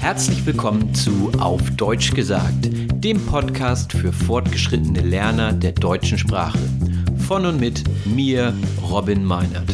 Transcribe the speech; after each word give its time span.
Herzlich 0.00 0.46
willkommen 0.46 0.94
zu 0.94 1.30
Auf 1.38 1.70
Deutsch 1.76 2.14
gesagt, 2.14 2.70
dem 2.94 3.20
Podcast 3.26 3.92
für 3.92 4.12
fortgeschrittene 4.12 5.00
Lerner 5.00 5.52
der 5.52 5.72
deutschen 5.72 6.16
Sprache. 6.16 6.58
Von 7.26 7.44
und 7.44 7.60
mit 7.60 7.82
mir, 8.06 8.54
Robin 8.80 9.24
Meinert. 9.24 9.68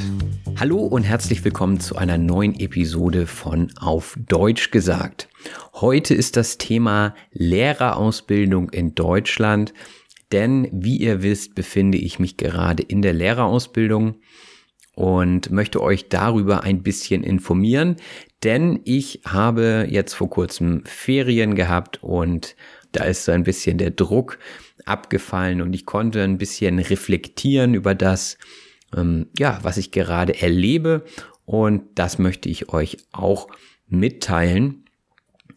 Hallo 0.59 0.79
und 0.79 1.03
herzlich 1.05 1.45
willkommen 1.45 1.79
zu 1.79 1.97
einer 1.97 2.17
neuen 2.17 2.59
Episode 2.59 3.27
von 3.27 3.71
Auf 3.79 4.17
Deutsch 4.19 4.71
gesagt. 4.71 5.29
Heute 5.75 6.15
ist 6.15 6.37
das 6.37 6.57
Thema 6.59 7.15
Lehrerausbildung 7.33 8.71
in 8.71 8.95
Deutschland, 8.95 9.75
denn 10.33 10.69
wie 10.73 10.97
ihr 10.97 11.23
wisst, 11.23 11.55
befinde 11.55 11.99
ich 11.99 12.19
mich 12.19 12.39
gerade 12.39 12.83
in 12.83 13.03
der 13.03 13.13
Lehrerausbildung 13.13 14.17
und 14.95 15.51
möchte 15.51 15.83
euch 15.83 16.09
darüber 16.09 16.63
ein 16.63 16.83
bisschen 16.83 17.23
informieren, 17.23 17.97
denn 18.43 18.81
ich 18.85 19.23
habe 19.27 19.87
jetzt 19.91 20.15
vor 20.15 20.31
kurzem 20.31 20.85
Ferien 20.85 21.55
gehabt 21.55 22.03
und 22.03 22.57
da 22.93 23.05
ist 23.05 23.25
so 23.25 23.33
ein 23.33 23.43
bisschen 23.43 23.79
der 23.79 23.91
Druck 23.91 24.39
abgefallen 24.85 25.61
und 25.61 25.73
ich 25.73 25.87
konnte 25.87 26.23
ein 26.23 26.39
bisschen 26.39 26.79
reflektieren 26.79 27.75
über 27.75 27.95
das, 27.95 28.39
ähm, 28.97 29.27
ja, 29.39 29.59
was 29.63 29.77
ich 29.79 29.91
gerade 29.91 30.41
erlebe 30.41 31.05
und 31.45 31.83
das 31.95 32.19
möchte 32.19 32.49
ich 32.49 32.73
euch 32.73 32.99
auch 33.13 33.49
mitteilen. 33.89 34.85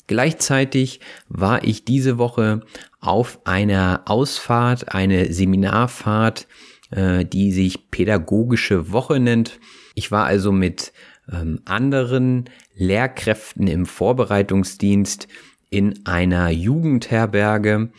Gleichzeitig 0.08 1.02
war 1.28 1.64
ich 1.66 1.84
diese 1.84 2.18
Woche 2.18 2.62
auf 3.02 3.40
einer 3.46 4.04
Ausfahrt, 4.06 4.94
eine 4.94 5.34
Seminarfahrt, 5.34 6.48
äh, 6.92 7.26
die 7.26 7.52
sich 7.52 7.92
pädagogische 7.92 8.92
Woche 8.92 9.20
nennt. 9.20 9.60
Ich 9.96 10.12
war 10.12 10.26
also 10.26 10.52
mit 10.52 10.94
ähm, 11.32 11.60
anderen 11.66 12.50
Lehrkräften 12.76 13.68
im 13.68 13.86
Vorbereitungsdienst 13.86 15.28
in 15.70 16.06
einer 16.06 16.50
Jugendherberge. 16.50 17.92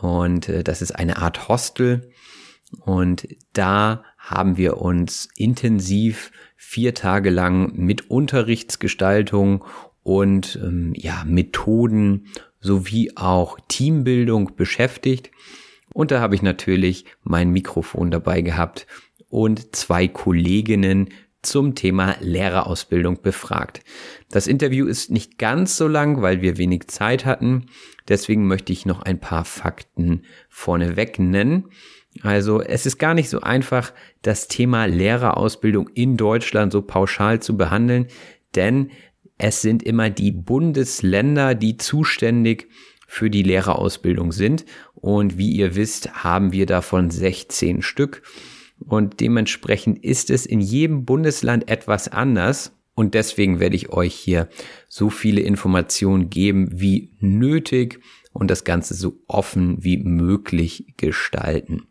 Und 0.00 0.48
äh, 0.48 0.64
das 0.64 0.82
ist 0.82 0.92
eine 0.92 1.18
Art 1.18 1.48
Hostel. 1.48 2.10
Und 2.80 3.28
da 3.52 4.04
haben 4.18 4.56
wir 4.56 4.78
uns 4.78 5.28
intensiv 5.36 6.32
vier 6.56 6.94
Tage 6.94 7.30
lang 7.30 7.76
mit 7.76 8.10
Unterrichtsgestaltung 8.10 9.64
und 10.02 10.58
ähm, 10.62 10.92
ja 10.96 11.22
Methoden 11.24 12.26
sowie 12.60 13.12
auch 13.14 13.58
Teambildung 13.68 14.56
beschäftigt 14.56 15.30
und 15.96 16.10
da 16.10 16.20
habe 16.20 16.34
ich 16.34 16.42
natürlich 16.42 17.06
mein 17.22 17.52
Mikrofon 17.52 18.10
dabei 18.10 18.42
gehabt 18.42 18.86
und 19.30 19.74
zwei 19.74 20.08
Kolleginnen 20.08 21.08
zum 21.40 21.74
Thema 21.74 22.16
Lehrerausbildung 22.20 23.22
befragt. 23.22 23.80
Das 24.30 24.46
Interview 24.46 24.86
ist 24.88 25.10
nicht 25.10 25.38
ganz 25.38 25.78
so 25.78 25.88
lang, 25.88 26.20
weil 26.20 26.42
wir 26.42 26.58
wenig 26.58 26.88
Zeit 26.88 27.24
hatten. 27.24 27.68
Deswegen 28.08 28.46
möchte 28.46 28.74
ich 28.74 28.84
noch 28.84 29.00
ein 29.00 29.20
paar 29.20 29.46
Fakten 29.46 30.24
vorneweg 30.50 31.18
nennen. 31.18 31.70
Also 32.20 32.60
es 32.60 32.84
ist 32.84 32.98
gar 32.98 33.14
nicht 33.14 33.30
so 33.30 33.40
einfach, 33.40 33.94
das 34.20 34.48
Thema 34.48 34.84
Lehrerausbildung 34.84 35.88
in 35.94 36.18
Deutschland 36.18 36.72
so 36.72 36.82
pauschal 36.82 37.40
zu 37.40 37.56
behandeln, 37.56 38.08
denn 38.54 38.90
es 39.38 39.62
sind 39.62 39.82
immer 39.82 40.10
die 40.10 40.32
Bundesländer, 40.32 41.54
die 41.54 41.78
zuständig 41.78 42.68
für 43.06 43.30
die 43.30 43.42
Lehrerausbildung 43.42 44.32
sind. 44.32 44.64
Und 44.94 45.38
wie 45.38 45.52
ihr 45.52 45.74
wisst, 45.76 46.24
haben 46.24 46.52
wir 46.52 46.66
davon 46.66 47.10
16 47.10 47.82
Stück. 47.82 48.22
Und 48.78 49.20
dementsprechend 49.20 50.04
ist 50.04 50.30
es 50.30 50.44
in 50.44 50.60
jedem 50.60 51.04
Bundesland 51.04 51.70
etwas 51.70 52.08
anders. 52.08 52.72
Und 52.94 53.14
deswegen 53.14 53.60
werde 53.60 53.76
ich 53.76 53.90
euch 53.90 54.14
hier 54.14 54.48
so 54.88 55.10
viele 55.10 55.42
Informationen 55.42 56.30
geben 56.30 56.68
wie 56.72 57.12
nötig 57.20 58.00
und 58.32 58.50
das 58.50 58.64
Ganze 58.64 58.94
so 58.94 59.18
offen 59.28 59.82
wie 59.82 59.98
möglich 59.98 60.94
gestalten. 60.96 61.86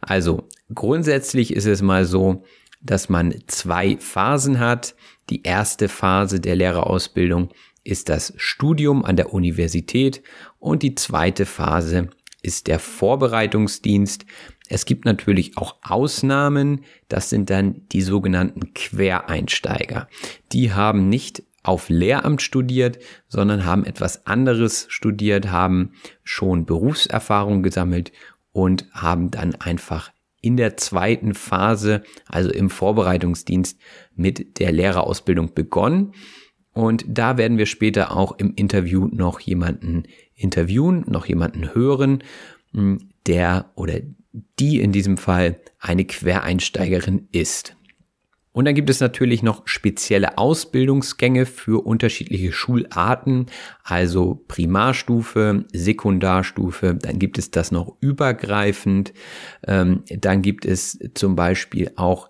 Also 0.00 0.48
grundsätzlich 0.74 1.52
ist 1.54 1.66
es 1.66 1.82
mal 1.82 2.04
so, 2.04 2.44
dass 2.80 3.08
man 3.08 3.34
zwei 3.46 3.96
Phasen 3.98 4.58
hat. 4.58 4.94
Die 5.30 5.42
erste 5.42 5.88
Phase 5.88 6.40
der 6.40 6.56
Lehrerausbildung 6.56 7.50
ist 7.88 8.08
das 8.10 8.34
Studium 8.36 9.04
an 9.04 9.16
der 9.16 9.32
Universität 9.32 10.22
und 10.58 10.82
die 10.82 10.94
zweite 10.94 11.46
Phase 11.46 12.10
ist 12.42 12.66
der 12.66 12.78
Vorbereitungsdienst. 12.78 14.26
Es 14.68 14.84
gibt 14.84 15.06
natürlich 15.06 15.56
auch 15.56 15.76
Ausnahmen, 15.82 16.84
das 17.08 17.30
sind 17.30 17.48
dann 17.50 17.88
die 17.92 18.02
sogenannten 18.02 18.74
Quereinsteiger. 18.74 20.08
Die 20.52 20.72
haben 20.72 21.08
nicht 21.08 21.42
auf 21.62 21.88
Lehramt 21.88 22.42
studiert, 22.42 22.98
sondern 23.26 23.64
haben 23.64 23.84
etwas 23.84 24.26
anderes 24.26 24.86
studiert, 24.90 25.50
haben 25.50 25.92
schon 26.22 26.66
Berufserfahrung 26.66 27.62
gesammelt 27.62 28.12
und 28.52 28.86
haben 28.92 29.30
dann 29.30 29.54
einfach 29.56 30.12
in 30.40 30.56
der 30.56 30.76
zweiten 30.76 31.34
Phase, 31.34 32.02
also 32.26 32.50
im 32.50 32.70
Vorbereitungsdienst, 32.70 33.78
mit 34.14 34.60
der 34.60 34.72
Lehrerausbildung 34.72 35.54
begonnen. 35.54 36.12
Und 36.78 37.04
da 37.08 37.36
werden 37.38 37.58
wir 37.58 37.66
später 37.66 38.16
auch 38.16 38.38
im 38.38 38.54
Interview 38.54 39.08
noch 39.10 39.40
jemanden 39.40 40.04
interviewen, 40.36 41.04
noch 41.08 41.26
jemanden 41.26 41.74
hören, 41.74 42.22
hm, 42.72 43.08
der 43.26 43.72
oder 43.74 43.94
die 44.60 44.78
in 44.78 44.92
diesem 44.92 45.16
Fall 45.16 45.58
eine 45.80 46.04
Quereinsteigerin 46.04 47.26
ist. 47.32 47.74
Und 48.52 48.66
dann 48.66 48.76
gibt 48.76 48.90
es 48.90 49.00
natürlich 49.00 49.42
noch 49.42 49.66
spezielle 49.66 50.38
Ausbildungsgänge 50.38 51.46
für 51.46 51.84
unterschiedliche 51.84 52.52
Schularten, 52.52 53.46
also 53.82 54.44
Primarstufe, 54.46 55.64
Sekundarstufe, 55.72 56.94
dann 56.94 57.18
gibt 57.18 57.38
es 57.38 57.50
das 57.50 57.72
noch 57.72 57.96
übergreifend, 57.98 59.12
ähm, 59.66 60.04
dann 60.08 60.42
gibt 60.42 60.64
es 60.64 60.96
zum 61.14 61.34
Beispiel 61.34 61.90
auch 61.96 62.28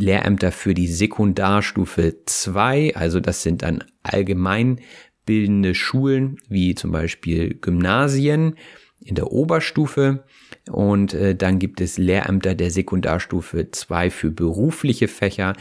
Lehrämter 0.00 0.52
für 0.52 0.74
die 0.74 0.88
Sekundarstufe 0.88 2.16
2, 2.26 2.96
also 2.96 3.20
das 3.20 3.42
sind 3.42 3.62
dann 3.62 3.84
allgemeinbildende 4.02 5.74
Schulen, 5.74 6.38
wie 6.48 6.74
zum 6.74 6.90
Beispiel 6.90 7.54
Gymnasien 7.54 8.56
in 9.00 9.14
der 9.14 9.32
Oberstufe. 9.32 10.24
Und 10.70 11.14
äh, 11.14 11.34
dann 11.34 11.58
gibt 11.58 11.80
es 11.80 11.98
Lehrämter 11.98 12.54
der 12.54 12.70
Sekundarstufe 12.70 13.70
2 13.70 14.10
für 14.10 14.30
berufliche 14.30 15.08
Fächer. 15.08 15.54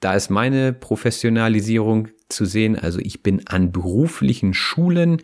da 0.00 0.14
ist 0.14 0.28
meine 0.28 0.74
Professionalisierung 0.74 2.08
zu 2.28 2.44
sehen. 2.44 2.78
Also 2.78 2.98
ich 2.98 3.22
bin 3.22 3.46
an 3.46 3.72
beruflichen 3.72 4.52
Schulen. 4.52 5.22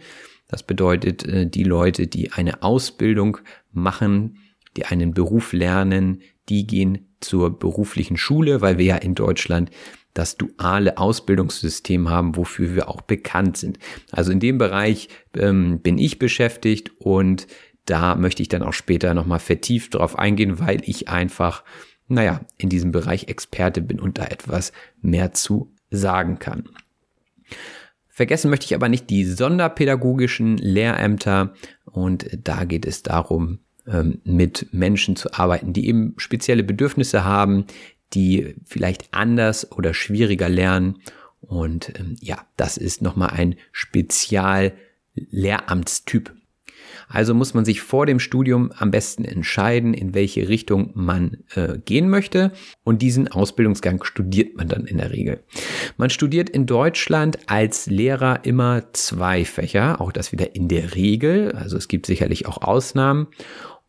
Das 0.49 0.63
bedeutet, 0.63 1.27
äh, 1.27 1.47
die 1.47 1.65
Leute, 1.65 2.07
die 2.07 2.33
eine 2.33 2.63
Ausbildung 2.63 3.39
machen, 3.73 4.39
die 4.77 4.87
einen 4.87 5.13
Beruf 5.13 5.53
lernen, 5.53 6.23
die 6.49 6.67
gehen 6.67 7.10
zur 7.21 7.59
beruflichen 7.59 8.17
Schule, 8.17 8.61
weil 8.61 8.79
wir 8.79 8.85
ja 8.85 8.97
in 8.97 9.15
Deutschland 9.15 9.71
das 10.15 10.37
duale 10.37 10.99
Ausbildungssystem 10.99 12.09
haben, 12.09 12.37
wofür 12.37 12.75
wir 12.75 12.89
auch 12.89 13.01
bekannt 13.01 13.57
sind. 13.57 13.79
Also 14.11 14.33
in 14.33 14.41
dem 14.41 14.59
Bereich 14.59 15.09
ähm, 15.37 15.81
bin 15.81 15.99
ich 15.99 16.19
beschäftigt 16.19 16.91
und 16.99 17.47
da 17.87 18.15
möchte 18.17 18.43
ich 18.43 18.49
dann 18.49 18.63
auch 18.63 18.73
später 18.73 19.15
nochmal 19.15 19.39
vertieft 19.39 19.95
drauf 19.95 20.19
eingehen, 20.19 20.59
weil 20.59 20.81
ich 20.85 21.09
einfach, 21.09 21.65
naja, 22.09 22.41
in 22.57 22.69
diesem 22.69 22.93
Bereich 22.93 23.29
Experte 23.29 23.81
bin 23.81 24.01
und 24.01 24.19
da 24.19 24.25
etwas 24.25 24.73
mehr 25.01 25.33
zu 25.33 25.73
sagen 25.91 26.39
kann. 26.39 26.69
Vergessen 28.09 28.51
möchte 28.51 28.67
ich 28.67 28.75
aber 28.75 28.89
nicht 28.89 29.09
die 29.11 29.25
sonderpädagogischen 29.25 30.59
Lehrämter 30.59 31.55
und 31.87 32.27
da 32.45 32.65
geht 32.65 32.85
es 32.85 33.03
darum, 33.03 33.61
ähm, 33.87 34.21
mit 34.25 34.69
Menschen 34.73 35.15
zu 35.17 35.33
arbeiten, 35.33 35.73
die 35.73 35.89
eben 35.89 36.15
spezielle 36.17 36.63
Bedürfnisse 36.63 37.25
haben, 37.25 37.65
die 38.13 38.55
vielleicht 38.65 39.13
anders 39.13 39.73
oder 39.73 39.95
schwieriger 39.95 40.49
lernen. 40.49 41.01
Und 41.41 41.99
ähm, 41.99 42.15
ja, 42.21 42.47
das 42.57 42.77
ist 42.77 43.03
nochmal 43.03 43.31
ein 43.31 43.57
Spezial-Lehramtstyp. 43.73 46.33
Also 47.13 47.35
muss 47.35 47.55
man 47.55 47.65
sich 47.65 47.81
vor 47.81 48.07
dem 48.07 48.21
Studium 48.21 48.71
am 48.77 48.93
besten 48.93 49.25
entscheiden, 49.25 49.95
in 49.95 50.15
welche 50.15 50.49
Richtung 50.49 50.93
man 50.95 51.39
äh, 51.55 51.79
gehen 51.85 52.09
möchte. 52.09 52.53
Und 52.85 53.03
diesen 53.03 53.27
Ausbildungsgang 53.27 54.05
studiert 54.05 54.57
man 54.57 54.69
dann 54.69 54.87
in 54.87 54.99
der 54.99 55.11
Regel. 55.11 55.43
Man 55.97 56.09
studiert 56.09 56.49
in 56.49 56.67
Deutschland 56.67 57.39
als 57.47 57.87
Lehrer 57.87 58.45
immer 58.45 58.93
zwei 58.93 59.45
Fächer, 59.45 60.01
auch 60.01 60.13
das 60.13 60.31
wieder 60.31 60.55
in 60.55 60.69
der 60.69 60.95
Regel. 60.95 61.51
Also 61.53 61.77
es 61.77 61.89
gibt 61.89 62.07
sicherlich 62.07 62.47
auch 62.47 62.63
Ausnahmen. 62.63 63.27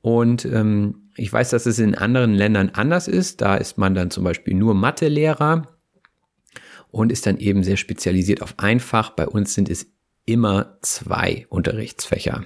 Und 0.02 0.46
ähm, 0.46 1.12
ich 1.16 1.32
weiß, 1.32 1.52
dass 1.52 1.68
es 1.68 1.78
in 1.78 1.94
anderen 1.94 2.34
Ländern 2.34 2.72
anders 2.74 3.08
ist. 3.08 3.42
Da 3.42 3.56
ist 3.56 3.78
man 3.78 3.94
dann 3.94 4.10
zum 4.10 4.24
Beispiel 4.24 4.56
nur 4.56 4.74
Mathelehrer 4.74 5.68
und 6.90 7.12
ist 7.12 7.28
dann 7.28 7.38
eben 7.38 7.64
sehr 7.64 7.78
spezialisiert 7.78 8.42
auf 8.42 8.56
ein 8.58 8.80
Fach. 8.80 9.12
Bei 9.12 9.28
uns 9.28 9.54
sind 9.54 9.70
es 9.70 9.92
immer 10.26 10.80
zwei 10.82 11.46
Unterrichtsfächer. 11.50 12.46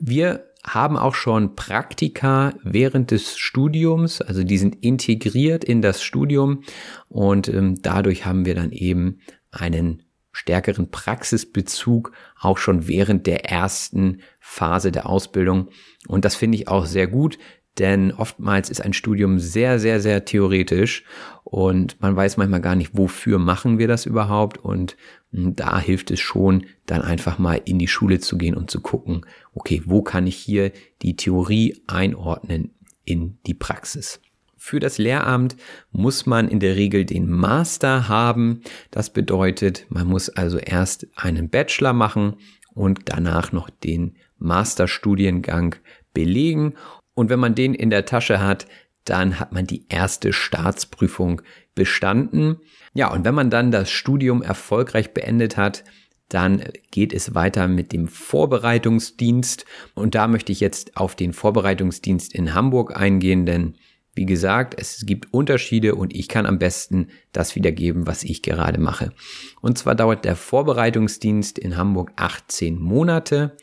Wir 0.00 0.46
haben 0.64 0.96
auch 0.96 1.14
schon 1.14 1.56
Praktika 1.56 2.54
während 2.62 3.10
des 3.10 3.36
Studiums, 3.36 4.20
also 4.22 4.44
die 4.44 4.58
sind 4.58 4.82
integriert 4.82 5.62
in 5.62 5.82
das 5.82 6.02
Studium 6.02 6.62
und 7.08 7.48
ähm, 7.48 7.80
dadurch 7.80 8.24
haben 8.24 8.44
wir 8.44 8.54
dann 8.54 8.72
eben 8.72 9.20
einen 9.50 10.02
stärkeren 10.32 10.90
Praxisbezug 10.90 12.12
auch 12.38 12.56
schon 12.56 12.88
während 12.88 13.26
der 13.26 13.50
ersten 13.50 14.22
Phase 14.38 14.90
der 14.90 15.06
Ausbildung. 15.06 15.68
Und 16.06 16.24
das 16.24 16.34
finde 16.34 16.56
ich 16.56 16.68
auch 16.68 16.86
sehr 16.86 17.08
gut, 17.08 17.38
denn 17.78 18.12
oftmals 18.12 18.68
ist 18.68 18.82
ein 18.82 18.92
Studium 18.92 19.38
sehr, 19.38 19.78
sehr, 19.78 20.00
sehr 20.00 20.24
theoretisch 20.24 21.04
und 21.44 22.00
man 22.00 22.14
weiß 22.14 22.36
manchmal 22.36 22.60
gar 22.60 22.74
nicht, 22.74 22.90
wofür 22.96 23.38
machen 23.38 23.78
wir 23.78 23.88
das 23.88 24.06
überhaupt. 24.06 24.58
Und 24.58 24.96
da 25.32 25.80
hilft 25.80 26.10
es 26.10 26.20
schon, 26.20 26.66
dann 26.86 27.02
einfach 27.02 27.38
mal 27.38 27.60
in 27.64 27.78
die 27.78 27.88
Schule 27.88 28.18
zu 28.18 28.36
gehen 28.36 28.54
und 28.54 28.70
zu 28.70 28.80
gucken, 28.80 29.24
okay, 29.54 29.82
wo 29.86 30.02
kann 30.02 30.26
ich 30.26 30.36
hier 30.36 30.72
die 31.02 31.16
Theorie 31.16 31.82
einordnen 31.86 32.74
in 33.04 33.38
die 33.46 33.54
Praxis. 33.54 34.20
Für 34.56 34.78
das 34.78 34.98
Lehramt 34.98 35.56
muss 35.90 36.26
man 36.26 36.48
in 36.48 36.60
der 36.60 36.76
Regel 36.76 37.06
den 37.06 37.30
Master 37.30 38.08
haben. 38.08 38.60
Das 38.90 39.10
bedeutet, 39.10 39.86
man 39.88 40.06
muss 40.06 40.28
also 40.28 40.58
erst 40.58 41.06
einen 41.16 41.48
Bachelor 41.48 41.94
machen 41.94 42.36
und 42.74 43.00
danach 43.06 43.52
noch 43.52 43.70
den 43.70 44.16
Masterstudiengang 44.38 45.76
belegen. 46.12 46.74
Und 47.20 47.28
wenn 47.28 47.38
man 47.38 47.54
den 47.54 47.74
in 47.74 47.90
der 47.90 48.06
Tasche 48.06 48.40
hat, 48.40 48.64
dann 49.04 49.38
hat 49.38 49.52
man 49.52 49.66
die 49.66 49.84
erste 49.90 50.32
Staatsprüfung 50.32 51.42
bestanden. 51.74 52.56
Ja, 52.94 53.12
und 53.12 53.26
wenn 53.26 53.34
man 53.34 53.50
dann 53.50 53.70
das 53.70 53.90
Studium 53.90 54.40
erfolgreich 54.40 55.12
beendet 55.12 55.58
hat, 55.58 55.84
dann 56.30 56.64
geht 56.90 57.12
es 57.12 57.34
weiter 57.34 57.68
mit 57.68 57.92
dem 57.92 58.08
Vorbereitungsdienst. 58.08 59.66
Und 59.92 60.14
da 60.14 60.28
möchte 60.28 60.50
ich 60.50 60.60
jetzt 60.60 60.96
auf 60.96 61.14
den 61.14 61.34
Vorbereitungsdienst 61.34 62.34
in 62.34 62.54
Hamburg 62.54 62.96
eingehen, 62.96 63.44
denn 63.44 63.74
wie 64.14 64.24
gesagt, 64.24 64.74
es 64.78 65.04
gibt 65.04 65.30
Unterschiede 65.34 65.96
und 65.96 66.14
ich 66.14 66.26
kann 66.26 66.46
am 66.46 66.58
besten 66.58 67.08
das 67.32 67.54
wiedergeben, 67.54 68.06
was 68.06 68.24
ich 68.24 68.40
gerade 68.40 68.80
mache. 68.80 69.12
Und 69.60 69.76
zwar 69.76 69.94
dauert 69.94 70.24
der 70.24 70.36
Vorbereitungsdienst 70.36 71.58
in 71.58 71.76
Hamburg 71.76 72.12
18 72.16 72.78
Monate. 72.78 73.58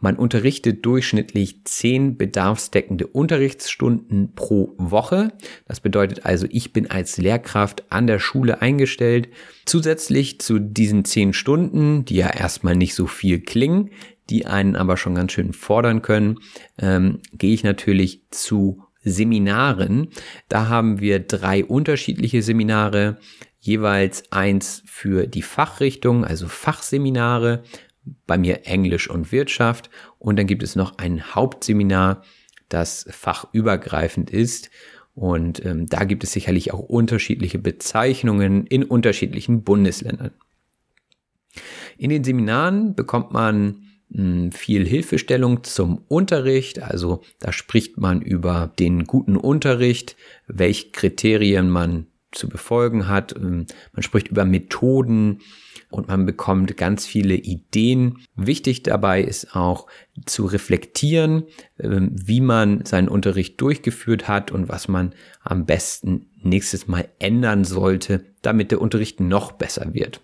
Man 0.00 0.16
unterrichtet 0.16 0.84
durchschnittlich 0.84 1.64
10 1.64 2.16
bedarfsdeckende 2.16 3.06
Unterrichtsstunden 3.06 4.34
pro 4.34 4.74
Woche. 4.78 5.32
Das 5.66 5.80
bedeutet 5.80 6.24
also, 6.24 6.46
ich 6.50 6.72
bin 6.72 6.90
als 6.90 7.18
Lehrkraft 7.18 7.84
an 7.90 8.06
der 8.06 8.18
Schule 8.18 8.62
eingestellt. 8.62 9.28
Zusätzlich 9.66 10.40
zu 10.40 10.58
diesen 10.58 11.04
10 11.04 11.34
Stunden, 11.34 12.04
die 12.04 12.16
ja 12.16 12.30
erstmal 12.30 12.76
nicht 12.76 12.94
so 12.94 13.06
viel 13.06 13.40
klingen, 13.40 13.90
die 14.30 14.46
einen 14.46 14.76
aber 14.76 14.96
schon 14.96 15.14
ganz 15.14 15.32
schön 15.32 15.52
fordern 15.52 16.02
können, 16.02 16.38
ähm, 16.78 17.18
gehe 17.32 17.52
ich 17.52 17.64
natürlich 17.64 18.22
zu 18.30 18.84
Seminaren. 19.02 20.08
Da 20.48 20.68
haben 20.68 21.00
wir 21.00 21.20
drei 21.20 21.64
unterschiedliche 21.64 22.42
Seminare, 22.42 23.18
jeweils 23.60 24.30
eins 24.32 24.82
für 24.86 25.26
die 25.26 25.42
Fachrichtung, 25.42 26.24
also 26.24 26.48
Fachseminare, 26.48 27.62
bei 28.26 28.38
mir 28.38 28.66
Englisch 28.66 29.08
und 29.08 29.32
Wirtschaft. 29.32 29.90
Und 30.18 30.38
dann 30.38 30.46
gibt 30.46 30.62
es 30.62 30.76
noch 30.76 30.98
ein 30.98 31.34
Hauptseminar, 31.34 32.22
das 32.68 33.06
fachübergreifend 33.10 34.30
ist. 34.30 34.70
Und 35.14 35.64
ähm, 35.64 35.86
da 35.86 36.04
gibt 36.04 36.24
es 36.24 36.32
sicherlich 36.32 36.72
auch 36.72 36.80
unterschiedliche 36.80 37.58
Bezeichnungen 37.58 38.66
in 38.66 38.84
unterschiedlichen 38.84 39.64
Bundesländern. 39.64 40.32
In 41.98 42.10
den 42.10 42.24
Seminaren 42.24 42.94
bekommt 42.94 43.32
man 43.32 43.86
viel 44.52 44.86
Hilfestellung 44.86 45.62
zum 45.62 46.02
Unterricht. 46.08 46.82
Also 46.82 47.22
da 47.38 47.52
spricht 47.52 47.96
man 47.96 48.22
über 48.22 48.72
den 48.78 49.04
guten 49.04 49.36
Unterricht, 49.36 50.16
welche 50.48 50.90
Kriterien 50.90 51.70
man 51.70 52.06
zu 52.32 52.48
befolgen 52.48 53.08
hat. 53.08 53.34
Ähm, 53.36 53.66
man 53.92 54.02
spricht 54.02 54.28
über 54.28 54.44
Methoden 54.44 55.40
und 55.90 56.08
man 56.08 56.26
bekommt 56.26 56.76
ganz 56.76 57.06
viele 57.06 57.34
Ideen. 57.34 58.18
Wichtig 58.36 58.82
dabei 58.82 59.22
ist 59.22 59.56
auch 59.56 59.86
zu 60.26 60.46
reflektieren, 60.46 61.44
ähm, 61.78 62.10
wie 62.14 62.40
man 62.40 62.84
seinen 62.84 63.08
Unterricht 63.08 63.60
durchgeführt 63.60 64.28
hat 64.28 64.50
und 64.52 64.68
was 64.68 64.88
man 64.88 65.14
am 65.42 65.66
besten 65.66 66.26
nächstes 66.42 66.86
Mal 66.86 67.08
ändern 67.18 67.64
sollte, 67.64 68.24
damit 68.42 68.70
der 68.70 68.80
Unterricht 68.80 69.20
noch 69.20 69.52
besser 69.52 69.92
wird. 69.92 70.20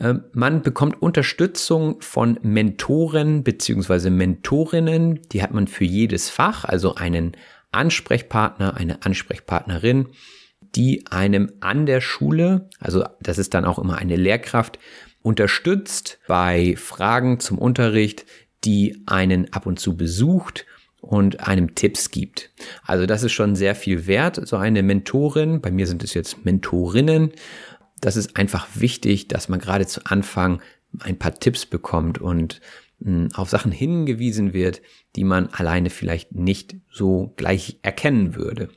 Ähm, 0.00 0.24
man 0.32 0.62
bekommt 0.62 1.00
Unterstützung 1.00 2.00
von 2.00 2.38
Mentoren 2.42 3.44
beziehungsweise 3.44 4.10
Mentorinnen. 4.10 5.20
Die 5.32 5.42
hat 5.42 5.52
man 5.52 5.68
für 5.68 5.84
jedes 5.84 6.28
Fach, 6.28 6.64
also 6.64 6.94
einen 6.94 7.32
Ansprechpartner, 7.72 8.76
eine 8.76 9.02
Ansprechpartnerin, 9.04 10.08
die 10.74 11.06
einem 11.10 11.52
an 11.60 11.86
der 11.86 12.00
Schule, 12.00 12.68
also 12.78 13.04
das 13.20 13.38
ist 13.38 13.54
dann 13.54 13.64
auch 13.64 13.78
immer 13.78 13.98
eine 13.98 14.16
Lehrkraft, 14.16 14.78
unterstützt 15.22 16.18
bei 16.26 16.74
Fragen 16.76 17.40
zum 17.40 17.58
Unterricht, 17.58 18.26
die 18.64 19.02
einen 19.06 19.52
ab 19.52 19.66
und 19.66 19.78
zu 19.78 19.96
besucht 19.96 20.66
und 21.00 21.46
einem 21.46 21.74
Tipps 21.74 22.10
gibt. 22.10 22.50
Also 22.84 23.06
das 23.06 23.22
ist 23.22 23.32
schon 23.32 23.54
sehr 23.54 23.74
viel 23.74 24.06
wert, 24.06 24.40
so 24.46 24.56
eine 24.56 24.82
Mentorin. 24.82 25.60
Bei 25.60 25.70
mir 25.70 25.86
sind 25.86 26.02
es 26.02 26.14
jetzt 26.14 26.44
Mentorinnen 26.44 27.32
das 28.00 28.16
ist 28.16 28.36
einfach 28.36 28.68
wichtig, 28.74 29.28
dass 29.28 29.48
man 29.48 29.60
gerade 29.60 29.86
zu 29.86 30.04
Anfang 30.04 30.60
ein 31.00 31.18
paar 31.18 31.34
Tipps 31.34 31.66
bekommt 31.66 32.18
und 32.18 32.60
hm, 33.02 33.28
auf 33.34 33.50
Sachen 33.50 33.72
hingewiesen 33.72 34.52
wird, 34.52 34.82
die 35.16 35.24
man 35.24 35.48
alleine 35.48 35.90
vielleicht 35.90 36.34
nicht 36.34 36.76
so 36.90 37.32
gleich 37.36 37.78
erkennen 37.82 38.34
würde. 38.34 38.68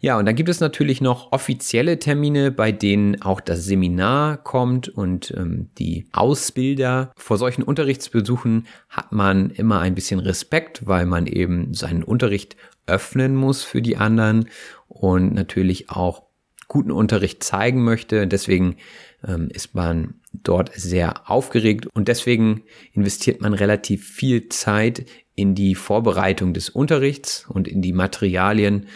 Ja, 0.00 0.18
und 0.18 0.26
dann 0.26 0.34
gibt 0.34 0.48
es 0.48 0.60
natürlich 0.60 1.00
noch 1.00 1.32
offizielle 1.32 1.98
Termine, 1.98 2.50
bei 2.50 2.70
denen 2.70 3.22
auch 3.22 3.40
das 3.40 3.64
Seminar 3.64 4.36
kommt 4.36 4.88
und 4.88 5.32
ähm, 5.36 5.70
die 5.78 6.06
Ausbilder. 6.12 7.12
Vor 7.16 7.38
solchen 7.38 7.62
Unterrichtsbesuchen 7.62 8.66
hat 8.88 9.12
man 9.12 9.50
immer 9.50 9.80
ein 9.80 9.94
bisschen 9.94 10.20
Respekt, 10.20 10.86
weil 10.86 11.06
man 11.06 11.26
eben 11.26 11.72
seinen 11.74 12.02
Unterricht 12.02 12.56
öffnen 12.86 13.34
muss 13.34 13.64
für 13.64 13.82
die 13.82 13.96
anderen 13.96 14.48
und 14.88 15.34
natürlich 15.34 15.90
auch 15.90 16.22
guten 16.68 16.90
Unterricht 16.90 17.42
zeigen 17.42 17.84
möchte. 17.84 18.26
Deswegen 18.26 18.76
ähm, 19.26 19.48
ist 19.52 19.74
man 19.74 20.14
dort 20.32 20.72
sehr 20.74 21.30
aufgeregt 21.30 21.86
und 21.86 22.08
deswegen 22.08 22.62
investiert 22.92 23.40
man 23.40 23.54
relativ 23.54 24.06
viel 24.06 24.48
Zeit 24.48 25.06
in 25.34 25.54
die 25.54 25.74
Vorbereitung 25.74 26.54
des 26.54 26.68
Unterrichts 26.70 27.46
und 27.48 27.68
in 27.68 27.82
die 27.82 27.92
Materialien. 27.92 28.86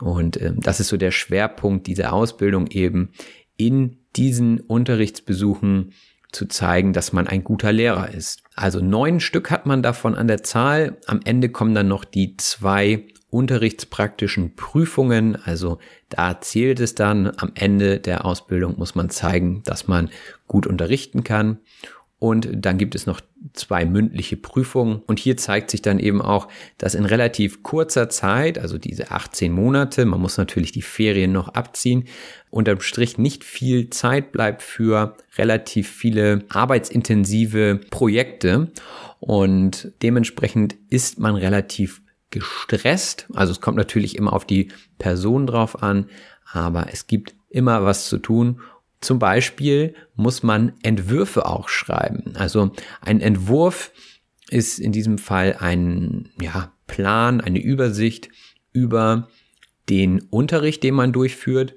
Und 0.00 0.36
äh, 0.38 0.52
das 0.56 0.80
ist 0.80 0.88
so 0.88 0.96
der 0.96 1.10
Schwerpunkt 1.10 1.86
dieser 1.86 2.12
Ausbildung 2.12 2.66
eben 2.68 3.10
in 3.56 3.98
diesen 4.16 4.60
Unterrichtsbesuchen 4.60 5.92
zu 6.32 6.46
zeigen, 6.46 6.92
dass 6.92 7.12
man 7.12 7.26
ein 7.26 7.44
guter 7.44 7.72
Lehrer 7.72 8.12
ist. 8.12 8.42
Also 8.54 8.80
neun 8.80 9.20
Stück 9.20 9.50
hat 9.50 9.66
man 9.66 9.82
davon 9.82 10.14
an 10.14 10.28
der 10.28 10.42
Zahl. 10.42 10.98
Am 11.06 11.20
Ende 11.24 11.50
kommen 11.50 11.74
dann 11.74 11.88
noch 11.88 12.04
die 12.04 12.36
zwei 12.38 13.06
unterrichtspraktischen 13.30 14.56
Prüfungen. 14.56 15.36
Also 15.36 15.78
da 16.08 16.40
zählt 16.40 16.80
es 16.80 16.94
dann. 16.94 17.32
Am 17.38 17.52
Ende 17.54 17.98
der 17.98 18.24
Ausbildung 18.24 18.78
muss 18.78 18.94
man 18.94 19.10
zeigen, 19.10 19.62
dass 19.64 19.88
man 19.88 20.10
gut 20.48 20.66
unterrichten 20.66 21.22
kann. 21.24 21.58
Und 22.22 22.50
dann 22.52 22.78
gibt 22.78 22.94
es 22.94 23.08
noch 23.08 23.20
zwei 23.52 23.84
mündliche 23.84 24.36
Prüfungen. 24.36 25.02
Und 25.08 25.18
hier 25.18 25.36
zeigt 25.36 25.72
sich 25.72 25.82
dann 25.82 25.98
eben 25.98 26.22
auch, 26.22 26.46
dass 26.78 26.94
in 26.94 27.04
relativ 27.04 27.64
kurzer 27.64 28.10
Zeit, 28.10 28.60
also 28.60 28.78
diese 28.78 29.10
18 29.10 29.50
Monate, 29.50 30.04
man 30.04 30.20
muss 30.20 30.38
natürlich 30.38 30.70
die 30.70 30.82
Ferien 30.82 31.32
noch 31.32 31.48
abziehen, 31.48 32.04
unterm 32.48 32.80
Strich 32.80 33.18
nicht 33.18 33.42
viel 33.42 33.90
Zeit 33.90 34.30
bleibt 34.30 34.62
für 34.62 35.16
relativ 35.36 35.90
viele 35.90 36.44
arbeitsintensive 36.48 37.80
Projekte. 37.90 38.70
Und 39.18 39.90
dementsprechend 40.02 40.76
ist 40.90 41.18
man 41.18 41.34
relativ 41.34 42.02
gestresst. 42.30 43.26
Also 43.34 43.50
es 43.50 43.60
kommt 43.60 43.78
natürlich 43.78 44.14
immer 44.16 44.32
auf 44.32 44.44
die 44.44 44.68
Person 44.96 45.48
drauf 45.48 45.82
an, 45.82 46.06
aber 46.52 46.86
es 46.92 47.08
gibt 47.08 47.34
immer 47.50 47.84
was 47.84 48.08
zu 48.08 48.18
tun 48.18 48.60
zum 49.02 49.18
Beispiel 49.18 49.94
muss 50.14 50.42
man 50.42 50.72
Entwürfe 50.82 51.46
auch 51.46 51.68
schreiben. 51.68 52.34
Also 52.36 52.72
ein 53.00 53.20
Entwurf 53.20 53.92
ist 54.48 54.78
in 54.78 54.92
diesem 54.92 55.18
Fall 55.18 55.56
ein 55.58 56.30
ja, 56.40 56.72
Plan, 56.86 57.40
eine 57.40 57.60
Übersicht 57.60 58.28
über 58.72 59.28
den 59.88 60.22
Unterricht, 60.30 60.82
den 60.82 60.94
man 60.94 61.12
durchführt. 61.12 61.74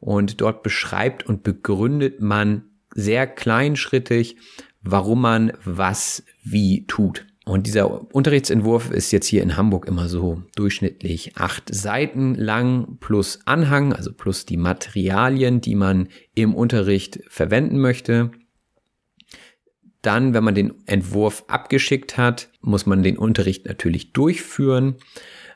Und 0.00 0.40
dort 0.40 0.62
beschreibt 0.62 1.26
und 1.26 1.42
begründet 1.42 2.20
man 2.20 2.64
sehr 2.94 3.26
kleinschrittig, 3.26 4.36
warum 4.82 5.22
man 5.22 5.52
was 5.64 6.22
wie 6.44 6.86
tut. 6.86 7.26
Und 7.48 7.66
dieser 7.66 8.14
Unterrichtsentwurf 8.14 8.90
ist 8.90 9.10
jetzt 9.10 9.26
hier 9.26 9.42
in 9.42 9.56
Hamburg 9.56 9.88
immer 9.88 10.10
so 10.10 10.42
durchschnittlich 10.54 11.38
acht 11.38 11.74
Seiten 11.74 12.34
lang 12.34 12.98
plus 13.00 13.40
Anhang, 13.46 13.94
also 13.94 14.12
plus 14.12 14.44
die 14.44 14.58
Materialien, 14.58 15.62
die 15.62 15.74
man 15.74 16.08
im 16.34 16.54
Unterricht 16.54 17.20
verwenden 17.28 17.78
möchte. 17.78 18.32
Dann, 20.02 20.34
wenn 20.34 20.44
man 20.44 20.54
den 20.54 20.74
Entwurf 20.84 21.46
abgeschickt 21.48 22.18
hat, 22.18 22.50
muss 22.60 22.84
man 22.84 23.02
den 23.02 23.16
Unterricht 23.16 23.64
natürlich 23.66 24.12
durchführen. 24.12 24.96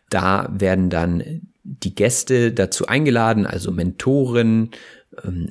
Da 0.08 0.48
werden 0.50 0.88
dann 0.88 1.42
die 1.62 1.94
Gäste 1.94 2.52
dazu 2.52 2.86
eingeladen, 2.86 3.44
also 3.44 3.70
Mentoren, 3.70 4.70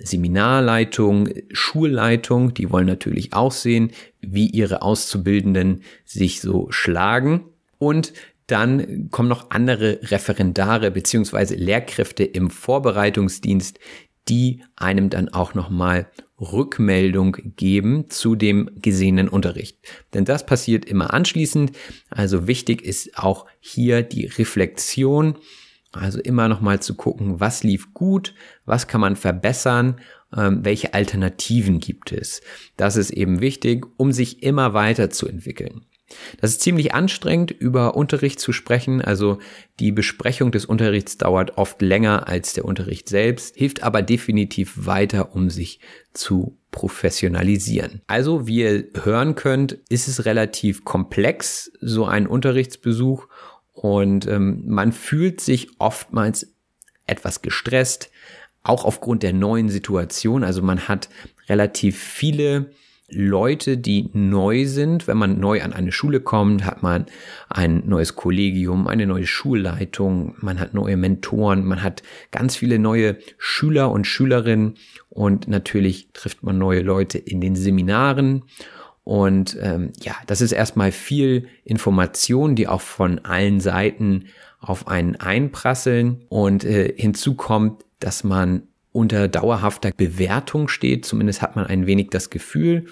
Seminarleitung, 0.03 1.29
Schulleitung, 1.51 2.53
die 2.53 2.71
wollen 2.71 2.87
natürlich 2.87 3.33
auch 3.33 3.51
sehen, 3.51 3.91
wie 4.19 4.47
ihre 4.47 4.81
Auszubildenden 4.81 5.83
sich 6.05 6.41
so 6.41 6.71
schlagen. 6.71 7.45
Und 7.77 8.13
dann 8.47 9.09
kommen 9.11 9.29
noch 9.29 9.51
andere 9.51 9.99
Referendare 10.03 10.91
beziehungsweise 10.91 11.55
Lehrkräfte 11.55 12.23
im 12.23 12.49
Vorbereitungsdienst, 12.49 13.79
die 14.27 14.63
einem 14.75 15.09
dann 15.09 15.29
auch 15.29 15.53
nochmal 15.53 16.07
Rückmeldung 16.39 17.37
geben 17.55 18.09
zu 18.09 18.35
dem 18.35 18.69
gesehenen 18.75 19.29
Unterricht. 19.29 19.77
Denn 20.13 20.25
das 20.25 20.45
passiert 20.45 20.85
immer 20.85 21.13
anschließend. 21.13 21.71
Also 22.09 22.47
wichtig 22.47 22.81
ist 22.81 23.17
auch 23.17 23.45
hier 23.59 24.01
die 24.01 24.25
Reflexion 24.25 25.37
also 25.91 26.19
immer 26.19 26.47
noch 26.47 26.61
mal 26.61 26.81
zu 26.81 26.95
gucken, 26.95 27.39
was 27.39 27.63
lief 27.63 27.93
gut, 27.93 28.33
was 28.65 28.87
kann 28.87 29.01
man 29.01 29.15
verbessern, 29.15 29.99
ähm, 30.35 30.63
welche 30.63 30.93
Alternativen 30.93 31.79
gibt 31.79 32.11
es. 32.11 32.41
Das 32.77 32.95
ist 32.95 33.11
eben 33.11 33.41
wichtig, 33.41 33.85
um 33.97 34.11
sich 34.11 34.43
immer 34.43 34.73
weiterzuentwickeln. 34.73 35.85
Das 36.39 36.51
ist 36.51 36.61
ziemlich 36.61 36.93
anstrengend, 36.93 37.51
über 37.51 37.95
Unterricht 37.95 38.39
zu 38.39 38.51
sprechen. 38.51 39.01
Also 39.01 39.39
die 39.79 39.91
Besprechung 39.91 40.51
des 40.51 40.65
Unterrichts 40.65 41.17
dauert 41.17 41.57
oft 41.57 41.81
länger 41.81 42.27
als 42.27 42.53
der 42.53 42.65
Unterricht 42.65 43.09
selbst, 43.09 43.55
hilft 43.55 43.83
aber 43.83 44.01
definitiv 44.01 44.73
weiter, 44.85 45.33
um 45.35 45.49
sich 45.49 45.79
zu 46.13 46.57
professionalisieren. 46.71 48.01
Also, 48.07 48.47
wie 48.47 48.61
ihr 48.61 48.85
hören 49.03 49.35
könnt, 49.35 49.73
ist 49.89 50.07
es 50.07 50.25
relativ 50.25 50.85
komplex, 50.85 51.71
so 51.81 52.05
ein 52.05 52.27
Unterrichtsbesuch 52.27 53.27
und 53.73 54.27
ähm, 54.27 54.63
man 54.65 54.91
fühlt 54.91 55.41
sich 55.41 55.69
oftmals 55.79 56.53
etwas 57.07 57.41
gestresst, 57.41 58.11
auch 58.63 58.85
aufgrund 58.85 59.23
der 59.23 59.33
neuen 59.33 59.69
Situation. 59.69 60.43
Also 60.43 60.61
man 60.61 60.87
hat 60.87 61.09
relativ 61.49 61.97
viele 61.97 62.71
Leute, 63.11 63.77
die 63.77 64.09
neu 64.13 64.65
sind. 64.65 65.07
Wenn 65.07 65.17
man 65.17 65.39
neu 65.39 65.61
an 65.61 65.73
eine 65.73 65.91
Schule 65.91 66.21
kommt, 66.21 66.65
hat 66.65 66.81
man 66.81 67.05
ein 67.49 67.83
neues 67.85 68.15
Kollegium, 68.15 68.87
eine 68.87 69.05
neue 69.05 69.27
Schulleitung, 69.27 70.35
man 70.39 70.59
hat 70.59 70.73
neue 70.73 70.95
Mentoren, 70.95 71.65
man 71.65 71.83
hat 71.83 72.03
ganz 72.31 72.55
viele 72.55 72.79
neue 72.79 73.17
Schüler 73.37 73.91
und 73.91 74.07
Schülerinnen 74.07 74.75
und 75.09 75.47
natürlich 75.47 76.09
trifft 76.13 76.43
man 76.43 76.57
neue 76.57 76.81
Leute 76.81 77.17
in 77.17 77.41
den 77.41 77.55
Seminaren 77.55 78.43
und 79.11 79.57
ähm, 79.59 79.91
ja, 80.01 80.15
das 80.25 80.39
ist 80.39 80.53
erstmal 80.53 80.93
viel 80.93 81.49
Information, 81.65 82.55
die 82.55 82.69
auch 82.69 82.79
von 82.79 83.19
allen 83.19 83.59
Seiten 83.59 84.27
auf 84.61 84.87
einen 84.87 85.17
einprasseln. 85.17 86.21
Und 86.29 86.63
äh, 86.63 86.93
hinzu 86.95 87.35
kommt, 87.35 87.83
dass 87.99 88.23
man 88.23 88.69
unter 88.93 89.27
dauerhafter 89.27 89.91
Bewertung 89.91 90.69
steht. 90.69 91.05
Zumindest 91.05 91.41
hat 91.41 91.57
man 91.57 91.65
ein 91.65 91.87
wenig 91.87 92.07
das 92.09 92.29
Gefühl. 92.29 92.85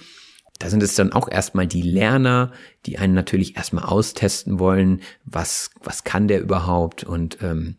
Da 0.59 0.69
sind 0.69 0.83
es 0.83 0.93
dann 0.93 1.13
auch 1.13 1.31
erstmal 1.31 1.67
die 1.67 1.83
Lerner, 1.83 2.51
die 2.85 2.97
einen 2.97 3.13
natürlich 3.13 3.55
erstmal 3.55 3.85
austesten 3.85 4.59
wollen, 4.59 4.99
was, 5.23 5.71
was 5.81 6.03
kann 6.03 6.27
der 6.27 6.41
überhaupt 6.41 7.05
und 7.05 7.37
ähm, 7.41 7.77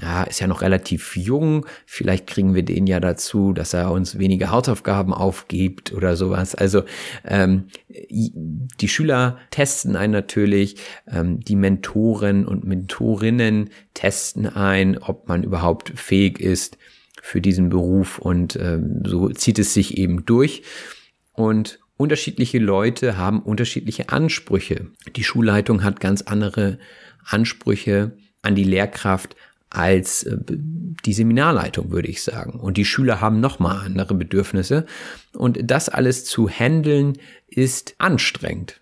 ja, 0.00 0.22
ist 0.22 0.40
ja 0.40 0.46
noch 0.46 0.62
relativ 0.62 1.16
jung, 1.16 1.66
vielleicht 1.86 2.26
kriegen 2.26 2.54
wir 2.54 2.62
den 2.62 2.86
ja 2.86 3.00
dazu, 3.00 3.52
dass 3.52 3.74
er 3.74 3.90
uns 3.90 4.18
weniger 4.18 4.50
Hausaufgaben 4.50 5.12
aufgibt 5.12 5.92
oder 5.92 6.16
sowas. 6.16 6.54
Also 6.54 6.84
ähm, 7.24 7.64
die 7.88 8.88
Schüler 8.88 9.38
testen 9.50 9.96
einen 9.96 10.12
natürlich, 10.12 10.76
ähm, 11.06 11.40
die 11.40 11.56
Mentoren 11.56 12.46
und 12.46 12.64
Mentorinnen 12.64 13.70
testen 13.94 14.46
ein, 14.46 14.98
ob 14.98 15.28
man 15.28 15.42
überhaupt 15.42 15.92
fähig 15.96 16.40
ist 16.40 16.78
für 17.22 17.40
diesen 17.40 17.68
Beruf 17.68 18.18
und 18.18 18.56
ähm, 18.56 19.02
so 19.04 19.28
zieht 19.28 19.58
es 19.58 19.74
sich 19.74 19.98
eben 19.98 20.24
durch. 20.24 20.62
Und 21.32 21.78
unterschiedliche 21.96 22.58
Leute 22.58 23.18
haben 23.18 23.42
unterschiedliche 23.42 24.08
Ansprüche. 24.08 24.86
Die 25.16 25.24
Schulleitung 25.24 25.84
hat 25.84 26.00
ganz 26.00 26.22
andere 26.22 26.78
Ansprüche 27.26 28.12
an 28.42 28.54
die 28.54 28.64
Lehrkraft 28.64 29.36
als 29.70 30.24
äh, 30.24 30.36
die 30.48 31.12
Seminarleitung, 31.12 31.90
würde 31.90 32.08
ich 32.08 32.22
sagen. 32.22 32.58
Und 32.60 32.76
die 32.76 32.84
Schüler 32.84 33.20
haben 33.20 33.40
nochmal 33.40 33.86
andere 33.86 34.14
Bedürfnisse. 34.14 34.84
Und 35.32 35.58
das 35.62 35.88
alles 35.88 36.24
zu 36.24 36.48
handeln 36.48 37.18
ist 37.46 37.94
anstrengend. 37.98 38.80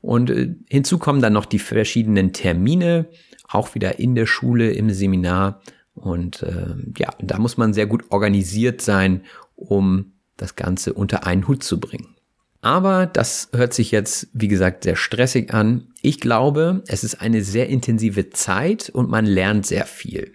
Und 0.00 0.30
äh, 0.30 0.54
hinzu 0.68 0.98
kommen 0.98 1.20
dann 1.20 1.34
noch 1.34 1.44
die 1.44 1.58
verschiedenen 1.58 2.32
Termine, 2.32 3.06
auch 3.48 3.74
wieder 3.74 3.98
in 3.98 4.14
der 4.14 4.26
Schule, 4.26 4.72
im 4.72 4.90
Seminar. 4.90 5.60
Und 5.94 6.42
äh, 6.42 6.74
ja, 6.96 7.10
da 7.20 7.38
muss 7.38 7.58
man 7.58 7.74
sehr 7.74 7.86
gut 7.86 8.04
organisiert 8.10 8.80
sein, 8.80 9.22
um 9.54 10.12
das 10.38 10.56
Ganze 10.56 10.94
unter 10.94 11.26
einen 11.26 11.46
Hut 11.46 11.62
zu 11.62 11.78
bringen. 11.78 12.16
Aber 12.62 13.06
das 13.06 13.48
hört 13.52 13.72
sich 13.72 13.90
jetzt, 13.90 14.28
wie 14.32 14.48
gesagt, 14.48 14.84
sehr 14.84 14.96
stressig 14.96 15.54
an. 15.54 15.88
Ich 16.02 16.20
glaube, 16.20 16.82
es 16.86 17.04
ist 17.04 17.20
eine 17.20 17.42
sehr 17.42 17.68
intensive 17.68 18.30
Zeit 18.30 18.90
und 18.90 19.08
man 19.08 19.24
lernt 19.24 19.66
sehr 19.66 19.86
viel. 19.86 20.34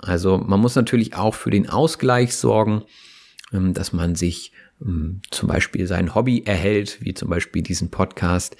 Also 0.00 0.38
man 0.38 0.60
muss 0.60 0.74
natürlich 0.74 1.14
auch 1.16 1.34
für 1.34 1.50
den 1.50 1.68
Ausgleich 1.68 2.34
sorgen, 2.34 2.82
ähm, 3.52 3.74
dass 3.74 3.92
man 3.92 4.14
sich 4.14 4.52
ähm, 4.80 5.20
zum 5.30 5.48
Beispiel 5.48 5.86
sein 5.86 6.14
Hobby 6.14 6.44
erhält, 6.46 6.98
wie 7.00 7.14
zum 7.14 7.28
Beispiel 7.28 7.62
diesen 7.62 7.90
Podcast 7.90 8.56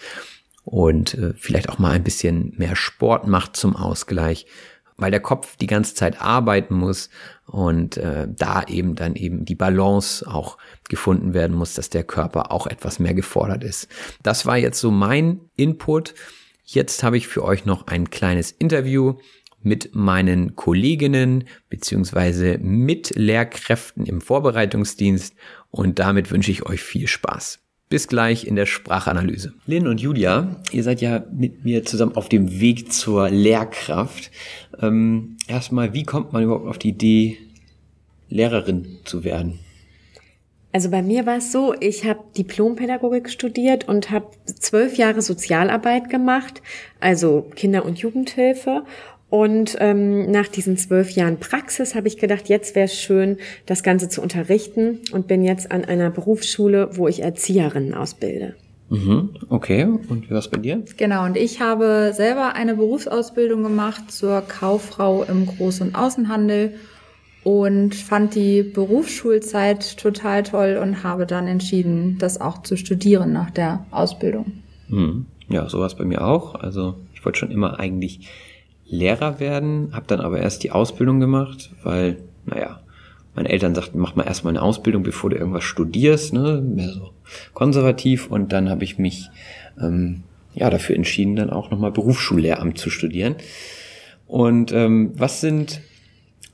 und 0.65 1.15
äh, 1.15 1.33
vielleicht 1.39 1.69
auch 1.71 1.79
mal 1.79 1.93
ein 1.93 2.05
bisschen 2.05 2.53
mehr 2.57 2.77
Sport 2.77 3.27
macht 3.27 3.57
zum 3.57 3.77
Ausgleich 3.77 4.47
weil 4.97 5.11
der 5.11 5.21
Kopf 5.21 5.57
die 5.57 5.67
ganze 5.67 5.95
Zeit 5.95 6.21
arbeiten 6.21 6.75
muss 6.75 7.11
und 7.47 7.97
äh, 7.97 8.27
da 8.29 8.65
eben 8.65 8.95
dann 8.95 9.15
eben 9.15 9.45
die 9.45 9.55
Balance 9.55 10.27
auch 10.27 10.59
gefunden 10.89 11.35
werden 11.35 11.57
muss, 11.57 11.75
dass 11.75 11.91
der 11.91 12.05
Körper 12.05 12.53
auch 12.53 12.67
etwas 12.67 12.99
mehr 12.99 13.15
gefordert 13.15 13.65
ist. 13.65 13.89
Das 14.23 14.47
war 14.47 14.57
jetzt 14.57 14.81
so 14.81 14.91
mein 14.91 15.41
Input. 15.57 16.15
Jetzt 16.65 17.03
habe 17.03 17.17
ich 17.17 17.29
für 17.29 17.45
euch 17.45 17.65
noch 17.65 17.87
ein 17.87 18.11
kleines 18.11 18.51
Interview 18.53 19.15
mit 19.63 19.95
meinen 19.95 20.55
Kolleginnen 20.55 21.45
beziehungsweise 21.69 22.59
mit 22.59 23.15
Lehrkräften 23.17 24.07
im 24.07 24.21
Vorbereitungsdienst 24.21 25.35
und 25.71 25.99
damit 25.99 26.31
wünsche 26.31 26.53
ich 26.53 26.65
euch 26.65 26.83
viel 26.83 27.09
Spaß. 27.09 27.59
Bis 27.89 28.09
gleich 28.09 28.47
in 28.47 28.57
der 28.57 28.67
Sprachanalyse. 28.67 29.53
Lynn 29.67 29.87
und 29.87 30.01
Julia, 30.01 30.61
ihr 30.73 30.83
seid 30.83 31.01
ja 31.01 31.25
mit 31.33 31.65
mir 31.65 31.85
zusammen 31.85 32.17
auf 32.17 32.29
dem 32.29 32.61
Weg 32.61 32.93
zur 32.93 33.29
Lehrkraft. 33.31 34.31
Ähm, 34.81 35.37
erstmal, 35.47 35.95
wie 35.95 36.03
kommt 36.03 36.33
man 36.33 36.43
überhaupt 36.43 36.67
auf 36.67 36.79
die 36.79 36.89
Idee, 36.89 37.39
Lehrerin 38.29 38.99
zu 39.05 39.23
werden? 39.23 39.61
Also 40.77 40.91
bei 40.91 41.01
mir 41.01 41.25
war 41.25 41.39
es 41.39 41.53
so, 41.53 41.75
ich 41.81 42.05
habe 42.05 42.21
Diplompädagogik 42.37 43.31
studiert 43.31 43.89
und 43.89 44.11
habe 44.11 44.27
zwölf 44.45 44.99
Jahre 44.99 45.23
Sozialarbeit 45.23 46.11
gemacht, 46.11 46.61
also 47.01 47.47
Kinder- 47.55 47.87
und 47.87 47.97
Jugendhilfe. 47.97 48.83
Und 49.31 49.79
ähm, 49.81 50.31
nach 50.31 50.49
diesen 50.49 50.77
zwölf 50.77 51.13
Jahren 51.13 51.39
Praxis 51.39 51.95
habe 51.95 52.09
ich 52.09 52.19
gedacht, 52.19 52.51
jetzt 52.51 52.75
wäre 52.75 52.85
es 52.85 53.01
schön, 53.01 53.39
das 53.65 53.83
Ganze 53.83 54.11
zu 54.11 54.21
unterrichten 54.21 55.01
und 55.13 55.27
bin 55.27 55.43
jetzt 55.43 55.73
an 55.73 55.87
einer 55.87 56.11
Berufsschule, 56.11 56.91
wo 56.93 57.09
ich 57.09 57.23
Erzieherinnen 57.23 57.95
ausbilde. 57.95 58.55
Mhm, 58.91 59.31
okay, 59.49 59.85
und 59.85 60.27
wie 60.27 60.31
war 60.31 60.41
es 60.41 60.51
bei 60.51 60.59
dir? 60.59 60.85
Genau, 60.99 61.25
und 61.25 61.39
ich 61.39 61.63
habe 61.63 62.13
selber 62.15 62.55
eine 62.55 62.75
Berufsausbildung 62.75 63.63
gemacht 63.63 64.11
zur 64.13 64.43
Kauffrau 64.43 65.25
im 65.25 65.47
Groß- 65.47 65.81
und 65.81 65.95
Außenhandel 65.95 66.75
und 67.47 67.95
fand 67.95 68.35
die 68.35 68.65
Berufsschulzeit 68.65 69.99
total 69.99 70.43
toll 70.43 70.81
und 70.83 71.05
habe 71.05 71.27
dann 71.27 71.47
entschieden, 71.47 72.19
das 72.19 72.41
auch 72.41 72.63
zu 72.63 72.77
studieren 72.77 73.33
nach 73.33 73.53
der 73.53 73.87
Ausbildung. 73.93 74.65
Mhm. 74.89 75.27
Ja, 75.49 75.69
so 75.69 75.79
war 75.79 75.87
es 75.87 75.95
bei 75.95 76.05
mir 76.05 76.27
auch. 76.27 76.57
Also 76.57 76.97
ich 77.15 77.25
wollte 77.25 77.39
schon 77.39 77.53
immer 77.53 77.79
eigentlich 77.79 78.29
Lehrer 78.85 79.39
werden, 79.39 79.91
habe 79.93 80.07
dann 80.09 80.21
aber 80.21 80.41
erst 80.41 80.65
die 80.65 80.73
Ausbildung 80.73 81.21
gemacht, 81.21 81.71
weil, 81.85 82.17
naja, 82.47 82.81
meine 83.37 83.51
Eltern 83.51 83.77
sagten, 83.77 84.01
mach 84.01 84.17
mal 84.17 84.27
erstmal 84.27 84.53
eine 84.53 84.63
Ausbildung, 84.63 85.05
bevor 85.05 85.31
du 85.31 85.37
irgendwas 85.37 85.63
studierst, 85.63 86.33
ne? 86.33 86.61
mehr 86.61 86.89
so 86.89 87.13
konservativ. 87.55 88.29
Und 88.29 88.53
dann 88.53 88.69
habe 88.69 88.83
ich 88.83 88.99
mich 88.99 89.31
ähm, 89.81 90.25
ja 90.53 90.69
dafür 90.69 90.97
entschieden, 90.97 91.37
dann 91.37 91.51
auch 91.51 91.71
nochmal 91.71 91.93
Berufsschullehramt 91.93 92.77
zu 92.77 92.91
studieren. 92.91 93.37
Und 94.27 94.73
ähm, 94.73 95.13
was 95.15 95.41
sind 95.41 95.81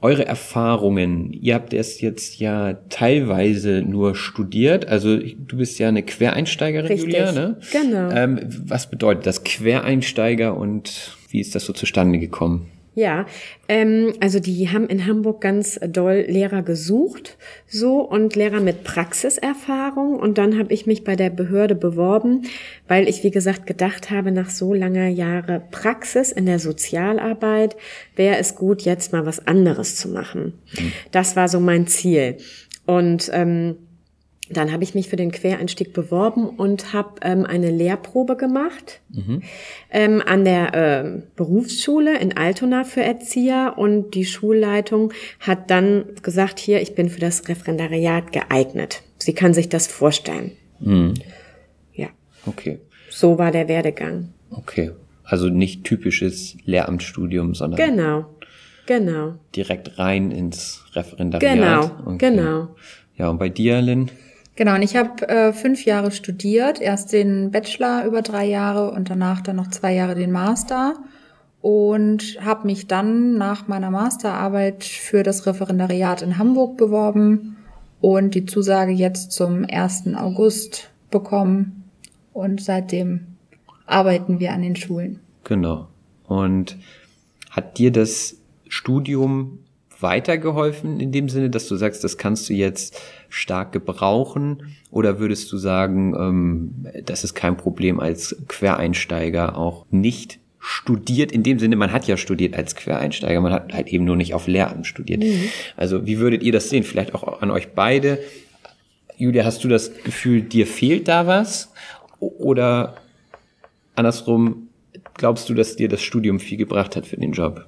eure 0.03 0.27
Erfahrungen? 0.27 1.33
Ihr 1.33 1.55
habt 1.55 1.73
erst 1.73 2.03
jetzt 2.03 2.39
ja 2.39 2.75
teilweise 2.91 3.83
nur 3.83 4.15
studiert, 4.15 4.87
also 4.87 5.17
du 5.17 5.57
bist 5.57 5.79
ja 5.79 5.89
eine 5.89 6.03
Quereinsteigerin, 6.03 6.89
Richtig. 6.89 7.15
Julia, 7.15 7.33
ne? 7.33 7.59
Genau. 7.73 8.11
Ähm, 8.11 8.41
was 8.67 8.91
bedeutet 8.91 9.27
das 9.27 9.45
Quereinsteiger 9.45 10.57
und 10.57 11.17
wie 11.31 11.41
ist 11.41 11.55
das 11.55 11.65
so 11.65 11.73
zustande 11.73 12.19
gekommen? 12.19 12.69
Ja, 12.95 13.25
ähm, 13.69 14.13
also 14.21 14.39
die 14.39 14.69
haben 14.69 14.87
in 14.87 15.07
Hamburg 15.07 15.41
ganz 15.41 15.81
doll 15.81 16.27
Lehrer 16.29 16.63
gesucht, 16.63 17.39
so 17.67 18.01
und 18.01 18.37
Lehrer 18.37 18.61
mit 18.61 18.85
Praxiserfahrung. 18.85 20.17
Und 20.17 20.37
dann 20.37 20.59
habe 20.59 20.75
ich 20.75 20.87
mich 20.87 21.03
bei 21.03 21.17
der 21.17 21.31
Behörde 21.31 21.75
beworben, 21.75 22.43
weil 22.89 23.09
ich, 23.09 23.25
wie 23.25 23.31
gesagt, 23.31 23.67
gedacht 23.67 24.11
habe, 24.11 24.31
nach 24.31 24.51
so 24.51 24.75
langer 24.75 25.09
Jahre 25.09 25.63
Praxis 25.71 26.33
in 26.33 26.45
der 26.45 26.59
Sozialarbeit 26.59 27.77
wäre 28.15 28.37
es 28.37 28.57
gut, 28.57 28.83
jetzt 28.83 29.13
mal 29.13 29.25
was 29.25 29.47
anderes 29.47 29.97
zu 29.97 30.11
machen. 30.11 30.53
Das 31.13 31.35
war 31.35 31.49
so 31.49 31.61
mein 31.61 31.87
Ziel. 31.87 32.37
Und 32.85 33.31
ähm, 33.33 33.77
dann 34.53 34.73
habe 34.73 34.85
ich 34.85 34.95
mich 34.95 35.09
für 35.09 35.17
den 35.17 35.31
Quereinstieg 35.33 35.93
beworben 35.93 36.49
und 36.49 36.93
habe 36.93 37.15
ähm, 37.23 37.45
eine 37.47 37.71
Lehrprobe 37.71 38.37
gemacht 38.37 39.01
ähm, 39.91 40.23
an 40.25 40.45
der 40.45 40.71
ähm, 40.75 41.23
Berufsschule 41.37 42.19
in 42.19 42.37
Altona 42.37 42.85
für 42.85 43.03
Erzieher 43.03 43.75
und 43.77 44.13
die 44.15 44.25
Schulleitung 44.25 45.13
hat 45.41 45.71
dann 45.71 46.05
gesagt, 46.23 46.59
hier, 46.59 46.81
ich 46.83 46.95
bin 46.95 47.09
für 47.09 47.21
das 47.21 47.49
Referendariat 47.49 48.33
geeignet. 48.33 49.03
Sie 49.19 49.35
kann 49.35 49.55
sich 49.55 49.69
das 49.69 49.87
vorstellen. 49.87 50.53
Ja, 51.95 52.09
Okay, 52.47 52.79
so 53.11 53.39
war 53.39 53.51
der 53.53 53.69
Werdegang. 53.69 54.29
okay. 54.51 54.91
Also 55.25 55.49
nicht 55.49 55.85
typisches 55.85 56.57
Lehramtsstudium, 56.65 57.55
sondern 57.55 57.79
Genau, 57.79 58.27
genau, 58.87 59.35
direkt 59.55 59.99
rein 59.99 60.31
ins 60.33 60.85
Referendariat. 60.95 61.55
genau, 61.55 62.15
Okay. 62.15 62.31
genau. 62.31 62.69
Ja, 63.17 63.29
und 63.31 63.39
bei 63.39 63.49
dir, 63.49 63.81
Lynn? 63.81 64.11
Genau, 64.55 64.75
und 64.75 64.83
ich 64.83 64.97
habe 64.97 65.27
äh, 65.29 65.53
fünf 65.53 65.85
Jahre 65.85 66.11
studiert, 66.11 66.81
erst 66.81 67.13
den 67.13 67.51
Bachelor 67.51 68.05
über 68.05 68.21
drei 68.21 68.45
Jahre 68.45 68.91
und 68.91 69.09
danach 69.09 69.41
dann 69.41 69.57
noch 69.57 69.69
zwei 69.69 69.95
Jahre 69.95 70.15
den 70.15 70.31
Master 70.31 70.95
und 71.63 72.37
habe 72.41 72.67
mich 72.67 72.87
dann 72.87 73.35
nach 73.35 73.69
meiner 73.69 73.91
Masterarbeit 73.91 74.85
für 74.85 75.23
das 75.23 75.47
Referendariat 75.47 76.21
in 76.21 76.37
Hamburg 76.37 76.77
beworben 76.77 77.57
und 78.01 78.35
die 78.35 78.45
Zusage 78.45 78.93
jetzt 78.93 79.33
zum 79.33 79.65
1. 79.71 80.15
August 80.17 80.91
bekommen 81.11 81.85
und 82.33 82.61
seitdem 82.61 83.29
arbeiten 83.87 84.41
wir 84.41 84.53
an 84.53 84.63
den 84.63 84.77
Schulen. 84.77 85.21
Genau. 85.45 85.89
Und 86.27 86.77
hat 87.51 87.79
dir 87.79 87.93
das 87.93 88.37
Studium 88.69 89.61
weitergeholfen 90.03 91.01
in 91.01 91.13
dem 91.13 91.29
Sinne, 91.29 91.51
dass 91.51 91.69
du 91.69 91.77
sagst, 91.77 92.05
das 92.05 92.19
kannst 92.19 92.49
du 92.49 92.55
jetzt 92.55 93.01
stark 93.29 93.73
gebrauchen? 93.73 94.75
Oder 94.91 95.19
würdest 95.19 95.51
du 95.53 95.57
sagen, 95.57 96.15
ähm, 96.19 97.05
das 97.05 97.25
ist 97.25 97.35
kein 97.35 97.57
Problem 97.57 98.01
als 98.01 98.37
Quereinsteiger 98.49 99.57
auch 99.57 99.87
nicht 99.91 100.39
studiert, 100.59 101.33
in 101.33 101.43
dem 101.43 101.59
Sinne, 101.59 101.75
man 101.75 101.91
hat 101.91 102.07
ja 102.07 102.17
studiert 102.17 102.57
als 102.57 102.77
Quereinsteiger, 102.77 103.41
man 103.41 103.53
hat 103.53 103.73
halt 103.73 103.89
eben 103.89 104.05
nur 104.05 104.17
nicht 104.17 104.33
auf 104.33 104.47
Lehramt 104.47 104.87
studiert. 104.87 105.25
Also 105.77 106.07
wie 106.07 106.19
würdet 106.19 106.45
ihr 106.45 106.53
das 106.53 106.71
sehen? 106.71 106.85
Vielleicht 106.85 107.15
auch 107.15 107.43
an 107.43 107.51
euch 107.51 107.73
beide. 107.73 108.21
Julia, 109.17 109.45
hast 109.45 109.65
du 109.65 109.69
das 109.69 109.93
Gefühl, 110.05 110.43
dir 110.43 110.67
fehlt 110.67 111.09
da 111.09 111.27
was? 111.27 111.73
Oder 112.21 112.95
andersrum, 113.97 114.69
glaubst 115.15 115.49
du, 115.49 115.55
dass 115.55 115.75
dir 115.75 115.89
das 115.89 116.03
Studium 116.03 116.39
viel 116.39 116.59
gebracht 116.59 116.95
hat 116.95 117.09
für 117.09 117.17
den 117.17 117.33
Job? 117.33 117.67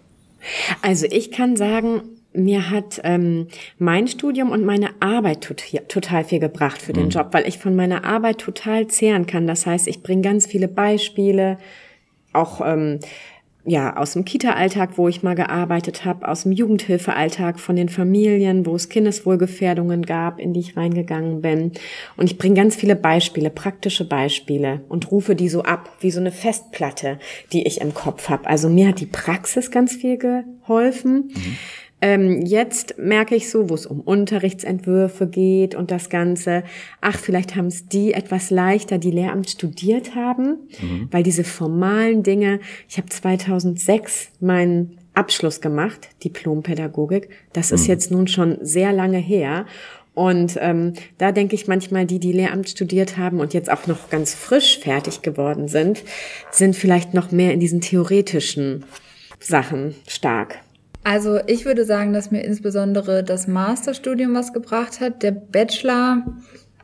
Also 0.83 1.07
ich 1.11 1.33
kann 1.33 1.57
sagen, 1.57 2.03
mir 2.35 2.71
hat 2.71 3.01
ähm, 3.05 3.47
mein 3.79 4.09
Studium 4.09 4.51
und 4.51 4.65
meine 4.65 4.91
Arbeit 5.01 5.45
tot, 5.45 5.63
total 5.89 6.25
viel 6.25 6.41
gebracht 6.41 6.83
für 6.83 6.93
den 6.93 7.11
Job, 7.11 7.29
weil 7.33 7.47
ich 7.47 7.59
von 7.59 7.77
meiner 7.77 8.05
Arbeit 8.05 8.39
total 8.39 8.89
zehren 8.89 9.27
kann. 9.27 9.47
Das 9.47 9.67
heißt, 9.67 9.87
ich 9.87 10.03
bringe 10.03 10.23
ganz 10.23 10.47
viele 10.47 10.69
Beispiele, 10.69 11.59
auch 12.33 12.61
ähm, 12.65 12.99
ja 13.65 13.97
aus 13.97 14.13
dem 14.13 14.25
Kita-Alltag, 14.25 14.91
wo 14.97 15.09
ich 15.09 15.23
mal 15.23 15.35
gearbeitet 15.35 16.05
habe, 16.05 16.29
aus 16.29 16.43
dem 16.43 16.53
Jugendhilfealltag 16.53 17.59
von 17.59 17.77
den 17.77 17.89
Familien, 17.89 18.67
wo 18.67 18.75
es 18.75 18.89
Kindeswohlgefährdungen 18.89 20.03
gab, 20.03 20.39
in 20.39 20.53
die 20.53 20.61
ich 20.61 20.77
reingegangen 20.77 21.41
bin. 21.41 21.73
Und 22.17 22.31
ich 22.31 22.37
bringe 22.37 22.57
ganz 22.57 22.77
viele 22.77 22.97
Beispiele, 22.97 23.51
praktische 23.51 24.07
Beispiele 24.07 24.83
und 24.89 25.11
rufe 25.11 25.35
die 25.35 25.49
so 25.49 25.63
ab, 25.63 25.91
wie 26.01 26.11
so 26.11 26.21
eine 26.21 26.33
Festplatte, 26.33 27.19
die 27.53 27.67
ich 27.67 27.81
im 27.81 27.95
Kopf 27.95 28.29
habe. 28.29 28.47
Also 28.47 28.69
mir 28.69 28.89
hat 28.89 29.01
die 29.01 29.07
Praxis 29.07 29.71
ganz 29.71 29.95
viel 29.95 30.19
geholfen. 30.19 31.33
Ähm, 32.05 32.45
jetzt 32.45 32.99
merke 32.99 33.35
ich 33.35 33.49
so, 33.49 33.71
wo 33.71 33.75
es 33.75 33.87
um 33.87 34.03
Unterrichtsentwürfe 34.03 35.27
geht 35.27 35.75
und 35.75 35.91
das 35.91 36.11
Ganze, 36.11 36.63
ach, 37.01 37.19
vielleicht 37.19 37.57
haben 37.57 37.69
es 37.69 37.89
die 37.89 38.13
etwas 38.13 38.51
leichter, 38.51 38.99
die 38.99 39.11
Lehramt 39.11 39.49
studiert 39.49 40.15
haben, 40.15 40.59
weil 41.11 41.23
diese 41.23 41.45
formalen 41.45 42.23
Dinge, 42.23 42.61
ich 42.91 42.99
habe 42.99 43.09
2006 43.09 44.33
meinen 44.41 44.99
Abschluss 45.15 45.63
gemacht, 45.63 46.11
Diplompädagogik, 46.23 47.31
das 47.55 47.71
ist 47.71 47.87
jetzt 47.87 48.11
nun 48.11 48.29
schon 48.29 48.59
sehr 48.61 48.93
lange 48.93 49.17
her. 49.17 49.65
Und 50.13 50.59
ähm, 50.61 50.93
da 51.17 51.33
denke 51.33 51.55
ich 51.55 51.69
manchmal, 51.69 52.05
die, 52.05 52.19
die 52.19 52.33
Lehramt 52.33 52.69
studiert 52.69 53.17
haben 53.17 53.41
und 53.41 53.55
jetzt 53.55 53.71
auch 53.71 53.87
noch 53.87 54.11
ganz 54.11 54.35
frisch 54.35 54.79
fertig 54.79 55.23
geworden 55.23 55.69
sind, 55.69 56.03
sind 56.51 56.77
vielleicht 56.77 57.15
noch 57.15 57.33
mehr 57.33 57.55
in 57.55 57.61
diesen 57.61 57.81
theoretischen 57.81 58.85
Sachen 59.41 59.95
stark. 60.07 60.64
Also 61.05 61.39
ich 61.47 61.67
würde 61.67 61.85
sagen, 61.85 62.15
dass 62.15 62.31
mir 62.31 62.41
insbesondere 62.41 63.23
das 63.23 63.47
Masterstudium 63.47 64.35
was 64.35 64.53
gebracht 64.53 65.01
hat. 65.01 65.23
Der 65.23 65.33
Bachelor 65.33 66.25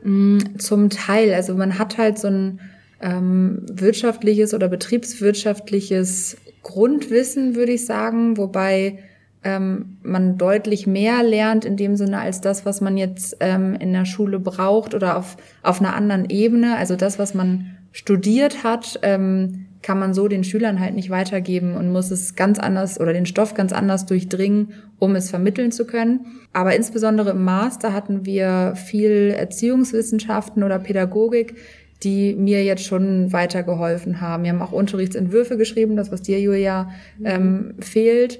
mh, 0.03 0.57
zum 0.59 0.89
Teil. 0.89 1.33
Also 1.33 1.55
man 1.55 1.77
hat 1.79 1.97
halt 1.97 2.19
so 2.19 2.27
ein 2.27 2.59
ähm, 3.01 3.65
wirtschaftliches 3.71 4.53
oder 4.53 4.67
betriebswirtschaftliches 4.69 6.37
Grundwissen, 6.61 7.55
würde 7.55 7.71
ich 7.71 7.85
sagen, 7.87 8.37
wobei 8.37 8.99
ähm, 9.43 9.97
man 10.03 10.37
deutlich 10.37 10.85
mehr 10.85 11.23
lernt 11.23 11.65
in 11.65 11.75
dem 11.75 11.95
Sinne 11.95 12.19
als 12.19 12.41
das, 12.41 12.63
was 12.63 12.79
man 12.79 12.97
jetzt 12.97 13.37
ähm, 13.39 13.73
in 13.73 13.91
der 13.91 14.05
Schule 14.05 14.39
braucht 14.39 14.93
oder 14.93 15.17
auf, 15.17 15.35
auf 15.63 15.79
einer 15.79 15.95
anderen 15.95 16.29
Ebene. 16.29 16.77
Also 16.77 16.95
das, 16.95 17.17
was 17.17 17.33
man 17.33 17.77
studiert 17.91 18.63
hat, 18.63 18.99
ähm, 19.01 19.65
kann 19.81 19.99
man 19.99 20.13
so 20.13 20.27
den 20.27 20.43
Schülern 20.43 20.79
halt 20.79 20.93
nicht 20.95 21.09
weitergeben 21.09 21.75
und 21.75 21.91
muss 21.91 22.11
es 22.11 22.35
ganz 22.35 22.59
anders 22.59 22.99
oder 22.99 23.13
den 23.13 23.25
Stoff 23.25 23.53
ganz 23.53 23.73
anders 23.73 24.05
durchdringen, 24.05 24.73
um 24.99 25.15
es 25.15 25.29
vermitteln 25.29 25.71
zu 25.71 25.85
können. 25.85 26.25
Aber 26.53 26.75
insbesondere 26.75 27.31
im 27.31 27.43
Master 27.43 27.93
hatten 27.93 28.25
wir 28.25 28.73
viel 28.75 29.33
Erziehungswissenschaften 29.35 30.63
oder 30.63 30.79
Pädagogik, 30.79 31.55
die 32.03 32.35
mir 32.35 32.63
jetzt 32.63 32.83
schon 32.83 33.31
weitergeholfen 33.31 34.21
haben. 34.21 34.43
Wir 34.43 34.51
haben 34.51 34.61
auch 34.61 34.71
Unterrichtsentwürfe 34.71 35.57
geschrieben, 35.57 35.95
das, 35.95 36.11
was 36.11 36.21
dir, 36.21 36.39
Julia, 36.39 36.89
ähm, 37.23 37.75
fehlt. 37.79 38.39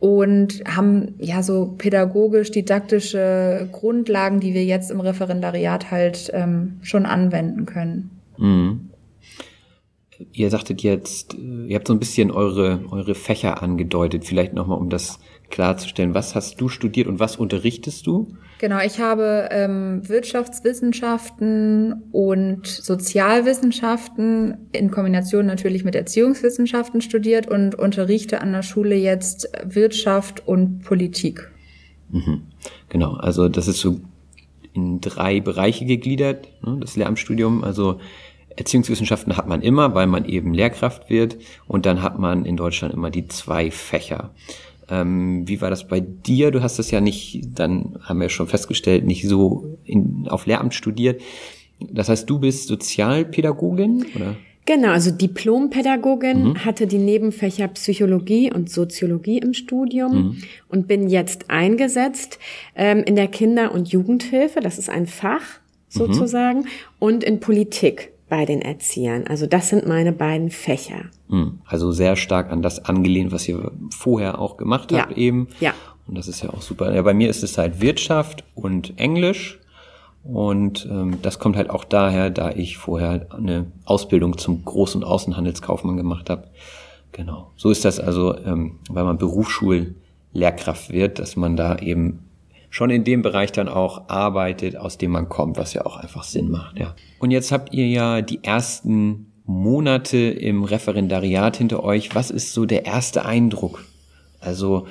und 0.00 0.62
haben 0.66 1.14
ja 1.18 1.42
so 1.42 1.74
pädagogisch-didaktische 1.78 3.68
Grundlagen, 3.72 4.38
die 4.38 4.52
wir 4.52 4.64
jetzt 4.64 4.90
im 4.90 5.00
Referendariat 5.00 5.90
halt 5.90 6.30
ähm, 6.34 6.78
schon 6.82 7.06
anwenden 7.06 7.64
können. 7.64 8.10
Mhm. 8.36 8.90
Ihr 10.36 10.50
sagtet 10.50 10.82
jetzt, 10.82 11.34
äh, 11.34 11.66
ihr 11.68 11.76
habt 11.76 11.86
so 11.86 11.94
ein 11.94 12.00
bisschen 12.00 12.30
eure, 12.30 12.80
eure 12.90 13.14
Fächer 13.14 13.62
angedeutet, 13.62 14.24
vielleicht 14.24 14.52
nochmal, 14.52 14.78
um 14.78 14.90
das 14.90 15.20
klarzustellen. 15.48 16.14
Was 16.14 16.34
hast 16.34 16.60
du 16.60 16.68
studiert 16.68 17.06
und 17.06 17.20
was 17.20 17.36
unterrichtest 17.36 18.06
du? 18.06 18.34
Genau, 18.58 18.80
ich 18.80 18.98
habe 18.98 19.48
ähm, 19.52 20.08
Wirtschaftswissenschaften 20.08 22.02
und 22.10 22.66
Sozialwissenschaften 22.66 24.68
in 24.72 24.90
Kombination 24.90 25.46
natürlich 25.46 25.84
mit 25.84 25.94
Erziehungswissenschaften 25.94 27.00
studiert 27.00 27.48
und 27.48 27.76
unterrichte 27.76 28.40
an 28.40 28.52
der 28.52 28.62
Schule 28.62 28.96
jetzt 28.96 29.48
Wirtschaft 29.64 30.48
und 30.48 30.82
Politik. 30.82 31.48
Mhm. 32.10 32.42
Genau, 32.88 33.14
also 33.14 33.48
das 33.48 33.68
ist 33.68 33.78
so 33.78 34.00
in 34.72 35.00
drei 35.00 35.40
Bereiche 35.40 35.84
gegliedert, 35.84 36.48
ne, 36.64 36.78
das 36.80 36.96
Lehramtsstudium. 36.96 37.62
Also 37.62 38.00
Erziehungswissenschaften 38.56 39.36
hat 39.36 39.48
man 39.48 39.62
immer, 39.62 39.94
weil 39.94 40.06
man 40.06 40.24
eben 40.24 40.54
Lehrkraft 40.54 41.10
wird. 41.10 41.36
Und 41.66 41.86
dann 41.86 42.02
hat 42.02 42.18
man 42.18 42.44
in 42.44 42.56
Deutschland 42.56 42.94
immer 42.94 43.10
die 43.10 43.28
zwei 43.28 43.70
Fächer. 43.70 44.30
Ähm, 44.88 45.48
wie 45.48 45.60
war 45.60 45.70
das 45.70 45.88
bei 45.88 46.00
dir? 46.00 46.50
Du 46.50 46.62
hast 46.62 46.78
das 46.78 46.90
ja 46.90 47.00
nicht, 47.00 47.42
dann 47.54 47.98
haben 48.02 48.20
wir 48.20 48.28
schon 48.28 48.46
festgestellt, 48.46 49.04
nicht 49.04 49.26
so 49.26 49.78
in, 49.84 50.26
auf 50.28 50.46
Lehramt 50.46 50.74
studiert. 50.74 51.20
Das 51.80 52.08
heißt, 52.08 52.28
du 52.28 52.38
bist 52.38 52.68
Sozialpädagogin, 52.68 54.06
oder? 54.14 54.36
Genau, 54.66 54.88
also 54.88 55.10
Diplompädagogin, 55.10 56.44
mhm. 56.44 56.64
hatte 56.64 56.86
die 56.86 56.98
Nebenfächer 56.98 57.68
Psychologie 57.68 58.50
und 58.52 58.70
Soziologie 58.70 59.38
im 59.38 59.52
Studium 59.52 60.12
mhm. 60.12 60.36
und 60.68 60.88
bin 60.88 61.08
jetzt 61.08 61.50
eingesetzt 61.50 62.38
ähm, 62.74 63.02
in 63.04 63.14
der 63.14 63.28
Kinder- 63.28 63.72
und 63.72 63.88
Jugendhilfe, 63.88 64.60
das 64.60 64.78
ist 64.78 64.88
ein 64.88 65.06
Fach 65.06 65.40
mhm. 65.40 65.98
sozusagen, 65.98 66.58
mhm. 66.60 66.66
und 66.98 67.24
in 67.24 67.40
Politik 67.40 68.13
bei 68.34 68.46
den 68.46 68.62
Erziehern. 68.62 69.28
Also 69.28 69.46
das 69.46 69.68
sind 69.68 69.86
meine 69.86 70.10
beiden 70.10 70.50
Fächer. 70.50 71.04
Hm, 71.28 71.60
also 71.66 71.92
sehr 71.92 72.16
stark 72.16 72.50
an 72.50 72.62
das 72.62 72.84
angelehnt, 72.84 73.30
was 73.30 73.46
ihr 73.46 73.70
vorher 73.90 74.40
auch 74.40 74.56
gemacht 74.56 74.92
habt 74.92 75.12
ja. 75.12 75.16
eben. 75.16 75.46
Ja. 75.60 75.72
Und 76.08 76.18
das 76.18 76.26
ist 76.26 76.42
ja 76.42 76.50
auch 76.50 76.60
super. 76.60 76.92
Ja, 76.92 77.02
bei 77.02 77.14
mir 77.14 77.30
ist 77.30 77.44
es 77.44 77.56
halt 77.58 77.80
Wirtschaft 77.80 78.42
und 78.56 78.98
Englisch. 78.98 79.60
Und 80.24 80.84
ähm, 80.90 81.18
das 81.22 81.38
kommt 81.38 81.56
halt 81.56 81.70
auch 81.70 81.84
daher, 81.84 82.28
da 82.28 82.50
ich 82.50 82.76
vorher 82.76 83.28
eine 83.30 83.66
Ausbildung 83.84 84.36
zum 84.36 84.64
Groß- 84.64 84.96
und 84.96 85.04
Außenhandelskaufmann 85.04 85.96
gemacht 85.96 86.28
habe. 86.28 86.48
Genau. 87.12 87.52
So 87.54 87.70
ist 87.70 87.84
das 87.84 88.00
also, 88.00 88.36
ähm, 88.36 88.80
weil 88.90 89.04
man 89.04 89.16
Berufsschullehrkraft 89.16 90.90
wird, 90.90 91.20
dass 91.20 91.36
man 91.36 91.56
da 91.56 91.78
eben 91.78 92.30
schon 92.74 92.90
in 92.90 93.04
dem 93.04 93.22
Bereich 93.22 93.52
dann 93.52 93.68
auch 93.68 94.08
arbeitet, 94.08 94.76
aus 94.76 94.98
dem 94.98 95.12
man 95.12 95.28
kommt, 95.28 95.58
was 95.58 95.74
ja 95.74 95.86
auch 95.86 95.96
einfach 95.96 96.24
Sinn 96.24 96.50
macht, 96.50 96.76
ja. 96.76 96.96
Und 97.20 97.30
jetzt 97.30 97.52
habt 97.52 97.72
ihr 97.72 97.86
ja 97.86 98.20
die 98.20 98.42
ersten 98.42 99.26
Monate 99.44 100.16
im 100.16 100.64
Referendariat 100.64 101.56
hinter 101.56 101.84
euch. 101.84 102.16
Was 102.16 102.32
ist 102.32 102.52
so 102.52 102.66
der 102.66 102.84
erste 102.84 103.24
Eindruck? 103.24 103.84
Also 104.40 104.88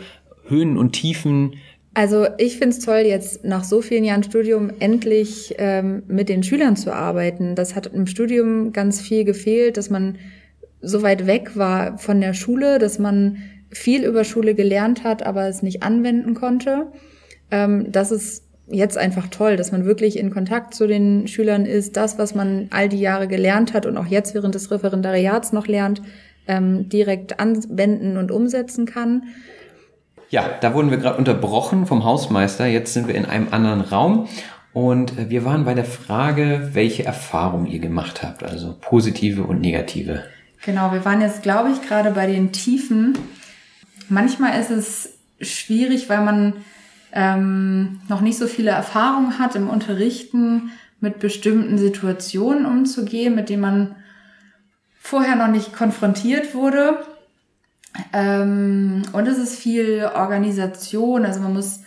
Höhen 0.47 0.77
und 0.77 0.93
Tiefen. 0.93 1.55
Also 1.93 2.25
ich 2.37 2.53
finde 2.53 2.69
es 2.69 2.79
toll, 2.79 2.99
jetzt 2.99 3.43
nach 3.43 3.65
so 3.65 3.81
vielen 3.81 4.05
Jahren 4.05 4.23
Studium 4.23 4.71
endlich 4.79 5.55
ähm, 5.57 6.03
mit 6.07 6.29
den 6.29 6.41
Schülern 6.41 6.77
zu 6.77 6.95
arbeiten. 6.95 7.53
Das 7.55 7.75
hat 7.75 7.87
im 7.87 8.07
Studium 8.07 8.71
ganz 8.71 9.01
viel 9.01 9.25
gefehlt, 9.25 9.75
dass 9.75 9.89
man 9.89 10.17
so 10.79 11.01
weit 11.01 11.27
weg 11.27 11.57
war 11.57 11.97
von 11.97 12.21
der 12.21 12.33
Schule, 12.33 12.79
dass 12.79 12.97
man 12.97 13.39
viel 13.71 14.05
über 14.05 14.23
Schule 14.23 14.55
gelernt 14.55 15.03
hat, 15.03 15.25
aber 15.25 15.49
es 15.49 15.63
nicht 15.63 15.83
anwenden 15.83 16.33
konnte. 16.33 16.87
Ähm, 17.53 17.91
das 17.91 18.11
ist 18.11 18.43
jetzt 18.67 18.97
einfach 18.97 19.27
toll, 19.27 19.57
dass 19.57 19.71
man 19.71 19.85
wirklich 19.85 20.17
in 20.17 20.31
Kontakt 20.31 20.73
zu 20.73 20.87
den 20.87 21.27
Schülern 21.27 21.65
ist, 21.65 21.95
das, 21.95 22.17
was 22.17 22.33
man 22.33 22.67
all 22.71 22.89
die 22.89 22.99
Jahre 22.99 23.27
gelernt 23.27 23.73
hat 23.73 23.85
und 23.85 23.95
auch 23.95 24.07
jetzt 24.07 24.33
während 24.33 24.55
des 24.55 24.71
Referendariats 24.71 25.53
noch 25.53 25.67
lernt, 25.67 26.01
ähm, 26.47 26.89
direkt 26.89 27.39
anwenden 27.39 28.17
und 28.17 28.31
umsetzen 28.31 28.87
kann. 28.87 29.23
Ja, 30.29 30.49
da 30.61 30.73
wurden 30.73 30.89
wir 30.89 30.97
gerade 30.97 31.19
unterbrochen 31.19 31.85
vom 31.85 32.03
Hausmeister. 32.03 32.65
Jetzt 32.65 32.93
sind 32.93 33.07
wir 33.07 33.13
in 33.13 33.25
einem 33.25 33.49
anderen 33.51 33.81
Raum 33.81 34.27
und 34.73 35.19
äh, 35.19 35.29
wir 35.29 35.45
waren 35.45 35.63
bei 35.63 35.75
der 35.75 35.85
Frage, 35.85 36.71
welche 36.73 37.05
Erfahrungen 37.05 37.67
ihr 37.67 37.79
gemacht 37.79 38.23
habt, 38.23 38.43
also 38.43 38.75
positive 38.81 39.43
und 39.43 39.61
negative. 39.61 40.23
Genau, 40.65 40.91
wir 40.91 41.05
waren 41.05 41.21
jetzt, 41.21 41.43
glaube 41.43 41.69
ich, 41.69 41.87
gerade 41.87 42.11
bei 42.11 42.25
den 42.25 42.51
Tiefen. 42.51 43.15
Manchmal 44.09 44.59
ist 44.59 44.71
es 44.71 45.13
schwierig, 45.39 46.09
weil 46.09 46.23
man 46.23 46.53
ähm, 47.13 48.01
noch 48.09 48.21
nicht 48.21 48.37
so 48.37 48.47
viele 48.47 48.71
Erfahrungen 48.71 49.37
hat 49.39 49.55
im 49.55 49.69
Unterrichten, 49.69 50.71
mit 50.99 51.19
bestimmten 51.19 51.77
Situationen 51.77 52.65
umzugehen, 52.65 53.35
mit 53.35 53.49
denen 53.49 53.61
man 53.61 53.95
vorher 54.99 55.35
noch 55.35 55.49
nicht 55.49 55.73
konfrontiert 55.73 56.55
wurde. 56.55 56.97
Ähm, 58.13 59.03
und 59.11 59.27
es 59.27 59.37
ist 59.37 59.59
viel 59.59 60.09
Organisation, 60.15 61.25
also 61.25 61.39
man 61.41 61.53
muss 61.53 61.81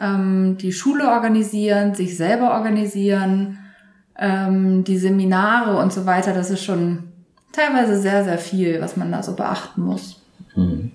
ähm, 0.00 0.56
die 0.58 0.72
Schule 0.72 1.08
organisieren, 1.08 1.94
sich 1.94 2.16
selber 2.16 2.54
organisieren, 2.54 3.58
ähm, 4.18 4.82
die 4.82 4.98
Seminare 4.98 5.76
und 5.76 5.92
so 5.92 6.06
weiter. 6.06 6.32
Das 6.32 6.50
ist 6.50 6.64
schon 6.64 7.04
teilweise 7.52 8.00
sehr, 8.00 8.24
sehr 8.24 8.38
viel, 8.38 8.80
was 8.80 8.96
man 8.96 9.12
da 9.12 9.22
so 9.22 9.36
beachten 9.36 9.82
muss. 9.82 10.22
Mhm. 10.56 10.90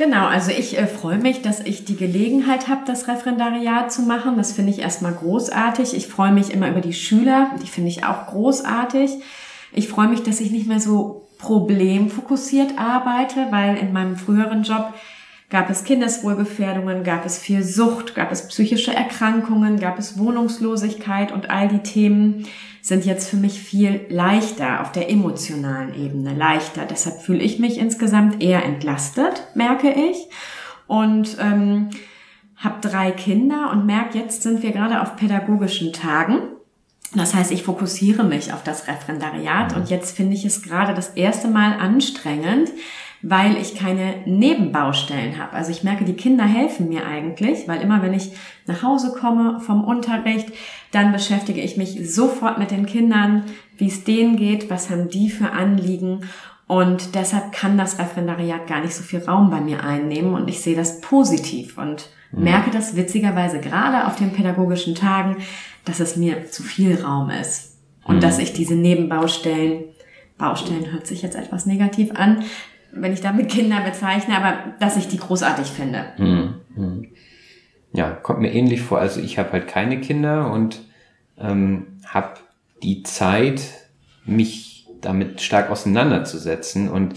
Genau, 0.00 0.28
also 0.28 0.50
ich 0.50 0.78
äh, 0.78 0.86
freue 0.86 1.18
mich, 1.18 1.42
dass 1.42 1.60
ich 1.60 1.84
die 1.84 1.94
Gelegenheit 1.94 2.68
habe, 2.68 2.86
das 2.86 3.06
Referendariat 3.06 3.92
zu 3.92 4.00
machen. 4.00 4.38
Das 4.38 4.50
finde 4.50 4.70
ich 4.70 4.78
erstmal 4.78 5.12
großartig. 5.12 5.92
Ich 5.92 6.06
freue 6.06 6.32
mich 6.32 6.54
immer 6.54 6.70
über 6.70 6.80
die 6.80 6.94
Schüler, 6.94 7.50
die 7.62 7.66
finde 7.66 7.90
ich 7.90 8.02
auch 8.02 8.28
großartig. 8.28 9.10
Ich 9.74 9.88
freue 9.88 10.08
mich, 10.08 10.22
dass 10.22 10.40
ich 10.40 10.52
nicht 10.52 10.66
mehr 10.66 10.80
so 10.80 11.28
problemfokussiert 11.36 12.78
arbeite, 12.78 13.48
weil 13.50 13.76
in 13.76 13.92
meinem 13.92 14.16
früheren 14.16 14.62
Job 14.62 14.94
gab 15.50 15.68
es 15.68 15.84
Kindeswohlgefährdungen, 15.84 17.04
gab 17.04 17.26
es 17.26 17.38
viel 17.38 17.62
Sucht, 17.62 18.14
gab 18.14 18.32
es 18.32 18.48
psychische 18.48 18.94
Erkrankungen, 18.94 19.78
gab 19.78 19.98
es 19.98 20.18
Wohnungslosigkeit 20.18 21.30
und 21.30 21.50
all 21.50 21.68
die 21.68 21.80
Themen 21.82 22.46
sind 22.90 23.06
jetzt 23.06 23.30
für 23.30 23.36
mich 23.36 23.60
viel 23.60 24.04
leichter 24.10 24.80
auf 24.80 24.90
der 24.90 25.08
emotionalen 25.08 25.94
Ebene, 25.94 26.34
leichter. 26.34 26.84
Deshalb 26.84 27.22
fühle 27.22 27.38
ich 27.38 27.60
mich 27.60 27.78
insgesamt 27.78 28.42
eher 28.42 28.64
entlastet, 28.64 29.46
merke 29.54 29.92
ich. 29.92 30.28
Und 30.88 31.36
ähm, 31.40 31.90
habe 32.56 32.80
drei 32.80 33.12
Kinder 33.12 33.70
und 33.70 33.86
merke, 33.86 34.18
jetzt 34.18 34.42
sind 34.42 34.64
wir 34.64 34.72
gerade 34.72 35.00
auf 35.00 35.14
pädagogischen 35.14 35.92
Tagen. 35.92 36.40
Das 37.14 37.32
heißt, 37.32 37.52
ich 37.52 37.62
fokussiere 37.62 38.24
mich 38.24 38.52
auf 38.52 38.64
das 38.64 38.88
Referendariat 38.88 39.74
und 39.76 39.88
jetzt 39.88 40.16
finde 40.16 40.34
ich 40.34 40.44
es 40.44 40.60
gerade 40.62 40.92
das 40.92 41.10
erste 41.10 41.46
Mal 41.46 41.74
anstrengend, 41.74 42.70
weil 43.22 43.56
ich 43.58 43.74
keine 43.74 44.14
Nebenbaustellen 44.24 45.38
habe. 45.38 45.52
Also 45.52 45.70
ich 45.70 45.84
merke, 45.84 46.04
die 46.04 46.14
Kinder 46.14 46.44
helfen 46.44 46.88
mir 46.88 47.06
eigentlich, 47.06 47.68
weil 47.68 47.82
immer 47.82 48.02
wenn 48.02 48.14
ich 48.14 48.32
nach 48.66 48.82
Hause 48.82 49.12
komme 49.18 49.60
vom 49.60 49.84
Unterricht, 49.84 50.48
dann 50.90 51.12
beschäftige 51.12 51.60
ich 51.60 51.76
mich 51.76 52.14
sofort 52.14 52.58
mit 52.58 52.70
den 52.70 52.86
Kindern, 52.86 53.44
wie 53.76 53.88
es 53.88 54.04
denen 54.04 54.36
geht, 54.36 54.70
was 54.70 54.88
haben 54.88 55.10
die 55.10 55.28
für 55.28 55.50
Anliegen. 55.52 56.20
Und 56.66 57.14
deshalb 57.14 57.52
kann 57.52 57.76
das 57.76 57.98
Referendariat 57.98 58.66
gar 58.66 58.80
nicht 58.80 58.94
so 58.94 59.02
viel 59.02 59.20
Raum 59.20 59.50
bei 59.50 59.60
mir 59.60 59.84
einnehmen 59.84 60.34
und 60.34 60.48
ich 60.48 60.60
sehe 60.60 60.76
das 60.76 61.00
positiv 61.00 61.76
und 61.76 62.08
mhm. 62.30 62.44
merke 62.44 62.70
das 62.70 62.96
witzigerweise 62.96 63.60
gerade 63.60 64.06
auf 64.06 64.16
den 64.16 64.32
pädagogischen 64.32 64.94
Tagen, 64.94 65.36
dass 65.84 66.00
es 66.00 66.16
mir 66.16 66.50
zu 66.50 66.62
viel 66.62 67.02
Raum 67.02 67.28
ist 67.28 67.76
und 68.04 68.16
mhm. 68.16 68.20
dass 68.20 68.38
ich 68.38 68.52
diese 68.52 68.76
Nebenbaustellen 68.76 69.84
Baustellen 70.40 70.90
hört 70.90 71.06
sich 71.06 71.22
jetzt 71.22 71.36
etwas 71.36 71.66
negativ 71.66 72.12
an, 72.14 72.42
wenn 72.92 73.12
ich 73.12 73.20
damit 73.20 73.48
Kinder 73.48 73.80
bezeichne, 73.80 74.36
aber 74.36 74.74
dass 74.80 74.96
ich 74.96 75.08
die 75.08 75.18
großartig 75.18 75.68
finde. 75.68 76.06
Mhm. 76.18 77.08
Ja, 77.92 78.10
kommt 78.10 78.40
mir 78.40 78.52
ähnlich 78.52 78.82
vor. 78.82 78.98
Also 78.98 79.20
ich 79.20 79.38
habe 79.38 79.52
halt 79.52 79.66
keine 79.66 80.00
Kinder 80.00 80.50
und 80.52 80.80
ähm, 81.38 81.98
habe 82.06 82.34
die 82.82 83.02
Zeit, 83.02 83.62
mich 84.24 84.86
damit 85.00 85.40
stark 85.40 85.70
auseinanderzusetzen 85.70 86.88
und 86.88 87.14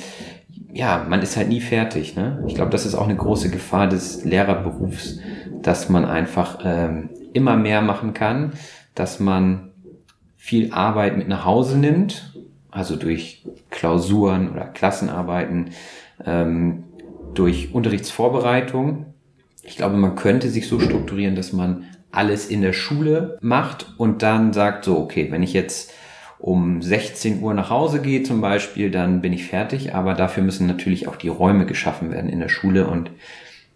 ja, 0.71 1.05
man 1.07 1.21
ist 1.21 1.37
halt 1.37 1.49
nie 1.49 1.61
fertig. 1.61 2.15
Ne? 2.15 2.43
Ich 2.47 2.55
glaube, 2.55 2.71
das 2.71 2.85
ist 2.85 2.95
auch 2.95 3.03
eine 3.03 3.15
große 3.15 3.51
Gefahr 3.51 3.87
des 3.87 4.23
Lehrerberufs, 4.23 5.19
dass 5.61 5.89
man 5.89 6.05
einfach 6.05 6.59
ähm, 6.63 7.09
immer 7.33 7.55
mehr 7.55 7.81
machen 7.81 8.13
kann, 8.13 8.53
dass 8.95 9.19
man 9.19 9.71
viel 10.37 10.73
Arbeit 10.73 11.17
mit 11.17 11.27
nach 11.27 11.45
Hause 11.45 11.77
nimmt 11.77 12.32
also 12.73 12.95
durch 12.95 13.43
Klausuren 13.69 14.51
oder 14.51 14.65
Klassenarbeiten, 14.65 15.71
ähm, 16.25 16.83
durch 17.33 17.73
Unterrichtsvorbereitung. 17.73 19.05
Ich 19.63 19.77
glaube, 19.77 19.97
man 19.97 20.15
könnte 20.15 20.49
sich 20.49 20.67
so 20.67 20.79
strukturieren, 20.79 21.35
dass 21.35 21.53
man 21.53 21.85
alles 22.11 22.47
in 22.47 22.61
der 22.61 22.73
Schule 22.73 23.37
macht 23.41 23.93
und 23.97 24.21
dann 24.21 24.53
sagt 24.53 24.85
so, 24.85 24.97
okay, 24.97 25.27
wenn 25.31 25.43
ich 25.43 25.53
jetzt 25.53 25.93
um 26.39 26.81
16 26.81 27.41
Uhr 27.41 27.53
nach 27.53 27.69
Hause 27.69 28.01
gehe 28.01 28.23
zum 28.23 28.41
Beispiel, 28.41 28.91
dann 28.91 29.21
bin 29.21 29.33
ich 29.33 29.45
fertig, 29.45 29.95
aber 29.95 30.13
dafür 30.13 30.43
müssen 30.43 30.67
natürlich 30.67 31.07
auch 31.07 31.15
die 31.15 31.29
Räume 31.29 31.65
geschaffen 31.65 32.11
werden 32.11 32.29
in 32.29 32.39
der 32.39 32.49
Schule 32.49 32.87
und 32.87 33.11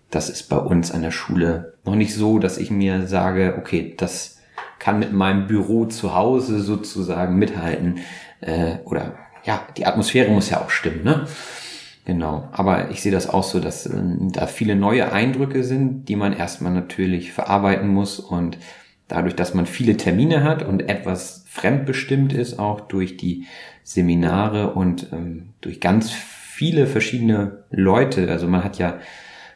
das 0.09 0.29
ist 0.29 0.43
bei 0.49 0.57
uns 0.57 0.91
an 0.91 1.01
der 1.01 1.11
Schule 1.11 1.73
noch 1.85 1.95
nicht 1.95 2.13
so, 2.13 2.39
dass 2.39 2.57
ich 2.57 2.69
mir 2.69 3.07
sage, 3.07 3.55
okay, 3.57 3.93
das 3.97 4.36
kann 4.79 4.99
mit 4.99 5.13
meinem 5.13 5.47
Büro 5.47 5.85
zu 5.85 6.15
Hause 6.15 6.59
sozusagen 6.59 7.37
mithalten. 7.37 7.99
Äh, 8.41 8.77
oder 8.85 9.15
ja, 9.43 9.61
die 9.77 9.85
Atmosphäre 9.85 10.31
muss 10.31 10.49
ja 10.49 10.61
auch 10.61 10.69
stimmen, 10.69 11.03
ne? 11.03 11.27
Genau. 12.05 12.47
Aber 12.53 12.89
ich 12.89 13.01
sehe 13.01 13.11
das 13.11 13.29
auch 13.29 13.43
so, 13.43 13.59
dass 13.59 13.85
äh, 13.85 14.01
da 14.31 14.47
viele 14.47 14.75
neue 14.75 15.11
Eindrücke 15.11 15.63
sind, 15.63 16.05
die 16.05 16.15
man 16.15 16.33
erstmal 16.33 16.73
natürlich 16.73 17.33
verarbeiten 17.33 17.89
muss 17.89 18.19
und 18.19 18.57
dadurch, 19.07 19.35
dass 19.35 19.53
man 19.53 19.65
viele 19.65 19.97
Termine 19.97 20.43
hat 20.43 20.63
und 20.63 20.89
etwas 20.89 21.45
fremdbestimmt 21.47 22.33
ist, 22.33 22.59
auch 22.59 22.81
durch 22.81 23.17
die 23.17 23.45
Seminare 23.83 24.73
und 24.73 25.07
ähm, 25.11 25.53
durch 25.61 25.79
ganz 25.79 26.11
viele 26.11 26.87
verschiedene 26.87 27.63
Leute. 27.71 28.29
Also 28.29 28.47
man 28.47 28.63
hat 28.63 28.77
ja 28.77 28.99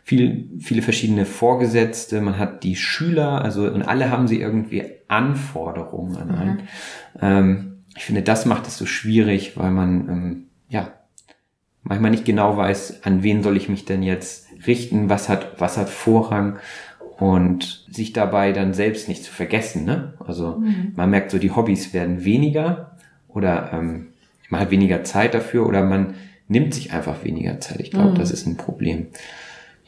viel, 0.04 0.50
viele 0.60 0.82
verschiedene 0.82 1.26
Vorgesetzte, 1.26 2.22
man 2.22 2.38
hat 2.38 2.64
die 2.64 2.76
Schüler, 2.76 3.42
also 3.44 3.70
und 3.70 3.84
alle 3.84 4.10
haben 4.10 4.28
sie 4.28 4.40
irgendwie 4.40 4.84
Anforderungen 5.08 6.18
an 6.18 6.32
einen. 6.32 6.54
Mhm. 6.54 6.60
Ähm, 7.22 7.68
ich 7.96 8.06
finde, 8.06 8.22
das 8.22 8.46
macht 8.46 8.68
es 8.68 8.78
so 8.78 8.86
schwierig, 8.86 9.58
weil 9.58 9.72
man 9.72 10.10
ähm, 10.10 10.46
ja 10.70 10.94
manchmal 11.84 12.12
nicht 12.12 12.26
genau 12.26 12.58
weiß, 12.58 13.04
an 13.04 13.24
wen 13.24 13.44
soll 13.44 13.58
ich 13.58 13.70
mich 13.70 13.86
denn 13.86 14.04
jetzt 14.04 14.48
richten, 14.66 15.10
was 15.10 15.30
hat, 15.30 15.60
was 15.60 15.78
hat 15.78 15.90
Vorrang 15.90 16.60
und 17.18 17.86
sich 17.90 18.14
dabei 18.14 18.52
dann 18.52 18.74
selbst 18.74 19.08
nicht 19.08 19.24
zu 19.24 19.32
vergessen. 19.32 19.86
Ne? 19.86 20.14
Also 20.26 20.58
mhm. 20.58 20.94
man 20.96 21.10
merkt 21.10 21.32
so, 21.32 21.38
die 21.38 21.52
Hobbys 21.52 21.94
werden 21.94 22.24
weniger 22.24 22.98
oder 23.28 23.72
ähm, 23.74 24.08
man 24.50 24.62
hat 24.62 24.72
weniger 24.72 25.04
Zeit 25.04 25.34
dafür 25.34 25.66
oder 25.66 25.84
man 25.84 26.16
nimmt 26.48 26.74
sich 26.74 26.92
einfach 26.92 27.24
weniger 27.24 27.60
Zeit. 27.60 27.80
Ich 27.80 27.92
glaube, 27.92 28.12
mhm. 28.12 28.16
das 28.16 28.32
ist 28.32 28.46
ein 28.46 28.58
Problem. 28.58 29.08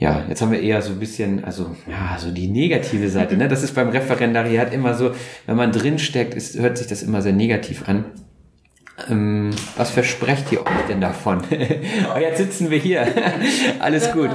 Ja, 0.03 0.21
jetzt 0.27 0.41
haben 0.41 0.51
wir 0.51 0.59
eher 0.59 0.81
so 0.81 0.91
ein 0.91 0.99
bisschen, 0.99 1.45
also 1.45 1.77
ja, 1.87 2.17
so 2.19 2.29
die 2.29 2.49
negative 2.49 3.07
Seite. 3.07 3.37
Ne? 3.37 3.47
Das 3.47 3.63
ist 3.63 3.73
beim 3.73 3.87
Referendariat 3.87 4.73
immer 4.73 4.95
so, 4.95 5.11
wenn 5.45 5.55
man 5.55 5.71
drinsteckt, 5.71 6.33
ist, 6.33 6.59
hört 6.59 6.77
sich 6.77 6.87
das 6.87 7.03
immer 7.03 7.21
sehr 7.21 7.31
negativ 7.31 7.87
an. 7.87 8.03
Ähm, 9.09 9.51
was 9.77 9.91
versprecht 9.91 10.51
ihr 10.51 10.59
euch 10.59 10.87
denn 10.89 10.99
davon? 10.99 11.41
oh, 11.49 12.19
jetzt 12.19 12.37
sitzen 12.37 12.69
wir 12.69 12.79
hier. 12.79 13.07
Alles 13.79 14.11
gut. 14.11 14.29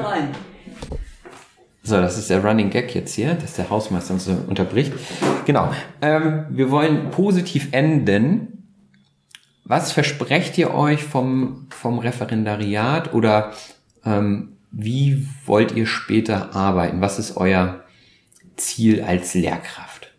So, 1.82 1.96
das 1.96 2.16
ist 2.16 2.30
der 2.30 2.42
Running 2.42 2.70
Gag 2.70 2.94
jetzt 2.94 3.14
hier, 3.14 3.34
dass 3.34 3.52
der 3.52 3.68
Hausmeister 3.68 4.14
uns 4.14 4.24
so 4.24 4.32
unterbricht. 4.46 4.94
Genau. 5.44 5.70
Ähm, 6.00 6.46
wir 6.48 6.70
wollen 6.70 7.10
positiv 7.10 7.68
enden. 7.72 8.72
Was 9.64 9.92
versprecht 9.92 10.56
ihr 10.56 10.72
euch 10.72 11.04
vom, 11.04 11.66
vom 11.68 11.98
Referendariat 11.98 13.12
oder 13.12 13.52
ähm, 14.06 14.54
wie 14.80 15.26
wollt 15.44 15.72
ihr 15.72 15.86
später 15.86 16.54
arbeiten? 16.54 17.00
Was 17.00 17.18
ist 17.18 17.36
euer 17.36 17.82
Ziel 18.54 19.02
als 19.02 19.34
Lehrkraft? 19.34 20.14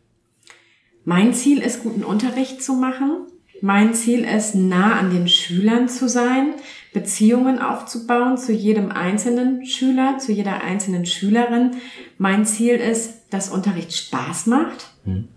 Mein 1.06 1.34
Ziel 1.34 1.60
ist, 1.60 1.82
guten 1.82 2.04
Unterricht 2.04 2.62
zu 2.62 2.74
machen. 2.74 3.28
Mein 3.62 3.94
Ziel 3.94 4.26
ist, 4.26 4.56
nah 4.56 5.00
an 5.00 5.12
den 5.12 5.30
Schülern 5.30 5.88
zu 5.88 6.10
sein, 6.10 6.56
Beziehungen 6.94 7.60
aufzubauen 7.60 8.38
zu 8.38 8.52
jedem 8.52 8.92
einzelnen 8.92 9.66
Schüler, 9.66 10.18
zu 10.18 10.34
jeder 10.34 10.62
einzelnen 10.62 11.06
Schülerin. 11.06 11.78
Mein 12.18 12.46
Ziel 12.46 12.76
ist, 12.76 13.14
dass 13.30 13.50
Unterricht 13.50 13.94
Spaß 13.94 14.48
macht. 14.48 14.92
Hm. 15.06 15.30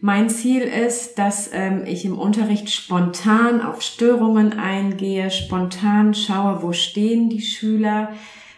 Mein 0.00 0.28
Ziel 0.28 0.62
ist, 0.62 1.18
dass 1.18 1.50
ähm, 1.52 1.84
ich 1.86 2.04
im 2.04 2.18
Unterricht 2.18 2.70
spontan 2.70 3.62
auf 3.62 3.80
Störungen 3.80 4.58
eingehe, 4.58 5.30
spontan 5.30 6.14
schaue, 6.14 6.62
wo 6.62 6.72
stehen 6.72 7.30
die 7.30 7.40
Schüler, 7.40 8.10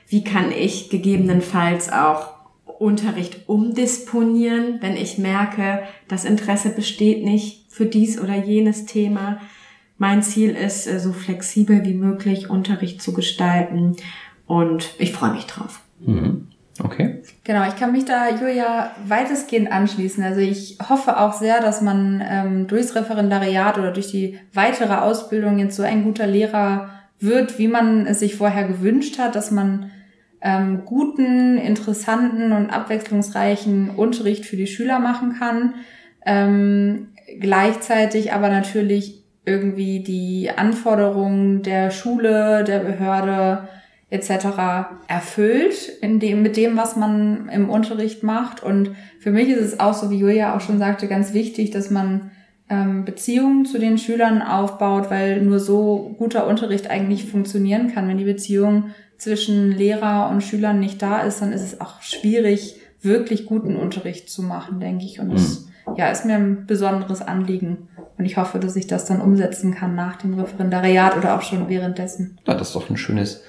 wie 0.09 0.25
kann 0.25 0.51
ich 0.51 0.91
gegebenenfalls 0.91 1.93
auch 1.93 2.35
Unterricht 2.79 3.49
umdisponieren, 3.49 4.79
wenn 4.81 4.97
ich 4.97 5.19
merke, 5.19 5.83
das 6.09 6.25
Interesse 6.25 6.71
besteht 6.71 7.25
nicht 7.25 7.73
für 7.73 7.87
dies 7.87 8.21
oder 8.21 8.35
jenes 8.35 8.87
Thema. 8.87 9.41
Mein 9.99 10.23
Ziel 10.23 10.51
ist, 10.51 10.87
äh, 10.87 10.99
so 10.99 11.13
flexibel 11.13 11.85
wie 11.85 11.95
möglich 11.95 12.51
Unterricht 12.51 13.01
zu 13.01 13.13
gestalten 13.13 13.97
und 14.47 14.95
ich 14.99 15.13
freue 15.13 15.33
mich 15.33 15.47
drauf. 15.47 15.81
Mhm. 16.01 16.49
Okay. 16.83 17.23
Genau, 17.45 17.67
ich 17.67 17.77
kann 17.77 17.93
mich 17.93 18.05
da 18.05 18.29
Julia 18.31 18.93
weitestgehend 19.07 19.71
anschließen. 19.71 20.23
Also 20.23 20.41
ich 20.41 20.79
hoffe 20.89 21.19
auch 21.19 21.33
sehr, 21.33 21.61
dass 21.61 21.81
man 21.81 22.23
ähm, 22.29 22.67
durchs 22.67 22.95
Referendariat 22.95 23.79
oder 23.79 23.93
durch 23.93 24.11
die 24.11 24.39
weitere 24.53 24.95
Ausbildung 24.95 25.59
jetzt 25.59 25.77
so 25.77 25.83
ein 25.83 26.05
guter 26.05 26.27
Lehrer 26.27 26.91
wird, 27.19 27.59
wie 27.59 27.69
man 27.69 28.07
es 28.07 28.21
sich 28.21 28.37
vorher 28.37 28.67
gewünscht 28.67 29.19
hat, 29.19 29.35
dass 29.35 29.51
man 29.51 29.91
ähm, 30.43 30.83
guten, 30.85 31.57
interessanten 31.59 32.53
und 32.53 32.71
abwechslungsreichen 32.71 33.91
Unterricht 33.91 34.45
für 34.45 34.57
die 34.57 34.67
Schüler 34.67 34.99
machen 34.99 35.37
kann. 35.39 35.75
Ähm, 36.25 37.09
gleichzeitig 37.41 38.33
aber 38.33 38.49
natürlich 38.49 39.25
irgendwie 39.45 40.01
die 40.01 40.51
Anforderungen 40.55 41.63
der 41.63 41.91
Schule, 41.91 42.65
der 42.65 42.81
Behörde 42.81 43.69
etc. 44.09 44.89
erfüllt 45.09 45.89
in 46.01 46.21
dem, 46.21 46.43
mit 46.43 46.57
dem, 46.57 46.77
was 46.77 46.97
man 46.97 47.49
im 47.49 47.69
Unterricht 47.69 48.23
macht. 48.23 48.63
Und 48.63 48.93
für 49.19 49.33
mich 49.33 49.49
ist 49.49 49.61
es 49.61 49.81
auch 49.81 49.95
so, 49.95 50.11
wie 50.11 50.19
Julia 50.19 50.57
auch 50.57 50.61
schon 50.61 50.79
sagte, 50.79 51.09
ganz 51.09 51.33
wichtig, 51.33 51.71
dass 51.71 51.91
man 51.91 52.31
ähm, 52.69 53.05
Beziehungen 53.05 53.65
zu 53.65 53.79
den 53.79 53.99
Schülern 53.99 54.43
aufbaut, 54.43 55.11
weil 55.11 55.43
nur 55.43 55.59
so 55.59 56.15
guter 56.19 56.47
Unterricht 56.47 56.89
eigentlich 56.89 57.29
funktionieren 57.29 57.93
kann. 57.93 58.09
Wenn 58.09 58.19
die 58.19 58.25
Beziehung 58.25 58.91
zwischen 59.19 59.73
Lehrer 59.73 60.31
und 60.31 60.43
Schülern 60.43 60.79
nicht 60.79 61.03
da 61.03 61.23
ist, 61.23 61.43
dann 61.43 61.53
ist 61.53 61.63
es 61.63 61.81
auch 61.81 62.03
schwierig, 62.03 62.77
wirklich 63.01 63.47
guten 63.47 63.77
Unterricht 63.77 64.31
zu 64.31 64.43
machen, 64.43 64.81
denke 64.81 65.05
ich. 65.05 65.21
Und 65.21 65.33
das 65.33 65.67
mhm. 65.87 65.97
ja, 65.97 66.11
ist 66.11 66.25
mir 66.25 66.35
ein 66.35 66.67
besonderes 66.67 67.23
Anliegen. 67.23 67.89
Und 68.19 68.25
ich 68.25 68.37
hoffe, 68.37 68.59
dass 68.59 68.77
ich 68.77 68.87
das 68.87 69.05
dann 69.05 69.21
umsetzen 69.21 69.75
kann 69.75 69.95
nach 69.95 70.17
dem 70.17 70.35
Referendariat 70.35 71.17
oder 71.17 71.37
auch 71.37 71.43
schon 71.43 71.69
währenddessen. 71.69 72.39
Ja, 72.47 72.55
das 72.55 72.69
ist 72.69 72.77
doch 72.77 72.89
ein 72.89 72.97
schönes 72.97 73.43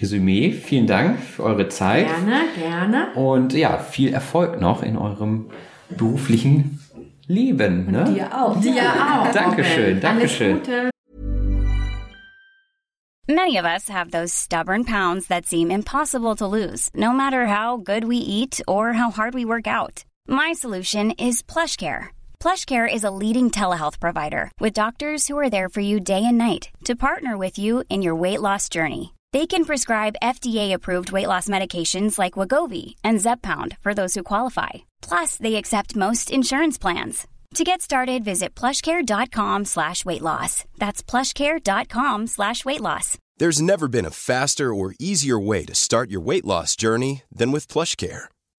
Resümee. 0.00 0.52
Vielen 0.52 0.86
Dank 0.86 1.18
für 1.20 1.44
eure 1.44 1.68
Zeit. 1.68 2.06
Gerne, 2.06 2.44
gerne. 2.58 3.14
Und 3.14 3.52
ja, 3.52 3.78
viel 3.78 4.12
Erfolg 4.12 4.60
noch 4.60 4.82
in 4.82 4.96
eurem 4.96 5.46
beruflichen 5.88 6.80
Leben. 7.26 7.90
Ne? 7.90 8.04
Dir 8.04 8.26
auch. 8.32 8.60
Dir 8.60 8.82
auch. 8.82 9.32
Dankeschön, 9.32 10.00
Dankeschön. 10.00 10.60
Many 13.28 13.56
of 13.56 13.64
us 13.64 13.88
have 13.88 14.12
those 14.12 14.32
stubborn 14.32 14.84
pounds 14.84 15.26
that 15.26 15.46
seem 15.46 15.68
impossible 15.68 16.36
to 16.36 16.46
lose, 16.46 16.90
no 16.94 17.12
matter 17.12 17.46
how 17.46 17.76
good 17.76 18.04
we 18.04 18.18
eat 18.18 18.60
or 18.68 18.92
how 18.92 19.10
hard 19.10 19.34
we 19.34 19.44
work 19.44 19.66
out. 19.66 20.04
My 20.28 20.52
solution 20.52 21.10
is 21.18 21.42
PlushCare. 21.42 22.10
PlushCare 22.38 22.86
is 22.86 23.02
a 23.02 23.10
leading 23.10 23.50
telehealth 23.50 23.98
provider 23.98 24.52
with 24.60 24.74
doctors 24.74 25.26
who 25.26 25.36
are 25.36 25.50
there 25.50 25.68
for 25.68 25.80
you 25.80 25.98
day 25.98 26.24
and 26.24 26.38
night 26.38 26.70
to 26.84 26.94
partner 26.94 27.36
with 27.36 27.58
you 27.58 27.82
in 27.88 28.00
your 28.00 28.14
weight 28.14 28.40
loss 28.40 28.68
journey. 28.68 29.15
They 29.36 29.46
can 29.46 29.66
prescribe 29.66 30.22
FDA-approved 30.22 31.12
weight 31.12 31.26
loss 31.26 31.46
medications 31.46 32.18
like 32.18 32.38
Wagovi 32.38 32.94
and 33.04 33.18
Zepbound 33.18 33.76
for 33.82 33.92
those 33.92 34.14
who 34.14 34.22
qualify. 34.22 34.86
Plus, 35.02 35.36
they 35.36 35.56
accept 35.56 35.94
most 35.94 36.30
insurance 36.30 36.78
plans. 36.78 37.26
To 37.56 37.62
get 37.62 37.82
started, 37.82 38.24
visit 38.24 38.54
plushcare.com 38.54 39.66
slash 39.66 40.06
weight 40.06 40.22
loss. 40.22 40.64
That's 40.78 41.02
plushcare.com 41.02 42.28
slash 42.28 42.64
weight 42.64 42.80
loss. 42.80 43.18
There's 43.36 43.60
never 43.60 43.88
been 43.88 44.06
a 44.06 44.18
faster 44.30 44.72
or 44.72 44.94
easier 44.98 45.38
way 45.38 45.66
to 45.66 45.74
start 45.74 46.10
your 46.10 46.22
weight 46.22 46.46
loss 46.46 46.74
journey 46.74 47.22
than 47.30 47.52
with 47.52 47.68
PlushCare. 47.68 48.30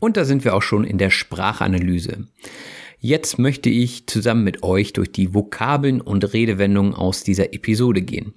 Und 0.00 0.16
da 0.16 0.24
sind 0.24 0.44
wir 0.44 0.54
auch 0.54 0.62
schon 0.62 0.84
in 0.84 0.98
der 0.98 1.10
Sprachanalyse. 1.10 2.26
Jetzt 2.98 3.38
möchte 3.38 3.70
ich 3.70 4.06
zusammen 4.06 4.44
mit 4.44 4.62
euch 4.62 4.92
durch 4.92 5.12
die 5.12 5.32
Vokabeln 5.32 6.00
und 6.00 6.32
Redewendungen 6.32 6.94
aus 6.94 7.22
dieser 7.22 7.54
Episode 7.54 8.02
gehen. 8.02 8.34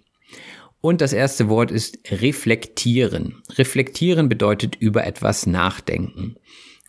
Und 0.79 1.01
das 1.01 1.13
erste 1.13 1.49
Wort 1.49 1.71
ist 1.71 1.99
reflektieren. 2.11 3.41
Reflektieren 3.57 4.29
bedeutet 4.29 4.75
über 4.75 5.05
etwas 5.05 5.45
nachdenken. 5.45 6.35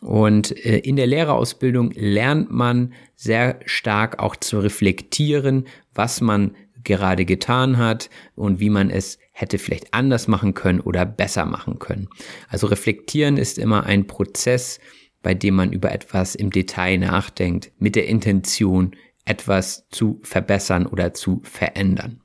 Und 0.00 0.54
äh, 0.66 0.78
in 0.78 0.96
der 0.96 1.06
Lehrerausbildung 1.06 1.92
lernt 1.92 2.50
man 2.50 2.92
sehr 3.16 3.60
stark 3.64 4.18
auch 4.18 4.36
zu 4.36 4.58
reflektieren, 4.58 5.66
was 5.94 6.20
man 6.20 6.56
gerade 6.84 7.24
getan 7.24 7.78
hat 7.78 8.10
und 8.34 8.60
wie 8.60 8.70
man 8.70 8.90
es 8.90 9.18
hätte 9.32 9.58
vielleicht 9.58 9.92
anders 9.92 10.28
machen 10.28 10.54
können 10.54 10.80
oder 10.80 11.04
besser 11.04 11.44
machen 11.44 11.78
können. 11.78 12.08
Also 12.48 12.66
reflektieren 12.66 13.36
ist 13.36 13.58
immer 13.58 13.84
ein 13.84 14.06
Prozess, 14.06 14.78
bei 15.22 15.34
dem 15.34 15.54
man 15.54 15.72
über 15.72 15.90
etwas 15.92 16.34
im 16.34 16.50
Detail 16.50 16.98
nachdenkt, 16.98 17.72
mit 17.78 17.96
der 17.96 18.06
Intention, 18.06 18.94
etwas 19.24 19.88
zu 19.88 20.20
verbessern 20.22 20.86
oder 20.86 21.14
zu 21.14 21.40
verändern. 21.44 22.20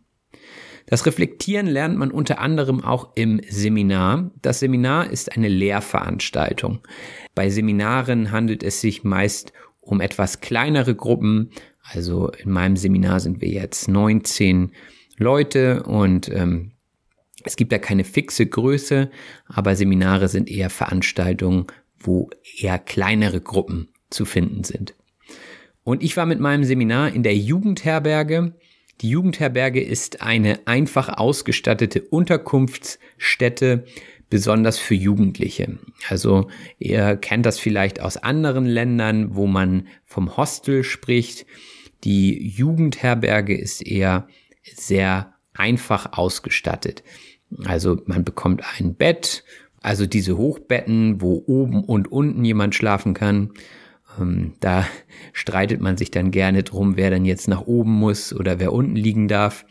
Das 0.85 1.05
Reflektieren 1.05 1.67
lernt 1.67 1.97
man 1.97 2.09
unter 2.09 2.39
anderem 2.39 2.83
auch 2.83 3.15
im 3.15 3.41
Seminar. 3.47 4.31
Das 4.41 4.59
Seminar 4.59 5.09
ist 5.09 5.31
eine 5.31 5.47
Lehrveranstaltung. 5.47 6.79
Bei 7.35 7.49
Seminaren 7.49 8.31
handelt 8.31 8.63
es 8.63 8.81
sich 8.81 9.03
meist 9.03 9.53
um 9.81 10.01
etwas 10.01 10.41
kleinere 10.41 10.95
Gruppen. 10.95 11.51
Also 11.91 12.29
in 12.29 12.51
meinem 12.51 12.77
Seminar 12.77 13.19
sind 13.19 13.41
wir 13.41 13.49
jetzt 13.49 13.87
19 13.87 14.71
Leute 15.17 15.83
und 15.83 16.29
ähm, 16.29 16.71
es 17.43 17.55
gibt 17.55 17.71
da 17.71 17.77
keine 17.77 18.03
fixe 18.03 18.45
Größe, 18.45 19.09
aber 19.47 19.75
Seminare 19.75 20.27
sind 20.27 20.49
eher 20.49 20.69
Veranstaltungen, 20.69 21.67
wo 21.99 22.29
eher 22.57 22.79
kleinere 22.79 23.41
Gruppen 23.41 23.89
zu 24.09 24.25
finden 24.25 24.63
sind. 24.63 24.93
Und 25.83 26.03
ich 26.03 26.17
war 26.17 26.25
mit 26.25 26.39
meinem 26.39 26.63
Seminar 26.63 27.13
in 27.13 27.23
der 27.23 27.35
Jugendherberge. 27.35 28.53
Die 29.01 29.09
Jugendherberge 29.09 29.81
ist 29.81 30.21
eine 30.21 30.67
einfach 30.67 31.17
ausgestattete 31.17 32.01
Unterkunftsstätte, 32.01 33.85
besonders 34.29 34.77
für 34.77 34.95
Jugendliche. 34.95 35.79
Also 36.07 36.49
ihr 36.77 37.15
kennt 37.17 37.45
das 37.45 37.59
vielleicht 37.59 38.01
aus 38.01 38.17
anderen 38.17 38.65
Ländern, 38.65 39.35
wo 39.35 39.47
man 39.47 39.87
vom 40.05 40.37
Hostel 40.37 40.83
spricht. 40.83 41.45
Die 42.03 42.47
Jugendherberge 42.47 43.57
ist 43.57 43.85
eher 43.85 44.27
sehr 44.63 45.33
einfach 45.53 46.13
ausgestattet. 46.13 47.03
Also 47.65 48.01
man 48.05 48.23
bekommt 48.23 48.63
ein 48.77 48.95
Bett, 48.95 49.43
also 49.81 50.05
diese 50.05 50.37
Hochbetten, 50.37 51.21
wo 51.21 51.43
oben 51.47 51.83
und 51.83 52.11
unten 52.11 52.45
jemand 52.45 52.75
schlafen 52.75 53.13
kann. 53.13 53.51
Ähm, 54.19 54.53
da 54.59 54.85
streitet 55.33 55.81
man 55.81 55.97
sich 55.97 56.11
dann 56.11 56.31
gerne 56.31 56.63
drum, 56.63 56.95
wer 56.97 57.09
dann 57.09 57.25
jetzt 57.25 57.47
nach 57.47 57.61
oben 57.61 57.91
muss 57.91 58.33
oder 58.33 58.59
wer 58.59 58.73
unten 58.73 58.95
liegen 58.95 59.27
darf. 59.27 59.65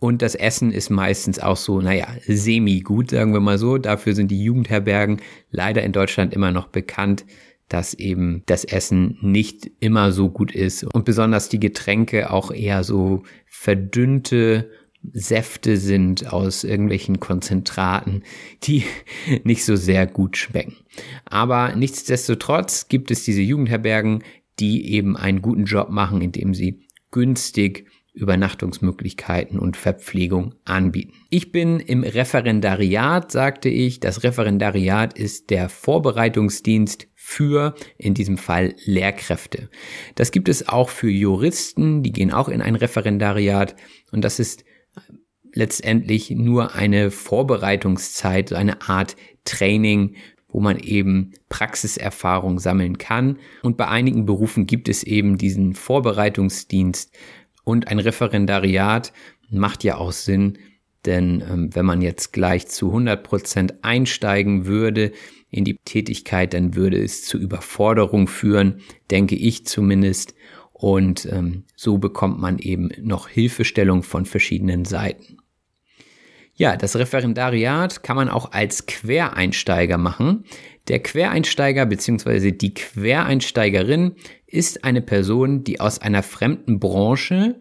Und 0.00 0.22
das 0.22 0.36
Essen 0.36 0.70
ist 0.70 0.90
meistens 0.90 1.40
auch 1.40 1.56
so, 1.56 1.80
naja, 1.80 2.06
semi-gut, 2.24 3.10
sagen 3.10 3.32
wir 3.32 3.40
mal 3.40 3.58
so. 3.58 3.78
Dafür 3.78 4.14
sind 4.14 4.30
die 4.30 4.42
Jugendherbergen 4.42 5.20
leider 5.50 5.82
in 5.82 5.92
Deutschland 5.92 6.32
immer 6.32 6.52
noch 6.52 6.68
bekannt, 6.68 7.24
dass 7.68 7.94
eben 7.94 8.42
das 8.46 8.64
Essen 8.64 9.18
nicht 9.20 9.70
immer 9.80 10.12
so 10.12 10.30
gut 10.30 10.52
ist 10.52 10.84
und 10.84 11.04
besonders 11.04 11.48
die 11.48 11.60
Getränke 11.60 12.30
auch 12.30 12.50
eher 12.50 12.84
so 12.84 13.22
verdünnte 13.46 14.70
Säfte 15.12 15.76
sind 15.76 16.32
aus 16.32 16.64
irgendwelchen 16.64 17.20
Konzentraten, 17.20 18.22
die 18.64 18.84
nicht 19.44 19.64
so 19.64 19.76
sehr 19.76 20.06
gut 20.06 20.36
schmecken. 20.36 20.76
Aber 21.24 21.74
nichtsdestotrotz 21.76 22.88
gibt 22.88 23.10
es 23.10 23.24
diese 23.24 23.42
Jugendherbergen, 23.42 24.24
die 24.58 24.92
eben 24.92 25.16
einen 25.16 25.40
guten 25.40 25.64
Job 25.64 25.90
machen, 25.90 26.20
indem 26.20 26.52
sie 26.52 26.80
günstig 27.10 27.86
Übernachtungsmöglichkeiten 28.18 29.58
und 29.58 29.76
Verpflegung 29.76 30.54
anbieten. 30.64 31.12
Ich 31.30 31.52
bin 31.52 31.78
im 31.78 32.02
Referendariat, 32.02 33.30
sagte 33.30 33.68
ich. 33.68 34.00
Das 34.00 34.24
Referendariat 34.24 35.16
ist 35.16 35.50
der 35.50 35.68
Vorbereitungsdienst 35.68 37.07
für, 37.28 37.74
in 37.98 38.14
diesem 38.14 38.38
Fall, 38.38 38.74
Lehrkräfte. 38.86 39.68
Das 40.14 40.32
gibt 40.32 40.48
es 40.48 40.66
auch 40.66 40.88
für 40.88 41.10
Juristen, 41.10 42.02
die 42.02 42.10
gehen 42.10 42.32
auch 42.32 42.48
in 42.48 42.62
ein 42.62 42.74
Referendariat 42.74 43.76
und 44.10 44.24
das 44.24 44.38
ist 44.38 44.64
letztendlich 45.52 46.30
nur 46.30 46.74
eine 46.74 47.10
Vorbereitungszeit, 47.10 48.54
eine 48.54 48.80
Art 48.88 49.14
Training, 49.44 50.16
wo 50.48 50.60
man 50.60 50.78
eben 50.78 51.32
Praxiserfahrung 51.50 52.58
sammeln 52.58 52.96
kann. 52.96 53.38
Und 53.62 53.76
bei 53.76 53.88
einigen 53.88 54.24
Berufen 54.24 54.66
gibt 54.66 54.88
es 54.88 55.02
eben 55.02 55.36
diesen 55.36 55.74
Vorbereitungsdienst 55.74 57.14
und 57.62 57.88
ein 57.88 57.98
Referendariat 57.98 59.12
macht 59.50 59.84
ja 59.84 59.98
auch 59.98 60.12
Sinn, 60.12 60.58
denn 61.04 61.44
ähm, 61.48 61.74
wenn 61.74 61.84
man 61.84 62.00
jetzt 62.00 62.32
gleich 62.32 62.68
zu 62.68 62.86
100 62.88 63.22
Prozent 63.22 63.84
einsteigen 63.84 64.64
würde 64.64 65.12
in 65.50 65.64
die 65.64 65.78
Tätigkeit, 65.84 66.54
dann 66.54 66.74
würde 66.74 67.02
es 67.02 67.24
zu 67.24 67.38
Überforderung 67.38 68.26
führen, 68.26 68.80
denke 69.10 69.34
ich 69.34 69.66
zumindest. 69.66 70.34
Und 70.72 71.26
ähm, 71.32 71.64
so 71.74 71.98
bekommt 71.98 72.38
man 72.38 72.58
eben 72.58 72.90
noch 73.00 73.28
Hilfestellung 73.28 74.02
von 74.02 74.26
verschiedenen 74.26 74.84
Seiten. 74.84 75.38
Ja, 76.54 76.76
das 76.76 76.96
Referendariat 76.96 78.02
kann 78.02 78.16
man 78.16 78.28
auch 78.28 78.52
als 78.52 78.86
Quereinsteiger 78.86 79.96
machen. 79.96 80.44
Der 80.88 81.00
Quereinsteiger 81.00 81.86
bzw. 81.86 82.50
die 82.50 82.74
Quereinsteigerin 82.74 84.16
ist 84.46 84.84
eine 84.84 85.02
Person, 85.02 85.62
die 85.62 85.78
aus 85.78 86.00
einer 86.00 86.22
fremden 86.22 86.80
Branche 86.80 87.60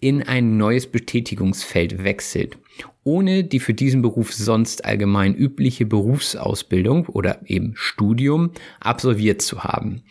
in 0.00 0.22
ein 0.22 0.56
neues 0.56 0.86
Betätigungsfeld 0.86 2.04
wechselt, 2.04 2.58
ohne 3.02 3.44
die 3.44 3.60
für 3.60 3.74
diesen 3.74 4.02
Beruf 4.02 4.34
sonst 4.34 4.84
allgemein 4.84 5.34
übliche 5.34 5.86
Berufsausbildung 5.86 7.06
oder 7.06 7.40
eben 7.46 7.72
Studium 7.76 8.50
absolviert 8.80 9.40
zu 9.40 9.64
haben. 9.64 10.02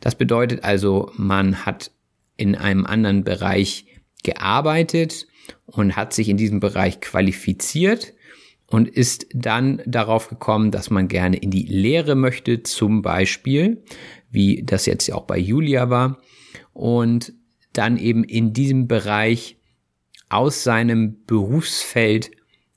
Das 0.00 0.14
bedeutet 0.14 0.62
also, 0.62 1.10
man 1.16 1.66
hat 1.66 1.90
in 2.36 2.54
einem 2.54 2.86
anderen 2.86 3.24
Bereich 3.24 3.86
gearbeitet 4.22 5.26
und 5.66 5.96
hat 5.96 6.12
sich 6.12 6.28
in 6.28 6.36
diesem 6.36 6.60
Bereich 6.60 7.00
qualifiziert 7.00 8.14
und 8.68 8.88
ist 8.88 9.26
dann 9.34 9.82
darauf 9.84 10.28
gekommen, 10.28 10.70
dass 10.70 10.88
man 10.90 11.08
gerne 11.08 11.36
in 11.36 11.50
die 11.50 11.66
Lehre 11.66 12.14
möchte, 12.14 12.62
zum 12.62 13.02
Beispiel, 13.02 13.82
wie 14.30 14.62
das 14.64 14.86
jetzt 14.86 15.12
auch 15.12 15.24
bei 15.24 15.36
Julia 15.36 15.90
war, 15.90 16.22
und 16.72 17.34
dann 17.72 17.96
eben 17.96 18.24
in 18.24 18.52
diesem 18.52 18.88
Bereich 18.88 19.56
aus 20.28 20.64
seinem 20.64 21.24
Berufsfeld 21.26 22.30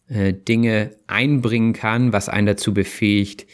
äh, 0.08 0.34
Dinge 0.34 0.96
einbringen 1.08 1.74
kann, 1.74 2.14
was 2.14 2.30
einen 2.30 2.48
dazu 2.48 2.74
befähigt, 2.74 3.48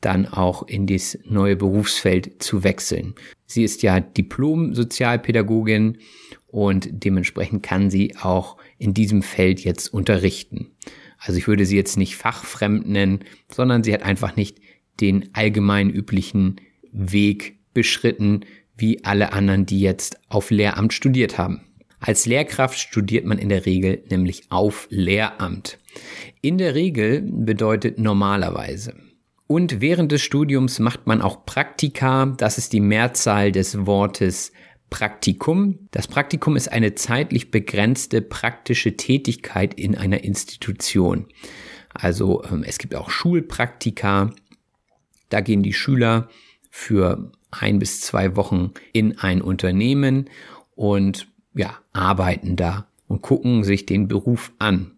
dann 0.00 0.26
auch 0.26 0.66
in 0.66 0.86
das 0.86 1.18
neue 1.24 1.56
Berufsfeld 1.56 2.42
zu 2.42 2.64
wechseln. 2.64 3.14
Sie 3.46 3.64
ist 3.64 3.82
ja 3.82 4.00
Diplom-Sozialpädagogin 4.00 5.98
und 6.46 6.88
dementsprechend 6.90 7.62
kann 7.62 7.90
sie 7.90 8.16
auch 8.16 8.56
in 8.78 8.94
diesem 8.94 9.22
Feld 9.22 9.60
jetzt 9.60 9.92
unterrichten. 9.92 10.70
Also 11.18 11.38
ich 11.38 11.46
würde 11.46 11.66
sie 11.66 11.76
jetzt 11.76 11.98
nicht 11.98 12.16
fachfremd 12.16 12.88
nennen, 12.88 13.20
sondern 13.48 13.84
sie 13.84 13.92
hat 13.92 14.02
einfach 14.02 14.36
nicht 14.36 14.58
den 15.00 15.28
allgemein 15.34 15.90
üblichen 15.90 16.56
Weg 16.92 17.58
beschritten, 17.74 18.40
wie 18.80 19.04
alle 19.04 19.32
anderen, 19.32 19.66
die 19.66 19.80
jetzt 19.80 20.18
auf 20.28 20.50
Lehramt 20.50 20.92
studiert 20.92 21.38
haben. 21.38 21.62
Als 22.00 22.24
Lehrkraft 22.24 22.78
studiert 22.78 23.26
man 23.26 23.38
in 23.38 23.50
der 23.50 23.66
Regel 23.66 24.02
nämlich 24.08 24.44
auf 24.50 24.86
Lehramt. 24.90 25.78
In 26.40 26.56
der 26.56 26.74
Regel 26.74 27.22
bedeutet 27.22 27.98
normalerweise. 27.98 28.94
Und 29.46 29.80
während 29.80 30.12
des 30.12 30.22
Studiums 30.22 30.78
macht 30.78 31.06
man 31.06 31.20
auch 31.20 31.44
Praktika. 31.44 32.26
Das 32.26 32.56
ist 32.56 32.72
die 32.72 32.80
Mehrzahl 32.80 33.52
des 33.52 33.84
Wortes 33.84 34.52
Praktikum. 34.88 35.88
Das 35.90 36.08
Praktikum 36.08 36.56
ist 36.56 36.72
eine 36.72 36.94
zeitlich 36.94 37.50
begrenzte 37.50 38.22
praktische 38.22 38.96
Tätigkeit 38.96 39.74
in 39.74 39.96
einer 39.96 40.24
Institution. 40.24 41.26
Also 41.92 42.44
ähm, 42.44 42.64
es 42.66 42.78
gibt 42.78 42.94
auch 42.94 43.10
Schulpraktika. 43.10 44.30
Da 45.28 45.40
gehen 45.40 45.62
die 45.62 45.72
Schüler 45.72 46.28
für 46.70 47.32
ein 47.50 47.78
bis 47.78 48.00
zwei 48.00 48.36
Wochen 48.36 48.72
in 48.92 49.18
ein 49.18 49.42
Unternehmen 49.42 50.30
und 50.74 51.28
ja, 51.54 51.78
arbeiten 51.92 52.56
da 52.56 52.86
und 53.06 53.22
gucken 53.22 53.64
sich 53.64 53.86
den 53.86 54.08
Beruf 54.08 54.52
an. 54.58 54.92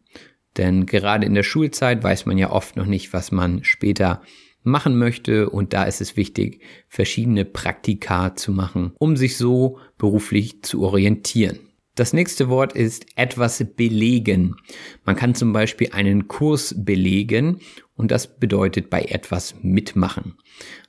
Denn 0.56 0.86
gerade 0.86 1.26
in 1.26 1.34
der 1.34 1.42
Schulzeit 1.42 2.02
weiß 2.02 2.26
man 2.26 2.36
ja 2.36 2.50
oft 2.50 2.76
noch 2.76 2.86
nicht, 2.86 3.12
was 3.12 3.32
man 3.32 3.64
später 3.64 4.22
machen 4.62 4.96
möchte 4.96 5.50
und 5.50 5.72
da 5.72 5.84
ist 5.84 6.00
es 6.00 6.16
wichtig, 6.16 6.60
verschiedene 6.88 7.44
Praktika 7.44 8.36
zu 8.36 8.52
machen, 8.52 8.92
um 8.98 9.16
sich 9.16 9.36
so 9.36 9.78
beruflich 9.98 10.62
zu 10.62 10.82
orientieren. 10.82 11.58
Das 11.94 12.14
nächste 12.14 12.48
Wort 12.48 12.72
ist 12.72 13.06
etwas 13.16 13.62
belegen. 13.76 14.56
Man 15.04 15.14
kann 15.14 15.34
zum 15.34 15.52
Beispiel 15.52 15.90
einen 15.92 16.26
Kurs 16.26 16.74
belegen 16.78 17.60
und 18.02 18.10
das 18.10 18.36
bedeutet 18.36 18.90
bei 18.90 19.02
etwas 19.02 19.54
mitmachen. 19.62 20.34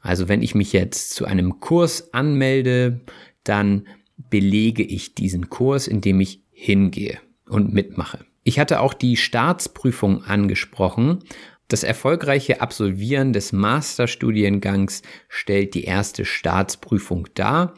Also 0.02 0.28
wenn 0.30 0.42
ich 0.42 0.56
mich 0.56 0.74
jetzt 0.74 1.12
zu 1.12 1.26
einem 1.26 1.60
Kurs 1.60 2.12
anmelde, 2.12 3.02
dann 3.44 3.88
belege 4.32 4.82
ich 4.82 5.14
diesen 5.14 5.52
Kurs, 5.52 5.88
indem 5.88 6.20
ich 6.22 6.42
hingehe 6.50 7.20
und 7.48 7.72
mitmache. 7.72 8.26
Ich 8.44 8.58
hatte 8.58 8.80
auch 8.80 8.96
die 8.96 9.16
Staatsprüfung 9.16 10.24
angesprochen. 10.24 11.20
Das 11.68 11.84
erfolgreiche 11.84 12.62
Absolvieren 12.62 13.32
des 13.32 13.54
Masterstudiengangs 13.54 15.04
stellt 15.30 15.76
die 15.76 15.84
erste 15.84 16.26
Staatsprüfung 16.26 17.28
dar 17.36 17.76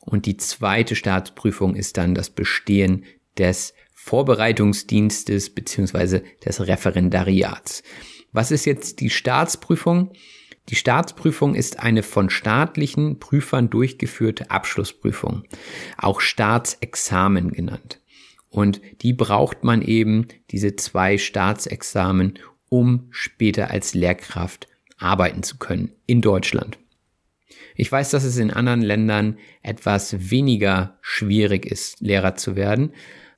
und 0.00 0.24
die 0.24 0.38
zweite 0.38 0.94
Staatsprüfung 0.94 1.74
ist 1.74 1.98
dann 1.98 2.14
das 2.14 2.30
Bestehen 2.30 3.04
des 3.36 3.74
Vorbereitungsdienstes 3.92 5.50
beziehungsweise 5.54 6.22
des 6.42 6.66
Referendariats. 6.66 7.82
Was 8.32 8.50
ist 8.50 8.64
jetzt 8.64 9.00
die 9.00 9.10
Staatsprüfung? 9.10 10.12
Die 10.68 10.76
Staatsprüfung 10.76 11.54
ist 11.54 11.80
eine 11.80 12.02
von 12.02 12.28
staatlichen 12.28 13.18
Prüfern 13.18 13.70
durchgeführte 13.70 14.50
Abschlussprüfung, 14.50 15.44
auch 15.96 16.20
Staatsexamen 16.20 17.52
genannt. 17.52 18.00
Und 18.50 18.80
die 19.02 19.14
braucht 19.14 19.64
man 19.64 19.82
eben, 19.82 20.26
diese 20.50 20.76
zwei 20.76 21.16
Staatsexamen, 21.16 22.38
um 22.68 23.08
später 23.10 23.70
als 23.70 23.94
Lehrkraft 23.94 24.68
arbeiten 24.98 25.42
zu 25.42 25.56
können 25.58 25.92
in 26.06 26.20
Deutschland. 26.20 26.78
Ich 27.74 27.90
weiß, 27.90 28.10
dass 28.10 28.24
es 28.24 28.36
in 28.38 28.50
anderen 28.50 28.82
Ländern 28.82 29.38
etwas 29.62 30.30
weniger 30.30 30.98
schwierig 31.00 31.64
ist, 31.64 32.00
Lehrer 32.00 32.34
zu 32.34 32.56
werden. 32.56 32.92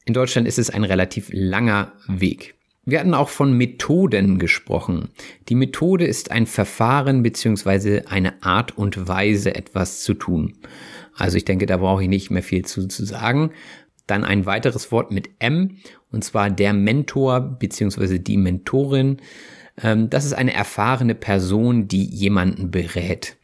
In 0.04 0.14
Deutschland 0.14 0.48
ist 0.48 0.58
es 0.58 0.70
ein 0.70 0.82
relativ 0.82 1.28
langer 1.30 1.92
Weg. 2.08 2.54
Wir 2.90 2.98
hatten 2.98 3.14
auch 3.14 3.28
von 3.28 3.52
Methoden 3.52 4.38
gesprochen. 4.38 5.10
Die 5.48 5.54
Methode 5.54 6.06
ist 6.06 6.32
ein 6.32 6.46
Verfahren 6.46 7.22
beziehungsweise 7.22 8.08
eine 8.08 8.42
Art 8.42 8.76
und 8.76 9.06
Weise, 9.06 9.54
etwas 9.54 10.02
zu 10.02 10.14
tun. 10.14 10.54
Also 11.14 11.36
ich 11.36 11.44
denke, 11.44 11.66
da 11.66 11.76
brauche 11.76 12.02
ich 12.02 12.08
nicht 12.08 12.30
mehr 12.30 12.42
viel 12.42 12.64
zu, 12.64 12.88
zu 12.88 13.04
sagen. 13.04 13.52
Dann 14.08 14.24
ein 14.24 14.44
weiteres 14.44 14.90
Wort 14.90 15.12
mit 15.12 15.30
M, 15.38 15.76
und 16.10 16.24
zwar 16.24 16.50
der 16.50 16.72
Mentor 16.72 17.40
beziehungsweise 17.40 18.18
die 18.18 18.36
Mentorin. 18.36 19.18
Ähm, 19.80 20.10
das 20.10 20.24
ist 20.24 20.32
eine 20.32 20.52
erfahrene 20.52 21.14
Person, 21.14 21.86
die 21.86 22.04
jemanden 22.04 22.72
berät. 22.72 23.36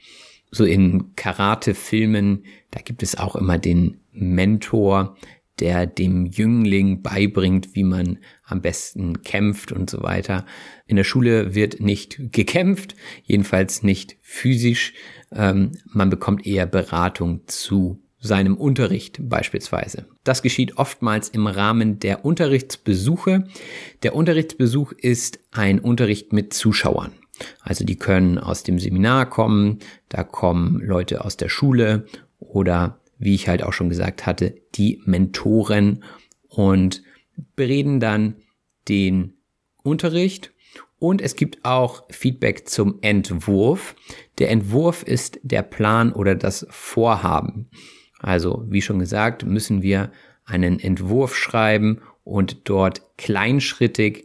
So 0.50 0.64
in 0.64 1.14
Karate-Filmen, 1.14 2.44
da 2.72 2.80
gibt 2.80 3.04
es 3.04 3.16
auch 3.16 3.36
immer 3.36 3.58
den 3.58 4.00
Mentor, 4.12 5.16
der 5.60 5.86
dem 5.86 6.26
Jüngling 6.26 7.02
beibringt, 7.02 7.74
wie 7.74 7.84
man 7.84 8.18
am 8.44 8.60
besten 8.60 9.22
kämpft 9.22 9.72
und 9.72 9.88
so 9.88 10.02
weiter. 10.02 10.44
In 10.86 10.96
der 10.96 11.04
Schule 11.04 11.54
wird 11.54 11.80
nicht 11.80 12.32
gekämpft, 12.32 12.94
jedenfalls 13.24 13.82
nicht 13.82 14.16
physisch. 14.20 14.92
Ähm, 15.32 15.72
man 15.86 16.10
bekommt 16.10 16.46
eher 16.46 16.66
Beratung 16.66 17.42
zu 17.46 18.02
seinem 18.18 18.56
Unterricht 18.56 19.18
beispielsweise. 19.22 20.06
Das 20.24 20.42
geschieht 20.42 20.78
oftmals 20.78 21.28
im 21.28 21.46
Rahmen 21.46 22.00
der 22.00 22.24
Unterrichtsbesuche. 22.24 23.46
Der 24.02 24.14
Unterrichtsbesuch 24.14 24.92
ist 24.92 25.38
ein 25.52 25.78
Unterricht 25.78 26.32
mit 26.32 26.52
Zuschauern. 26.52 27.12
Also 27.60 27.84
die 27.84 27.96
können 27.96 28.38
aus 28.38 28.62
dem 28.62 28.78
Seminar 28.78 29.28
kommen, 29.28 29.80
da 30.08 30.24
kommen 30.24 30.80
Leute 30.80 31.24
aus 31.24 31.36
der 31.36 31.48
Schule 31.48 32.06
oder 32.38 33.00
wie 33.18 33.34
ich 33.34 33.48
halt 33.48 33.62
auch 33.62 33.72
schon 33.72 33.88
gesagt 33.88 34.26
hatte, 34.26 34.54
die 34.74 35.00
Mentoren 35.04 36.04
und 36.48 37.02
bereden 37.54 38.00
dann 38.00 38.36
den 38.88 39.34
Unterricht 39.82 40.52
und 40.98 41.20
es 41.20 41.36
gibt 41.36 41.64
auch 41.64 42.04
Feedback 42.10 42.68
zum 42.68 42.98
Entwurf. 43.02 43.94
Der 44.38 44.50
Entwurf 44.50 45.02
ist 45.02 45.38
der 45.42 45.62
Plan 45.62 46.12
oder 46.12 46.34
das 46.34 46.66
Vorhaben. 46.70 47.68
Also, 48.18 48.64
wie 48.68 48.82
schon 48.82 48.98
gesagt, 48.98 49.44
müssen 49.44 49.82
wir 49.82 50.10
einen 50.44 50.80
Entwurf 50.80 51.36
schreiben 51.36 52.00
und 52.24 52.68
dort 52.68 53.02
kleinschrittig 53.18 54.24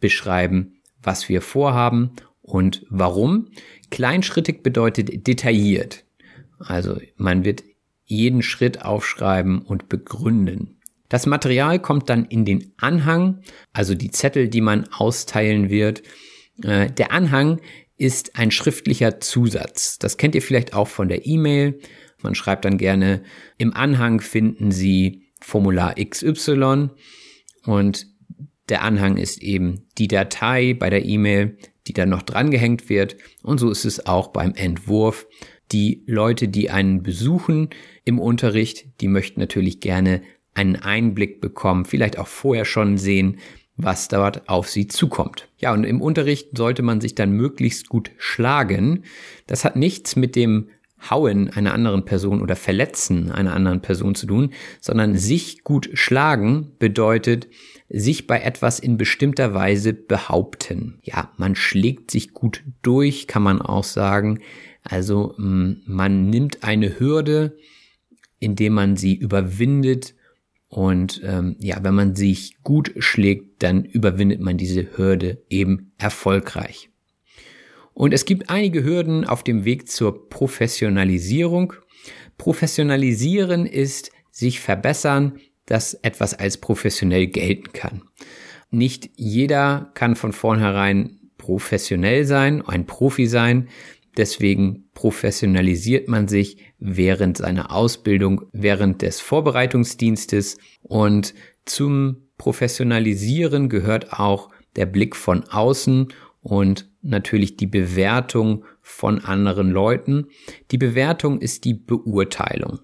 beschreiben, 0.00 0.74
was 1.02 1.28
wir 1.28 1.40
vorhaben 1.40 2.12
und 2.42 2.84
warum. 2.90 3.48
Kleinschrittig 3.90 4.62
bedeutet 4.62 5.26
detailliert. 5.26 6.04
Also 6.58 7.00
man 7.16 7.44
wird 7.44 7.64
jeden 8.04 8.42
Schritt 8.42 8.82
aufschreiben 8.82 9.62
und 9.62 9.88
begründen. 9.88 10.80
Das 11.08 11.26
Material 11.26 11.78
kommt 11.78 12.08
dann 12.08 12.24
in 12.24 12.44
den 12.44 12.72
Anhang, 12.78 13.42
also 13.72 13.94
die 13.94 14.10
Zettel, 14.10 14.48
die 14.48 14.62
man 14.62 14.88
austeilen 14.92 15.68
wird. 15.68 16.02
Äh, 16.62 16.90
der 16.90 17.12
Anhang 17.12 17.60
ist 17.98 18.38
ein 18.38 18.50
schriftlicher 18.50 19.20
Zusatz. 19.20 19.98
Das 19.98 20.16
kennt 20.16 20.34
ihr 20.34 20.42
vielleicht 20.42 20.74
auch 20.74 20.88
von 20.88 21.08
der 21.08 21.26
E-Mail. 21.26 21.78
Man 22.22 22.34
schreibt 22.34 22.64
dann 22.64 22.78
gerne, 22.78 23.22
im 23.58 23.74
Anhang 23.74 24.20
finden 24.20 24.72
Sie 24.72 25.26
Formular 25.40 25.96
XY 25.96 26.90
und 27.66 28.06
der 28.68 28.82
Anhang 28.82 29.16
ist 29.16 29.42
eben 29.42 29.88
die 29.98 30.08
Datei 30.08 30.74
bei 30.74 30.88
der 30.88 31.04
E-Mail, 31.04 31.58
die 31.86 31.92
dann 31.92 32.08
noch 32.08 32.22
drangehängt 32.22 32.88
wird. 32.88 33.16
Und 33.42 33.58
so 33.58 33.70
ist 33.70 33.84
es 33.84 34.06
auch 34.06 34.28
beim 34.28 34.54
Entwurf. 34.54 35.26
Die 35.72 36.04
Leute, 36.06 36.48
die 36.48 36.70
einen 36.70 37.02
besuchen 37.02 37.70
im 38.04 38.18
Unterricht, 38.18 39.00
die 39.00 39.08
möchten 39.08 39.40
natürlich 39.40 39.80
gerne 39.80 40.22
einen 40.54 40.76
Einblick 40.76 41.40
bekommen, 41.40 41.84
vielleicht 41.84 42.18
auch 42.18 42.26
vorher 42.26 42.64
schon 42.64 42.98
sehen, 42.98 43.38
was 43.76 44.08
dort 44.08 44.48
auf 44.48 44.68
sie 44.68 44.86
zukommt. 44.86 45.48
Ja, 45.58 45.72
und 45.72 45.84
im 45.84 46.00
Unterricht 46.00 46.56
sollte 46.56 46.82
man 46.82 47.00
sich 47.00 47.14
dann 47.14 47.32
möglichst 47.32 47.88
gut 47.88 48.10
schlagen. 48.18 49.04
Das 49.46 49.64
hat 49.64 49.76
nichts 49.76 50.14
mit 50.14 50.36
dem 50.36 50.68
Hauen 51.10 51.50
einer 51.50 51.74
anderen 51.74 52.04
Person 52.04 52.42
oder 52.42 52.54
Verletzen 52.54 53.32
einer 53.32 53.54
anderen 53.54 53.80
Person 53.80 54.14
zu 54.14 54.26
tun, 54.26 54.50
sondern 54.80 55.16
sich 55.16 55.64
gut 55.64 55.90
schlagen 55.94 56.72
bedeutet, 56.78 57.48
sich 57.88 58.26
bei 58.26 58.40
etwas 58.40 58.78
in 58.78 58.96
bestimmter 58.96 59.52
Weise 59.52 59.92
behaupten. 59.94 60.98
Ja, 61.02 61.32
man 61.36 61.56
schlägt 61.56 62.10
sich 62.10 62.32
gut 62.32 62.62
durch, 62.82 63.26
kann 63.26 63.42
man 63.42 63.60
auch 63.60 63.84
sagen. 63.84 64.40
Also 64.84 65.34
mm, 65.38 65.82
man 65.86 66.30
nimmt 66.30 66.62
eine 66.62 66.98
Hürde, 66.98 67.56
indem 68.42 68.74
man 68.74 68.96
sie 68.96 69.14
überwindet 69.14 70.14
und 70.68 71.20
ähm, 71.22 71.56
ja, 71.60 71.78
wenn 71.82 71.94
man 71.94 72.14
sich 72.14 72.56
gut 72.62 72.94
schlägt, 72.96 73.62
dann 73.62 73.84
überwindet 73.84 74.40
man 74.40 74.56
diese 74.56 74.96
Hürde 74.96 75.42
eben 75.50 75.92
erfolgreich. 75.98 76.88
Und 77.92 78.14
es 78.14 78.24
gibt 78.24 78.48
einige 78.48 78.82
Hürden 78.82 79.26
auf 79.26 79.44
dem 79.44 79.66
Weg 79.66 79.88
zur 79.88 80.30
Professionalisierung. 80.30 81.74
Professionalisieren 82.38 83.66
ist 83.66 84.12
sich 84.30 84.60
verbessern, 84.60 85.38
dass 85.66 85.92
etwas 85.92 86.32
als 86.32 86.56
professionell 86.56 87.26
gelten 87.26 87.72
kann. 87.74 88.02
Nicht 88.70 89.10
jeder 89.16 89.90
kann 89.92 90.16
von 90.16 90.32
vornherein 90.32 91.20
professionell 91.36 92.24
sein, 92.24 92.62
ein 92.62 92.86
Profi 92.86 93.26
sein. 93.26 93.68
Deswegen 94.16 94.84
professionalisiert 94.94 96.08
man 96.08 96.28
sich 96.28 96.56
während 96.84 97.36
seiner 97.38 97.72
Ausbildung, 97.72 98.42
während 98.52 99.02
des 99.02 99.20
Vorbereitungsdienstes 99.20 100.58
und 100.82 101.32
zum 101.64 102.28
Professionalisieren 102.38 103.68
gehört 103.68 104.12
auch 104.12 104.50
der 104.74 104.86
Blick 104.86 105.14
von 105.14 105.44
außen 105.44 106.12
und 106.40 106.90
natürlich 107.02 107.56
die 107.56 107.68
Bewertung 107.68 108.64
von 108.80 109.24
anderen 109.24 109.70
Leuten. 109.70 110.26
Die 110.72 110.78
Bewertung 110.78 111.40
ist 111.40 111.64
die 111.64 111.74
Beurteilung. 111.74 112.80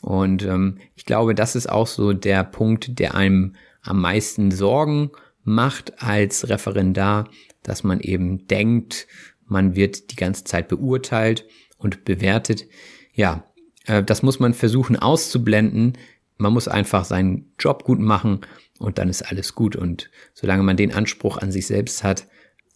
Und 0.00 0.42
ähm, 0.44 0.78
ich 0.96 1.04
glaube, 1.04 1.34
das 1.34 1.54
ist 1.54 1.68
auch 1.68 1.86
so 1.86 2.14
der 2.14 2.44
Punkt, 2.44 2.98
der 2.98 3.14
einem 3.14 3.56
am 3.82 4.00
meisten 4.00 4.50
Sorgen 4.52 5.10
macht 5.42 6.02
als 6.02 6.48
Referendar, 6.48 7.28
dass 7.62 7.84
man 7.84 8.00
eben 8.00 8.46
denkt, 8.46 9.06
man 9.46 9.74
wird 9.74 10.10
die 10.10 10.16
ganze 10.16 10.44
Zeit 10.44 10.68
beurteilt 10.68 11.46
und 11.76 12.06
bewertet. 12.06 12.66
Ja, 13.14 13.44
äh, 13.86 14.02
das 14.02 14.22
muss 14.22 14.40
man 14.40 14.54
versuchen 14.54 14.96
auszublenden. 14.96 15.96
Man 16.36 16.52
muss 16.52 16.68
einfach 16.68 17.04
seinen 17.04 17.52
Job 17.58 17.84
gut 17.84 18.00
machen 18.00 18.40
und 18.78 18.98
dann 18.98 19.08
ist 19.08 19.22
alles 19.22 19.54
gut. 19.54 19.76
Und 19.76 20.10
solange 20.34 20.62
man 20.62 20.76
den 20.76 20.92
Anspruch 20.92 21.38
an 21.38 21.52
sich 21.52 21.66
selbst 21.66 22.02
hat, 22.04 22.26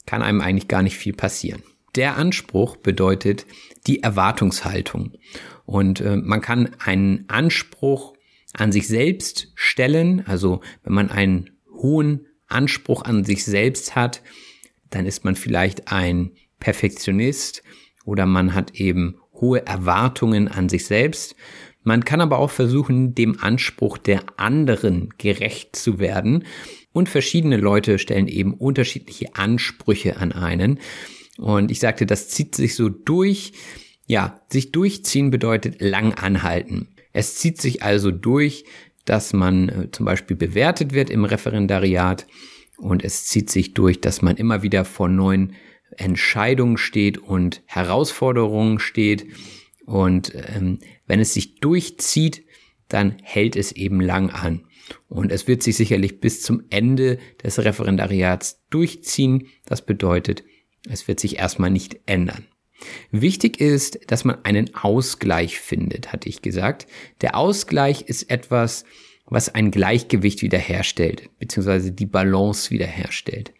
kann 0.06 0.22
einem 0.22 0.40
eigentlich 0.40 0.68
gar 0.68 0.82
nicht 0.82 0.96
viel 0.96 1.12
passieren. 1.12 1.62
Der 1.96 2.16
Anspruch 2.16 2.76
bedeutet 2.76 3.46
die 3.86 4.02
Erwartungshaltung. 4.02 5.12
Und 5.66 6.00
äh, 6.00 6.16
man 6.16 6.40
kann 6.40 6.70
einen 6.78 7.24
Anspruch 7.28 8.14
an 8.54 8.72
sich 8.72 8.88
selbst 8.88 9.52
stellen. 9.54 10.24
Also 10.26 10.60
wenn 10.84 10.94
man 10.94 11.10
einen 11.10 11.50
hohen 11.72 12.26
Anspruch 12.46 13.02
an 13.02 13.24
sich 13.24 13.44
selbst 13.44 13.94
hat, 13.94 14.22
dann 14.90 15.06
ist 15.06 15.24
man 15.24 15.36
vielleicht 15.36 15.92
ein 15.92 16.32
Perfektionist 16.60 17.62
oder 18.04 18.26
man 18.26 18.54
hat 18.54 18.74
eben 18.74 19.16
hohe 19.40 19.66
Erwartungen 19.66 20.48
an 20.48 20.68
sich 20.68 20.86
selbst. 20.86 21.36
Man 21.82 22.04
kann 22.04 22.20
aber 22.20 22.38
auch 22.38 22.50
versuchen, 22.50 23.14
dem 23.14 23.40
Anspruch 23.40 23.98
der 23.98 24.22
anderen 24.36 25.10
gerecht 25.18 25.76
zu 25.76 25.98
werden. 25.98 26.44
Und 26.92 27.08
verschiedene 27.08 27.56
Leute 27.56 27.98
stellen 27.98 28.28
eben 28.28 28.54
unterschiedliche 28.54 29.36
Ansprüche 29.36 30.16
an 30.16 30.32
einen. 30.32 30.80
Und 31.38 31.70
ich 31.70 31.80
sagte, 31.80 32.06
das 32.06 32.28
zieht 32.28 32.54
sich 32.54 32.74
so 32.74 32.88
durch. 32.88 33.52
Ja, 34.06 34.40
sich 34.50 34.72
durchziehen 34.72 35.30
bedeutet 35.30 35.80
lang 35.80 36.14
anhalten. 36.14 36.88
Es 37.12 37.36
zieht 37.36 37.60
sich 37.60 37.82
also 37.82 38.10
durch, 38.10 38.64
dass 39.04 39.32
man 39.32 39.68
äh, 39.68 39.90
zum 39.90 40.06
Beispiel 40.06 40.36
bewertet 40.36 40.92
wird 40.92 41.10
im 41.10 41.24
Referendariat 41.24 42.26
und 42.76 43.04
es 43.04 43.24
zieht 43.26 43.50
sich 43.50 43.74
durch, 43.74 44.00
dass 44.00 44.22
man 44.22 44.36
immer 44.36 44.62
wieder 44.62 44.84
vor 44.84 45.08
neuen 45.08 45.54
Entscheidungen 45.98 46.78
steht 46.78 47.18
und 47.18 47.62
Herausforderungen 47.66 48.78
steht. 48.78 49.26
Und 49.84 50.32
ähm, 50.34 50.78
wenn 51.06 51.20
es 51.20 51.34
sich 51.34 51.56
durchzieht, 51.60 52.44
dann 52.88 53.16
hält 53.22 53.56
es 53.56 53.72
eben 53.72 54.00
lang 54.00 54.30
an. 54.30 54.64
Und 55.08 55.32
es 55.32 55.46
wird 55.46 55.62
sich 55.62 55.76
sicherlich 55.76 56.20
bis 56.20 56.42
zum 56.42 56.64
Ende 56.70 57.18
des 57.42 57.58
Referendariats 57.58 58.64
durchziehen. 58.70 59.48
Das 59.66 59.84
bedeutet, 59.84 60.44
es 60.88 61.08
wird 61.08 61.20
sich 61.20 61.38
erstmal 61.38 61.70
nicht 61.70 62.00
ändern. 62.06 62.46
Wichtig 63.10 63.60
ist, 63.60 63.98
dass 64.06 64.24
man 64.24 64.44
einen 64.44 64.74
Ausgleich 64.74 65.58
findet, 65.58 66.12
hatte 66.12 66.28
ich 66.28 66.42
gesagt. 66.42 66.86
Der 67.20 67.36
Ausgleich 67.36 68.02
ist 68.02 68.30
etwas, 68.30 68.84
was 69.26 69.54
ein 69.54 69.70
Gleichgewicht 69.70 70.42
wiederherstellt, 70.42 71.28
beziehungsweise 71.38 71.92
die 71.92 72.06
Balance 72.06 72.70
wiederherstellt. 72.70 73.52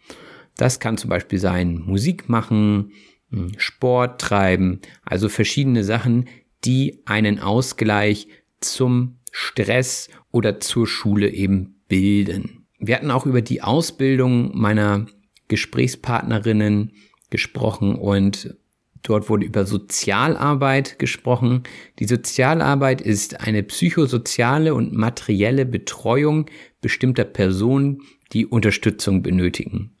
Das 0.59 0.81
kann 0.81 0.97
zum 0.97 1.09
Beispiel 1.09 1.39
sein 1.39 1.79
Musik 1.85 2.27
machen, 2.27 2.91
hm, 3.29 3.53
Sport 3.57 4.19
treiben, 4.19 4.81
also 5.05 5.29
verschiedene 5.29 5.85
Sachen, 5.85 6.27
die 6.65 7.01
einen 7.05 7.39
Ausgleich 7.39 8.27
zum 8.59 9.19
Stress 9.31 10.09
oder 10.31 10.59
zur 10.59 10.85
Schule 10.85 11.29
eben 11.29 11.81
bilden. 11.87 12.67
Wir 12.77 12.97
hatten 12.97 13.09
auch 13.09 13.25
über 13.25 13.41
die 13.41 13.61
Ausbildung 13.61 14.51
meiner 14.53 15.05
Gesprächspartnerinnen 15.47 16.91
gesprochen 17.29 17.95
und 17.95 18.57
dort 19.01 19.29
wurde 19.29 19.45
über 19.45 19.65
Sozialarbeit 19.65 20.99
gesprochen. 20.99 21.63
Die 21.99 22.05
Sozialarbeit 22.05 22.99
ist 22.99 23.39
eine 23.39 23.63
psychosoziale 23.63 24.73
und 24.73 24.91
materielle 24.91 25.65
Betreuung 25.65 26.47
bestimmter 26.81 27.23
Personen, 27.23 28.01
die 28.33 28.45
Unterstützung 28.45 29.23
benötigen. 29.23 29.95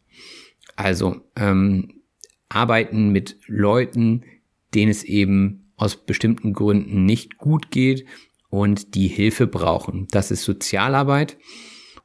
Also 0.79 1.17
ähm, 1.35 2.03
arbeiten 2.47 3.09
mit 3.09 3.37
Leuten, 3.47 4.23
denen 4.73 4.89
es 4.89 5.03
eben 5.03 5.73
aus 5.75 5.97
bestimmten 5.97 6.53
Gründen 6.53 7.05
nicht 7.05 7.37
gut 7.37 7.69
geht 7.69 8.05
und 8.49 8.95
die 8.95 9.09
Hilfe 9.09 9.45
brauchen. 9.45 10.07
Das 10.11 10.31
ist 10.31 10.43
Sozialarbeit. 10.43 11.37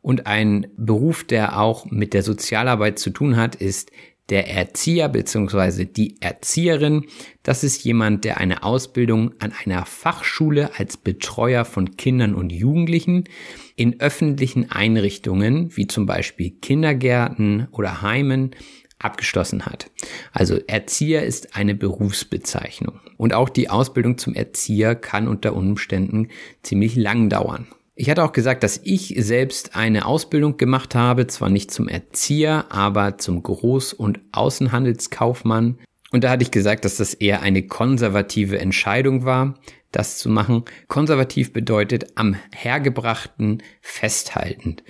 Und 0.01 0.27
ein 0.27 0.67
Beruf, 0.77 1.23
der 1.23 1.61
auch 1.61 1.87
mit 1.87 2.15
der 2.15 2.25
Sozialarbeit 2.25 2.99
zu 2.99 3.11
tun 3.11 3.37
hat, 3.37 3.55
ist 3.55 3.93
der 4.29 4.51
Erzieher 4.51 5.09
bzw. 5.09 5.85
die 5.85 6.21
Erzieherin. 6.21 7.07
Das 7.45 7.63
ist 7.63 7.85
jemand, 7.85 8.25
der 8.25 8.39
eine 8.39 8.65
Ausbildung 8.65 9.35
an 9.39 9.53
einer 9.65 9.87
Fachschule 9.87 10.73
als 10.77 10.97
Betreuer 10.97 11.65
von 11.65 11.97
Kindern 11.97 12.35
und 12.35 12.51
Jugendlichen 12.51 13.29
in 13.77 14.01
öffentlichen 14.01 14.71
Einrichtungen 14.71 15.77
wie 15.77 15.87
zum 15.87 16.07
Beispiel 16.07 16.51
Kindergärten 16.51 17.69
oder 17.73 18.03
Heimen 18.03 18.53
abgeschlossen 18.99 19.67
hat. 19.67 19.91
Also 20.33 20.59
Erzieher 20.67 21.25
ist 21.25 21.57
eine 21.57 21.75
Berufsbezeichnung. 21.75 23.01
Und 23.17 23.35
auch 23.35 23.49
die 23.49 23.69
Ausbildung 23.69 24.19
zum 24.19 24.35
Erzieher 24.35 24.95
kann 24.95 25.29
unter 25.29 25.55
Umständen 25.55 26.29
ziemlich 26.63 26.97
lang 26.97 27.29
dauern. 27.29 27.67
Ich 27.97 28.11
hatte 28.11 28.25
auch 28.25 28.33
gesagt, 28.33 28.65
dass 28.65 28.81
ich 28.83 29.15
selbst 29.19 29.77
eine 29.77 30.07
Ausbildung 30.07 30.57
gemacht 30.57 30.97
habe, 30.97 31.29
zwar 31.29 31.49
nicht 31.49 31.71
zum 31.71 31.87
Erzieher, 31.87 32.67
aber 32.71 33.19
zum 33.19 33.43
Groß- 33.43 33.95
und 33.95 34.21
Außenhandelskaufmann. 34.33 35.79
Und 36.11 36.25
da 36.25 36.31
hatte 36.31 36.43
ich 36.43 36.51
gesagt, 36.51 36.85
dass 36.85 36.97
das 36.97 37.15
eher 37.15 37.43
eine 37.43 37.67
konservative 37.67 38.59
Entscheidung 38.59 39.25
war, 39.25 39.55
das 39.95 40.19
zu 40.19 40.29
machen. 40.29 40.65
Konservativ 40.89 41.53
bedeutet 41.53 42.13
am 42.17 42.37
Hergebrachten 42.55 43.63
festhaltend. 43.81 44.83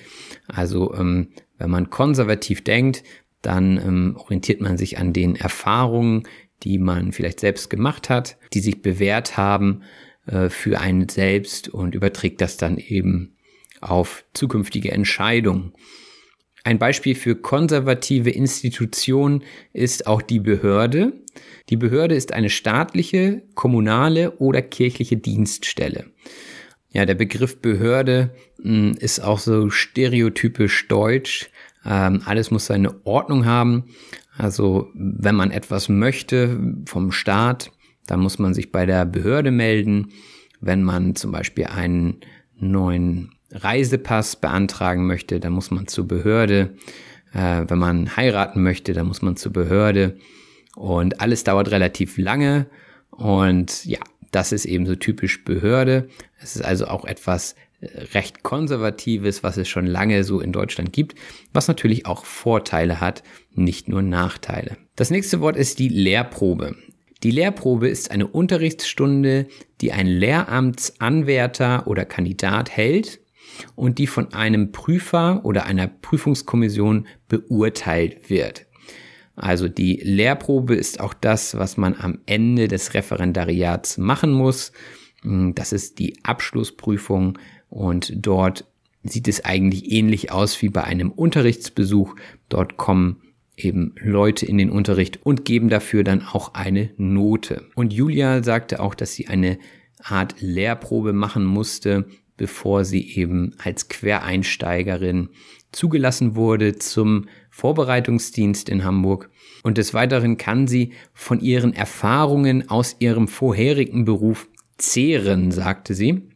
Also 0.46 0.94
ähm, 0.94 1.28
wenn 1.59 1.70
man 1.70 1.90
konservativ 1.90 2.64
denkt, 2.64 3.02
dann 3.42 3.76
ähm, 3.76 4.16
orientiert 4.18 4.61
man 4.61 4.78
sich 4.78 4.98
an 4.98 5.12
den 5.12 5.36
Erfahrungen, 5.36 6.26
die 6.62 6.78
man 6.78 7.12
vielleicht 7.12 7.40
selbst 7.40 7.68
gemacht 7.68 8.09
hat, 8.09 8.38
die 8.55 8.61
sich 8.61 8.80
bewährt 8.80 9.36
haben 9.36 9.82
äh, 10.26 10.48
für 10.48 10.80
einen 10.80 11.09
selbst 11.09 11.68
und 11.68 11.94
überträgt 11.94 12.40
das 12.40 12.57
dann 12.57 12.78
eben 12.78 13.36
auf 13.80 14.24
zukünftige 14.32 14.92
Entscheidungen. 14.92 15.74
Ein 16.64 16.78
Beispiel 16.78 17.14
für 17.14 17.36
konservative 17.36 18.30
Institutionen 18.30 19.44
ist 19.74 20.06
auch 20.06 20.22
die 20.22 20.40
Behörde. 20.40 21.12
Die 21.68 21.76
Behörde 21.76 22.14
ist 22.14 22.32
eine 22.32 22.48
staatliche, 22.48 23.42
kommunale 23.54 24.38
oder 24.38 24.62
kirchliche 24.62 25.18
Dienststelle. 25.18 26.06
Ja, 26.90 27.04
der 27.04 27.16
Begriff 27.16 27.60
Behörde 27.60 28.34
mh, 28.58 28.64
hm, 28.64 28.96
ist 28.98 29.20
auch 29.20 29.38
so 29.38 29.68
stereotypisch 29.68 30.88
deutsch. 30.88 31.50
Ähm, 31.84 32.22
alles 32.24 32.50
muss 32.50 32.66
seine 32.66 33.04
Ordnung 33.04 33.44
haben. 33.44 33.84
Also 34.38 34.88
wenn 34.94 35.34
man 35.34 35.50
etwas 35.50 35.90
möchte 35.90 36.58
vom 36.86 37.12
Staat, 37.12 37.72
dann 38.06 38.20
muss 38.20 38.38
man 38.38 38.54
sich 38.54 38.72
bei 38.72 38.86
der 38.86 39.04
Behörde 39.04 39.50
melden. 39.50 40.12
Wenn 40.60 40.82
man 40.82 41.14
zum 41.14 41.30
Beispiel 41.30 41.66
einen 41.66 42.20
neuen 42.56 43.34
Reisepass 43.55 44.36
beantragen 44.36 45.07
möchte, 45.07 45.40
dann 45.40 45.52
muss 45.52 45.70
man 45.70 45.86
zur 45.86 46.07
Behörde. 46.07 46.74
Äh, 47.32 47.64
wenn 47.68 47.78
man 47.78 48.16
heiraten 48.16 48.62
möchte, 48.62 48.92
dann 48.92 49.07
muss 49.07 49.22
man 49.22 49.36
zur 49.36 49.52
Behörde. 49.52 50.18
Und 50.76 51.20
alles 51.20 51.44
dauert 51.44 51.70
relativ 51.70 52.18
lange. 52.18 52.66
Und 53.11 53.84
ja, 53.84 54.00
das 54.32 54.52
ist 54.52 54.64
eben 54.64 54.86
so 54.86 54.96
typisch 54.96 55.44
Behörde. 55.44 56.09
Es 56.40 56.57
ist 56.57 56.64
also 56.64 56.86
auch 56.86 57.05
etwas 57.05 57.55
recht 58.14 58.42
konservatives, 58.42 59.42
was 59.42 59.57
es 59.57 59.68
schon 59.68 59.86
lange 59.86 60.24
so 60.24 60.40
in 60.40 60.52
Deutschland 60.52 60.92
gibt, 60.92 61.14
was 61.52 61.68
natürlich 61.68 62.07
auch 62.07 62.24
Vorteile 62.24 63.00
hat, 63.00 63.22
nicht 63.52 63.88
nur 63.88 64.02
Nachteile. 64.02 64.76
Das 64.96 65.11
nächste 65.11 65.40
Wort 65.40 65.57
ist 65.57 65.78
die 65.78 65.88
Lehrprobe. 65.88 66.76
Die 67.22 67.30
Lehrprobe 67.30 67.88
ist 67.88 68.11
eine 68.11 68.26
Unterrichtsstunde, 68.26 69.46
die 69.80 69.92
ein 69.92 70.07
Lehramtsanwärter 70.07 71.86
oder 71.86 72.05
Kandidat 72.05 72.70
hält 72.70 73.20
und 73.74 73.98
die 73.98 74.07
von 74.07 74.32
einem 74.32 74.72
Prüfer 74.72 75.44
oder 75.44 75.66
einer 75.66 75.86
Prüfungskommission 75.86 77.07
beurteilt 77.28 78.30
wird. 78.30 78.66
Also 79.36 79.68
die 79.68 79.96
Lehrprobe 80.02 80.74
ist 80.74 81.00
auch 81.00 81.14
das, 81.14 81.57
was 81.57 81.76
man 81.76 81.94
am 81.98 82.20
Ende 82.26 82.68
des 82.68 82.94
Referendariats 82.94 83.98
machen 83.98 84.32
muss. 84.32 84.72
Das 85.24 85.72
ist 85.72 85.98
die 85.98 86.18
Abschlussprüfung 86.22 87.38
und 87.68 88.12
dort 88.14 88.66
sieht 89.02 89.26
es 89.26 89.44
eigentlich 89.44 89.90
ähnlich 89.90 90.30
aus 90.30 90.62
wie 90.62 90.68
bei 90.68 90.84
einem 90.84 91.11
Unterrichtsbesuch. 91.11 92.14
Dort 92.48 92.76
kommen 92.76 93.22
eben 93.57 93.94
Leute 94.00 94.46
in 94.46 94.59
den 94.59 94.70
Unterricht 94.70 95.24
und 95.24 95.44
geben 95.44 95.68
dafür 95.68 96.05
dann 96.05 96.22
auch 96.22 96.55
eine 96.55 96.90
Note. 96.96 97.66
Und 97.74 97.92
Julia 97.92 98.42
sagte 98.42 98.80
auch, 98.80 98.94
dass 98.94 99.14
sie 99.14 99.28
eine 99.28 99.59
Art 100.02 100.36
Lehrprobe 100.40 101.12
machen 101.12 101.44
musste, 101.44 102.07
bevor 102.37 102.85
sie 102.85 103.16
eben 103.16 103.55
als 103.59 103.89
Quereinsteigerin 103.89 105.28
zugelassen 105.72 106.35
wurde 106.35 106.76
zum 106.76 107.26
Vorbereitungsdienst 107.51 108.68
in 108.68 108.85
Hamburg. 108.85 109.30
Und 109.62 109.78
des 109.78 109.95
Weiteren 109.95 110.37
kann 110.37 110.66
sie 110.66 110.93
von 111.12 111.41
ihren 111.41 111.72
Erfahrungen 111.72 112.68
aus 112.68 112.97
ihrem 112.99 113.28
vorherigen 113.28 114.05
Beruf 114.05 114.49
zehren, 114.78 115.51
sagte 115.51 115.95
sie. 115.95 116.28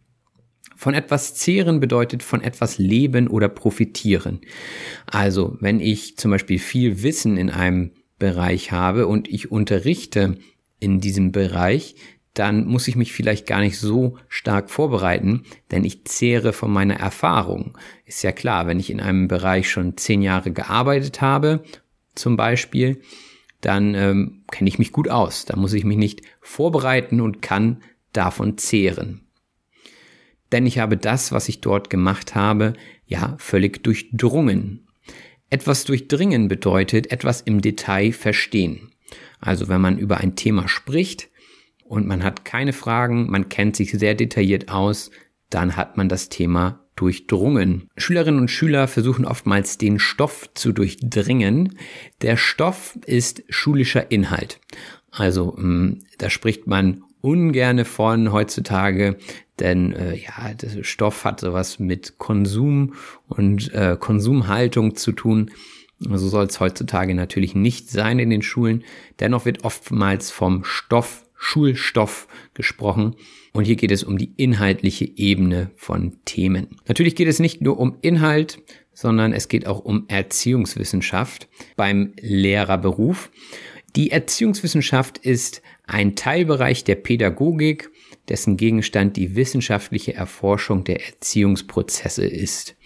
Von 0.77 0.95
etwas 0.95 1.35
zehren 1.35 1.81
bedeutet 1.81 2.23
von 2.23 2.41
etwas 2.41 2.79
leben 2.79 3.27
oder 3.27 3.49
profitieren. 3.49 4.41
Also, 5.07 5.57
wenn 5.61 5.81
ich 5.81 6.17
zum 6.17 6.31
Beispiel 6.31 6.61
viel 6.61 7.03
Wissen 7.03 7.37
in 7.37 7.51
einem 7.51 7.91
Bereich 8.19 8.71
habe 8.71 9.09
und 9.09 9.29
ich 9.29 9.51
unterrichte 9.51 10.39
in 10.79 11.01
diesem 11.01 11.33
Bereich, 11.33 11.97
dann 12.39 12.67
muss 12.67 12.89
ich 12.89 12.97
mich 12.97 13.13
vielleicht 13.13 13.47
gar 13.47 13.61
nicht 13.61 13.79
so 13.79 14.17
stark 14.29 14.71
vorbereiten, 14.71 15.45
denn 15.71 15.85
ich 15.85 16.05
zehre 16.05 16.53
von 16.53 16.71
meiner 16.71 16.97
Erfahrung. 16.97 17.77
Ist 18.05 18.23
ja 18.23 18.33
klar, 18.33 18.67
wenn 18.67 18.81
ich 18.81 18.91
in 18.91 19.01
einem 19.01 19.29
Bereich 19.29 19.71
schon 19.71 19.97
zehn 19.97 20.23
Jahre 20.23 20.53
gearbeitet 20.53 21.21
habe, 21.21 21.63
zum 22.15 22.37
Beispiel, 22.37 23.01
dann 23.61 23.95
ähm, 23.95 24.45
kenne 24.51 24.69
ich 24.69 24.79
mich 24.79 24.93
gut 24.93 25.09
aus. 25.09 25.45
Da 25.45 25.57
muss 25.57 25.73
ich 25.73 25.85
mich 25.85 25.99
nicht 25.99 26.23
vorbereiten 26.41 27.21
und 27.21 27.43
kann 27.43 27.83
davon 28.13 28.59
zehren 28.59 29.29
denn 30.53 30.67
ich 30.67 30.79
habe 30.79 30.97
das, 30.97 31.33
was 31.33 31.49
ich 31.49 31.61
dort 31.61 31.91
gemacht 31.91 32.35
habe, 32.35 32.75
ja 33.07 33.37
völlig 33.39 33.83
durchdrungen. 33.83 34.87
Etwas 35.51 35.85
durchdringen 35.85 36.49
bedeutet 36.49 37.11
etwas 37.11 37.41
im 37.41 37.61
Detail 37.61 38.13
verstehen. 38.13 38.91
Also 39.41 39.69
wenn 39.69 39.81
man 39.81 39.99
über 39.99 40.19
ein 40.19 40.37
Thema 40.37 40.69
spricht 40.69 41.29
und 41.89 42.07
man 42.07 42.23
hat 42.23 42.45
keine 42.45 42.73
Fragen, 42.73 43.31
man 43.31 43.49
kennt 43.49 43.77
sich 43.77 43.93
sehr 43.93 44.15
detailliert 44.15 44.69
aus, 44.69 45.11
dann 45.51 45.77
hat 45.77 45.97
man 45.97 46.09
das 46.09 46.29
Thema 46.29 46.85
durchdrungen. 46.97 47.89
Schülerinnen 47.97 48.41
und 48.41 48.51
Schüler 48.51 48.89
versuchen 48.89 49.25
oftmals 49.25 49.79
den 49.79 49.99
Stoff 49.99 50.51
zu 50.55 50.73
durchdringen. 50.73 51.79
Der 52.23 52.37
Stoff 52.37 52.99
ist 53.07 53.43
schulischer 53.49 54.11
Inhalt. 54.11 54.61
Also 55.11 55.53
mm, 55.57 56.01
da 56.19 56.29
spricht 56.29 56.67
man 56.67 57.03
ungerne 57.21 57.85
von 57.85 58.33
heutzutage, 58.33 59.17
denn 59.59 59.93
äh, 59.93 60.17
ja, 60.17 60.55
der 60.55 60.83
Stoff 60.83 61.25
hat 61.25 61.41
sowas 61.41 61.79
mit 61.79 62.19
Konsum 62.19 62.95
und 63.29 63.73
äh, 63.73 63.97
Konsumhaltung 63.99 64.97
zu 64.97 65.13
tun. 65.13 65.51
So 66.01 66.29
soll 66.29 66.47
es 66.47 66.61
heutzutage 66.61 67.15
natürlich 67.15 67.55
nicht 67.55 67.91
sein 67.91 68.19
in 68.19 68.31
den 68.31 68.43
Schulen. 68.43 68.85
Dennoch 69.19 69.45
wird 69.45 69.65
oftmals 69.65 70.31
vom 70.31 70.65
Stoff 70.65 71.25
Schulstoff 71.39 72.29
gesprochen. 72.53 73.15
Und 73.53 73.65
hier 73.65 73.77
geht 73.77 73.93
es 73.93 74.05
um 74.05 74.19
die 74.19 74.35
inhaltliche 74.37 75.09
Ebene 75.17 75.71
von 75.77 76.19
Themen. 76.25 76.77
Natürlich 76.87 77.17
geht 77.17 77.29
es 77.29 77.39
nicht 77.39 77.63
nur 77.63 77.79
um 77.79 77.97
Inhalt, 78.03 78.61
sondern 78.93 79.33
es 79.33 79.49
geht 79.49 79.67
auch 79.67 79.79
um 79.79 80.05
Erziehungswissenschaft 80.09 81.49
beim 81.77 82.13
Lehrerberuf. 82.21 83.31
Die 83.97 84.11
Erziehungswissenschaft 84.11 85.19
ist 85.19 85.63
ein 85.87 86.17
Teilbereich 86.17 86.85
der 86.85 86.97
Pädagogik, 86.97 87.91
dessen 88.29 88.57
Gegenstand 88.57 89.17
die 89.17 89.37
wissenschaftliche 89.37 90.15
Erforschung 90.15 90.85
der 90.85 91.07
Erziehungsprozesse 91.07 92.27
ist. 92.27 92.77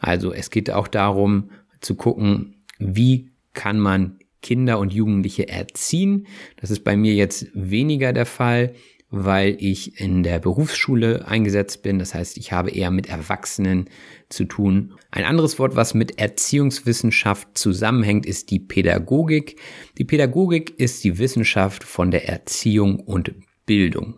Also 0.00 0.32
es 0.32 0.50
geht 0.50 0.70
auch 0.70 0.88
darum 0.88 1.50
zu 1.80 1.94
gucken, 1.94 2.64
wie 2.78 3.30
kann 3.52 3.78
man 3.78 4.18
Kinder 4.42 4.78
und 4.78 4.92
Jugendliche 4.92 5.48
erziehen. 5.48 6.26
Das 6.56 6.70
ist 6.70 6.84
bei 6.84 6.96
mir 6.96 7.14
jetzt 7.14 7.46
weniger 7.54 8.12
der 8.12 8.26
Fall, 8.26 8.74
weil 9.10 9.56
ich 9.58 10.00
in 10.00 10.22
der 10.22 10.38
Berufsschule 10.38 11.26
eingesetzt 11.26 11.82
bin. 11.82 11.98
Das 11.98 12.14
heißt, 12.14 12.36
ich 12.36 12.52
habe 12.52 12.70
eher 12.70 12.90
mit 12.90 13.08
Erwachsenen 13.08 13.88
zu 14.28 14.44
tun. 14.44 14.94
Ein 15.10 15.24
anderes 15.24 15.58
Wort, 15.58 15.76
was 15.76 15.94
mit 15.94 16.18
Erziehungswissenschaft 16.18 17.48
zusammenhängt, 17.56 18.26
ist 18.26 18.50
die 18.50 18.60
Pädagogik. 18.60 19.58
Die 19.96 20.04
Pädagogik 20.04 20.78
ist 20.78 21.02
die 21.04 21.18
Wissenschaft 21.18 21.84
von 21.84 22.10
der 22.10 22.28
Erziehung 22.28 23.00
und 23.00 23.32
Bildung. 23.64 24.14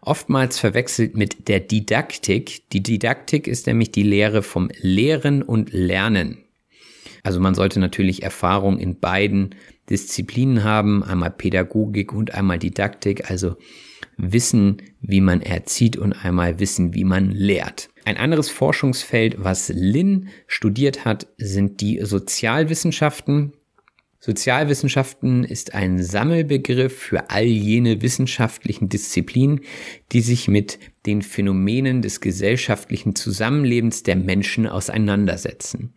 Oftmals 0.00 0.58
verwechselt 0.58 1.16
mit 1.16 1.48
der 1.48 1.60
Didaktik. 1.60 2.68
Die 2.70 2.82
Didaktik 2.82 3.46
ist 3.46 3.66
nämlich 3.66 3.92
die 3.92 4.02
Lehre 4.02 4.42
vom 4.42 4.68
Lehren 4.80 5.42
und 5.42 5.72
Lernen. 5.72 6.41
Also 7.22 7.40
man 7.40 7.54
sollte 7.54 7.78
natürlich 7.78 8.22
Erfahrung 8.22 8.78
in 8.78 8.98
beiden 8.98 9.54
Disziplinen 9.88 10.64
haben, 10.64 11.02
einmal 11.02 11.30
Pädagogik 11.30 12.12
und 12.12 12.34
einmal 12.34 12.58
Didaktik, 12.58 13.30
also 13.30 13.56
wissen, 14.16 14.82
wie 15.00 15.20
man 15.20 15.40
erzieht 15.40 15.96
und 15.96 16.12
einmal 16.12 16.58
wissen, 16.58 16.94
wie 16.94 17.04
man 17.04 17.30
lehrt. 17.30 17.88
Ein 18.04 18.16
anderes 18.16 18.48
Forschungsfeld, 18.48 19.36
was 19.38 19.68
Lin 19.68 20.28
studiert 20.46 21.04
hat, 21.04 21.28
sind 21.38 21.80
die 21.80 22.00
Sozialwissenschaften. 22.02 23.52
Sozialwissenschaften 24.24 25.42
ist 25.42 25.74
ein 25.74 26.00
Sammelbegriff 26.00 26.96
für 26.96 27.30
all 27.30 27.42
jene 27.42 28.02
wissenschaftlichen 28.02 28.88
Disziplinen, 28.88 29.62
die 30.12 30.20
sich 30.20 30.46
mit 30.46 30.78
den 31.06 31.22
Phänomenen 31.22 32.02
des 32.02 32.20
gesellschaftlichen 32.20 33.16
Zusammenlebens 33.16 34.04
der 34.04 34.14
Menschen 34.14 34.68
auseinandersetzen. 34.68 35.94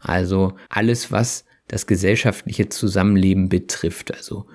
Also 0.00 0.56
alles, 0.68 1.12
was 1.12 1.44
das 1.68 1.86
gesellschaftliche 1.86 2.68
Zusammenleben 2.68 3.48
betrifft, 3.48 4.12
also 4.12 4.46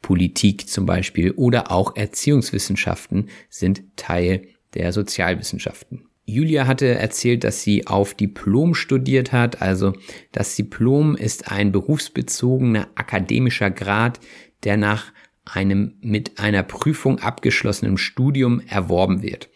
Politik 0.00 0.68
zum 0.68 0.86
Beispiel 0.86 1.32
oder 1.32 1.72
auch 1.72 1.96
Erziehungswissenschaften 1.96 3.28
sind 3.48 3.82
Teil 3.96 4.46
der 4.74 4.92
Sozialwissenschaften. 4.92 6.07
Julia 6.28 6.66
hatte 6.66 6.86
erzählt, 6.86 7.42
dass 7.42 7.62
sie 7.62 7.86
auf 7.86 8.12
Diplom 8.12 8.74
studiert 8.74 9.32
hat. 9.32 9.62
Also 9.62 9.94
das 10.30 10.54
Diplom 10.56 11.16
ist 11.16 11.50
ein 11.50 11.72
berufsbezogener 11.72 12.88
akademischer 12.96 13.70
Grad, 13.70 14.20
der 14.62 14.76
nach 14.76 15.10
einem 15.46 15.94
mit 16.02 16.38
einer 16.38 16.62
Prüfung 16.64 17.18
abgeschlossenen 17.18 17.96
Studium 17.96 18.60
erworben 18.60 19.22
wird. 19.22 19.48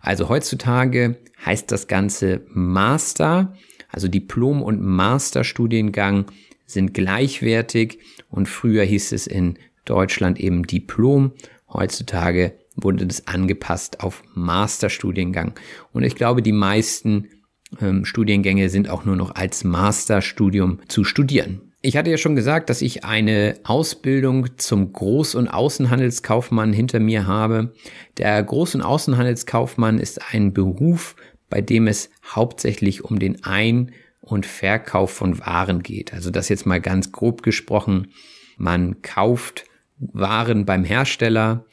Also 0.00 0.28
heutzutage 0.28 1.18
heißt 1.44 1.70
das 1.70 1.86
Ganze 1.86 2.44
Master, 2.48 3.54
also 3.88 4.08
Diplom- 4.08 4.62
und 4.62 4.82
Masterstudiengang 4.82 6.26
sind 6.66 6.92
gleichwertig 6.92 8.00
und 8.28 8.48
früher 8.48 8.82
hieß 8.82 9.12
es 9.12 9.28
in 9.28 9.60
Deutschland 9.84 10.40
eben 10.40 10.66
Diplom. 10.66 11.34
Heutzutage 11.72 12.58
wurde 12.76 13.06
das 13.06 13.26
angepasst 13.26 14.00
auf 14.00 14.22
Masterstudiengang. 14.34 15.54
Und 15.92 16.04
ich 16.04 16.14
glaube, 16.14 16.42
die 16.42 16.52
meisten 16.52 17.28
ähm, 17.80 18.04
Studiengänge 18.04 18.68
sind 18.68 18.88
auch 18.88 19.04
nur 19.04 19.16
noch 19.16 19.34
als 19.34 19.64
Masterstudium 19.64 20.80
zu 20.88 21.04
studieren. 21.04 21.72
Ich 21.82 21.96
hatte 21.96 22.10
ja 22.10 22.16
schon 22.16 22.34
gesagt, 22.34 22.68
dass 22.68 22.82
ich 22.82 23.04
eine 23.04 23.54
Ausbildung 23.62 24.58
zum 24.58 24.92
Groß- 24.92 25.36
und 25.36 25.48
Außenhandelskaufmann 25.48 26.72
hinter 26.72 26.98
mir 27.00 27.26
habe. 27.26 27.74
Der 28.18 28.44
Groß- 28.46 28.76
und 28.76 28.82
Außenhandelskaufmann 28.82 29.98
ist 29.98 30.20
ein 30.32 30.52
Beruf, 30.52 31.14
bei 31.48 31.60
dem 31.60 31.86
es 31.86 32.10
hauptsächlich 32.24 33.04
um 33.04 33.18
den 33.18 33.44
Ein- 33.44 33.92
und 34.20 34.46
Verkauf 34.46 35.12
von 35.12 35.38
Waren 35.38 35.82
geht. 35.82 36.12
Also 36.12 36.30
das 36.30 36.48
jetzt 36.48 36.66
mal 36.66 36.80
ganz 36.80 37.12
grob 37.12 37.42
gesprochen. 37.42 38.08
Man 38.56 39.02
kauft 39.02 39.64
waren 39.98 40.64
beim 40.64 40.84
Hersteller 40.84 41.64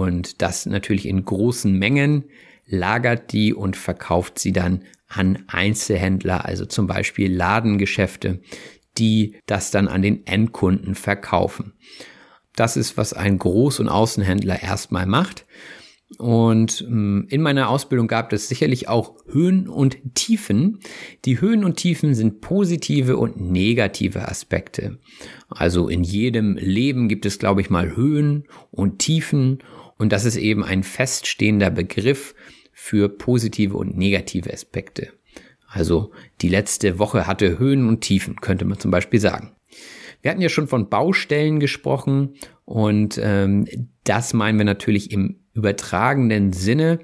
und 0.00 0.40
das 0.42 0.66
natürlich 0.66 1.06
in 1.06 1.24
großen 1.24 1.78
Mengen, 1.78 2.24
lagert 2.66 3.32
die 3.32 3.52
und 3.52 3.76
verkauft 3.76 4.38
sie 4.38 4.52
dann 4.52 4.84
an 5.08 5.44
Einzelhändler, 5.48 6.44
also 6.46 6.64
zum 6.64 6.86
Beispiel 6.86 7.32
Ladengeschäfte, 7.32 8.40
die 8.98 9.36
das 9.46 9.70
dann 9.70 9.88
an 9.88 10.02
den 10.02 10.26
Endkunden 10.26 10.94
verkaufen. 10.94 11.74
Das 12.56 12.76
ist, 12.76 12.96
was 12.96 13.12
ein 13.12 13.38
Groß- 13.38 13.80
und 13.80 13.88
Außenhändler 13.88 14.62
erstmal 14.62 15.06
macht. 15.06 15.46
Und 16.18 16.82
ähm, 16.82 17.26
in 17.30 17.40
meiner 17.40 17.68
Ausbildung 17.68 18.06
gab 18.06 18.32
es 18.32 18.48
sicherlich 18.48 18.88
auch 18.88 19.16
Höhen 19.26 19.68
und 19.68 19.96
Tiefen. 20.14 20.80
Die 21.24 21.40
Höhen 21.40 21.64
und 21.64 21.76
Tiefen 21.76 22.14
sind 22.14 22.40
positive 22.40 23.16
und 23.16 23.40
negative 23.40 24.28
Aspekte. 24.28 24.98
Also 25.48 25.88
in 25.88 26.04
jedem 26.04 26.56
Leben 26.56 27.08
gibt 27.08 27.24
es, 27.24 27.38
glaube 27.38 27.62
ich, 27.62 27.70
mal 27.70 27.96
Höhen 27.96 28.44
und 28.70 28.98
Tiefen. 28.98 29.58
Und 30.02 30.10
das 30.10 30.24
ist 30.24 30.34
eben 30.34 30.64
ein 30.64 30.82
feststehender 30.82 31.70
Begriff 31.70 32.34
für 32.72 33.08
positive 33.08 33.76
und 33.76 33.96
negative 33.96 34.52
Aspekte. 34.52 35.12
Also 35.68 36.10
die 36.40 36.48
letzte 36.48 36.98
Woche 36.98 37.28
hatte 37.28 37.60
Höhen 37.60 37.86
und 37.86 38.00
Tiefen, 38.00 38.34
könnte 38.40 38.64
man 38.64 38.80
zum 38.80 38.90
Beispiel 38.90 39.20
sagen. 39.20 39.54
Wir 40.20 40.32
hatten 40.32 40.40
ja 40.40 40.48
schon 40.48 40.66
von 40.66 40.88
Baustellen 40.88 41.60
gesprochen 41.60 42.34
und 42.64 43.16
ähm, 43.22 43.68
das 44.02 44.34
meinen 44.34 44.58
wir 44.58 44.64
natürlich 44.64 45.12
im 45.12 45.36
übertragenen 45.54 46.52
Sinne. 46.52 46.98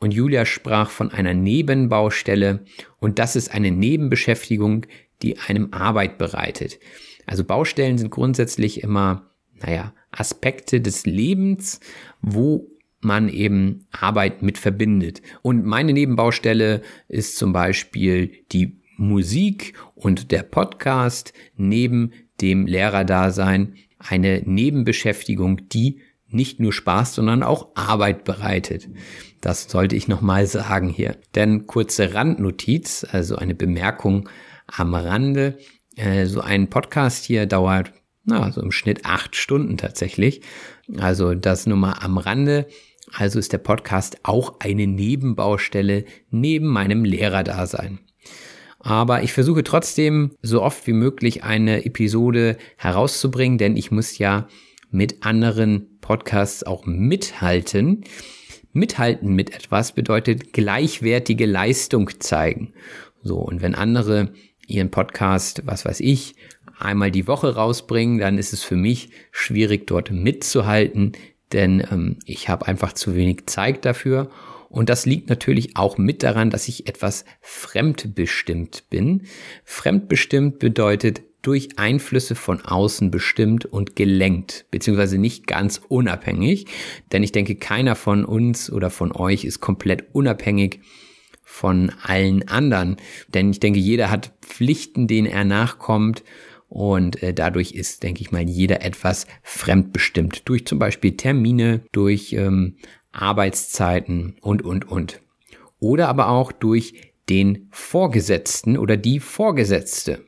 Und 0.00 0.14
Julia 0.14 0.46
sprach 0.46 0.88
von 0.88 1.12
einer 1.12 1.34
Nebenbaustelle 1.34 2.64
und 2.98 3.18
das 3.18 3.36
ist 3.36 3.52
eine 3.52 3.72
Nebenbeschäftigung, 3.72 4.86
die 5.20 5.38
einem 5.38 5.74
Arbeit 5.74 6.16
bereitet. 6.16 6.78
Also 7.26 7.44
Baustellen 7.44 7.98
sind 7.98 8.08
grundsätzlich 8.08 8.82
immer, 8.82 9.32
naja, 9.60 9.92
Aspekte 10.10 10.80
des 10.80 11.06
Lebens, 11.06 11.80
wo 12.22 12.70
man 13.00 13.28
eben 13.28 13.86
Arbeit 13.92 14.42
mit 14.42 14.58
verbindet. 14.58 15.22
Und 15.42 15.64
meine 15.64 15.92
Nebenbaustelle 15.92 16.82
ist 17.08 17.36
zum 17.36 17.52
Beispiel 17.52 18.32
die 18.52 18.80
Musik 18.96 19.74
und 19.94 20.32
der 20.32 20.42
Podcast 20.42 21.32
neben 21.56 22.12
dem 22.40 22.66
Lehrerdasein 22.66 23.74
eine 23.98 24.42
Nebenbeschäftigung, 24.44 25.68
die 25.68 26.00
nicht 26.30 26.60
nur 26.60 26.72
Spaß, 26.72 27.14
sondern 27.14 27.42
auch 27.42 27.68
Arbeit 27.74 28.24
bereitet. 28.24 28.88
Das 29.40 29.64
sollte 29.64 29.96
ich 29.96 30.08
nochmal 30.08 30.46
sagen 30.46 30.88
hier. 30.88 31.16
Denn 31.34 31.66
kurze 31.66 32.14
Randnotiz, 32.14 33.06
also 33.10 33.36
eine 33.36 33.54
Bemerkung 33.54 34.28
am 34.66 34.94
Rande. 34.94 35.58
Äh, 35.96 36.26
so 36.26 36.40
ein 36.40 36.68
Podcast 36.68 37.24
hier 37.24 37.46
dauert, 37.46 37.92
na, 38.28 38.52
so 38.52 38.60
im 38.60 38.72
Schnitt 38.72 39.06
acht 39.06 39.36
Stunden 39.36 39.78
tatsächlich. 39.78 40.42
Also 40.98 41.34
das 41.34 41.66
nur 41.66 41.78
mal 41.78 41.94
am 42.00 42.18
Rande. 42.18 42.66
Also 43.12 43.38
ist 43.38 43.54
der 43.54 43.58
Podcast 43.58 44.18
auch 44.22 44.60
eine 44.60 44.86
Nebenbaustelle 44.86 46.04
neben 46.30 46.66
meinem 46.66 47.04
Lehrerdasein. 47.04 48.00
Aber 48.80 49.22
ich 49.22 49.32
versuche 49.32 49.64
trotzdem 49.64 50.32
so 50.42 50.62
oft 50.62 50.86
wie 50.86 50.92
möglich 50.92 51.42
eine 51.42 51.86
Episode 51.86 52.58
herauszubringen, 52.76 53.56
denn 53.56 53.76
ich 53.76 53.90
muss 53.90 54.18
ja 54.18 54.46
mit 54.90 55.24
anderen 55.24 55.98
Podcasts 56.02 56.64
auch 56.64 56.84
mithalten. 56.84 58.04
Mithalten 58.72 59.34
mit 59.34 59.54
etwas 59.54 59.92
bedeutet 59.92 60.52
gleichwertige 60.52 61.46
Leistung 61.46 62.10
zeigen. 62.20 62.74
So, 63.22 63.38
und 63.38 63.62
wenn 63.62 63.74
andere 63.74 64.32
ihren 64.66 64.90
Podcast, 64.90 65.62
was 65.64 65.86
weiß 65.86 66.00
ich, 66.00 66.36
einmal 66.78 67.10
die 67.10 67.26
Woche 67.26 67.54
rausbringen, 67.54 68.18
dann 68.18 68.38
ist 68.38 68.52
es 68.52 68.62
für 68.62 68.76
mich 68.76 69.10
schwierig, 69.30 69.86
dort 69.86 70.10
mitzuhalten, 70.10 71.12
denn 71.52 71.86
ähm, 71.90 72.18
ich 72.24 72.48
habe 72.48 72.66
einfach 72.66 72.92
zu 72.92 73.14
wenig 73.14 73.46
Zeit 73.46 73.84
dafür. 73.84 74.30
Und 74.68 74.90
das 74.90 75.06
liegt 75.06 75.30
natürlich 75.30 75.76
auch 75.76 75.96
mit 75.96 76.22
daran, 76.22 76.50
dass 76.50 76.68
ich 76.68 76.88
etwas 76.88 77.24
fremdbestimmt 77.40 78.84
bin. 78.90 79.22
Fremdbestimmt 79.64 80.58
bedeutet, 80.58 81.22
durch 81.42 81.78
Einflüsse 81.78 82.34
von 82.34 82.60
außen 82.60 83.10
bestimmt 83.10 83.64
und 83.64 83.96
gelenkt, 83.96 84.66
beziehungsweise 84.70 85.18
nicht 85.18 85.46
ganz 85.46 85.80
unabhängig, 85.88 86.66
denn 87.12 87.22
ich 87.22 87.32
denke, 87.32 87.54
keiner 87.54 87.94
von 87.94 88.24
uns 88.24 88.70
oder 88.70 88.90
von 88.90 89.12
euch 89.12 89.44
ist 89.44 89.60
komplett 89.60 90.04
unabhängig 90.12 90.80
von 91.44 91.92
allen 92.02 92.46
anderen, 92.48 92.96
denn 93.32 93.50
ich 93.50 93.60
denke, 93.60 93.78
jeder 93.78 94.10
hat 94.10 94.32
Pflichten, 94.42 95.06
denen 95.06 95.26
er 95.26 95.44
nachkommt 95.44 96.24
Und 96.68 97.22
äh, 97.22 97.32
dadurch 97.32 97.72
ist, 97.72 98.02
denke 98.02 98.20
ich 98.20 98.30
mal, 98.30 98.42
jeder 98.42 98.84
etwas 98.84 99.26
fremdbestimmt. 99.42 100.48
Durch 100.48 100.66
zum 100.66 100.78
Beispiel 100.78 101.16
Termine, 101.16 101.80
durch 101.92 102.32
ähm, 102.34 102.76
Arbeitszeiten 103.12 104.36
und, 104.42 104.62
und, 104.62 104.88
und. 104.88 105.20
Oder 105.80 106.08
aber 106.08 106.28
auch 106.28 106.52
durch 106.52 106.94
den 107.28 107.68
Vorgesetzten 107.70 108.76
oder 108.76 108.96
die 108.96 109.20
Vorgesetzte. 109.20 110.24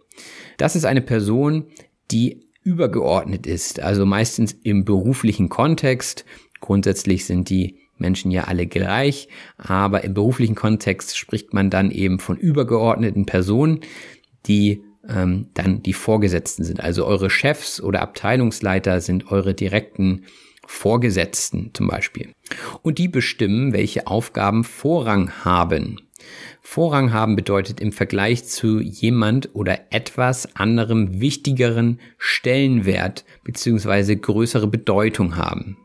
Das 0.57 0.76
ist 0.76 0.84
eine 0.84 1.01
Person, 1.01 1.66
die 2.11 2.47
übergeordnet 2.62 3.47
ist, 3.47 3.80
also 3.80 4.05
meistens 4.05 4.53
im 4.53 4.84
beruflichen 4.84 5.49
Kontext. 5.49 6.24
Grundsätzlich 6.61 7.24
sind 7.24 7.49
die 7.49 7.78
Menschen 7.97 8.30
ja 8.30 8.45
alle 8.45 8.66
gleich, 8.66 9.28
aber 9.57 10.05
im 10.05 10.14
beruflichen 10.14 10.55
Kontext 10.55 11.16
spricht 11.16 11.55
man 11.55 11.70
dann 11.70 11.91
eben 11.91 12.18
von 12.18 12.36
übergeordneten 12.36 13.26
Personen, 13.26 13.80
die 14.47 14.82
ähm, 15.09 15.48
dann 15.55 15.82
die 15.82 15.92
Vorgesetzten 15.92 16.64
sind. 16.64 16.80
Also 16.80 17.07
eure 17.07 17.30
Chefs 17.30 17.80
oder 17.80 18.03
Abteilungsleiter 18.03 19.01
sind 19.01 19.30
eure 19.30 19.55
direkten 19.55 20.26
Vorgesetzten 20.66 21.70
zum 21.74 21.88
Beispiel. 21.88 22.32
Und 22.82 22.98
die 22.98 23.09
bestimmen, 23.09 23.72
welche 23.72 24.07
Aufgaben 24.07 24.64
Vorrang 24.64 25.44
haben. 25.44 26.01
Vorrang 26.62 27.12
haben 27.12 27.34
bedeutet 27.34 27.80
im 27.80 27.92
Vergleich 27.92 28.44
zu 28.44 28.78
jemand 28.78 29.55
oder 29.55 29.92
etwas 29.92 30.55
anderem 30.55 31.20
wichtigeren 31.20 31.98
Stellenwert 32.18 33.24
bzw. 33.42 34.16
größere 34.16 34.68
Bedeutung 34.68 35.36
haben. 35.36 35.78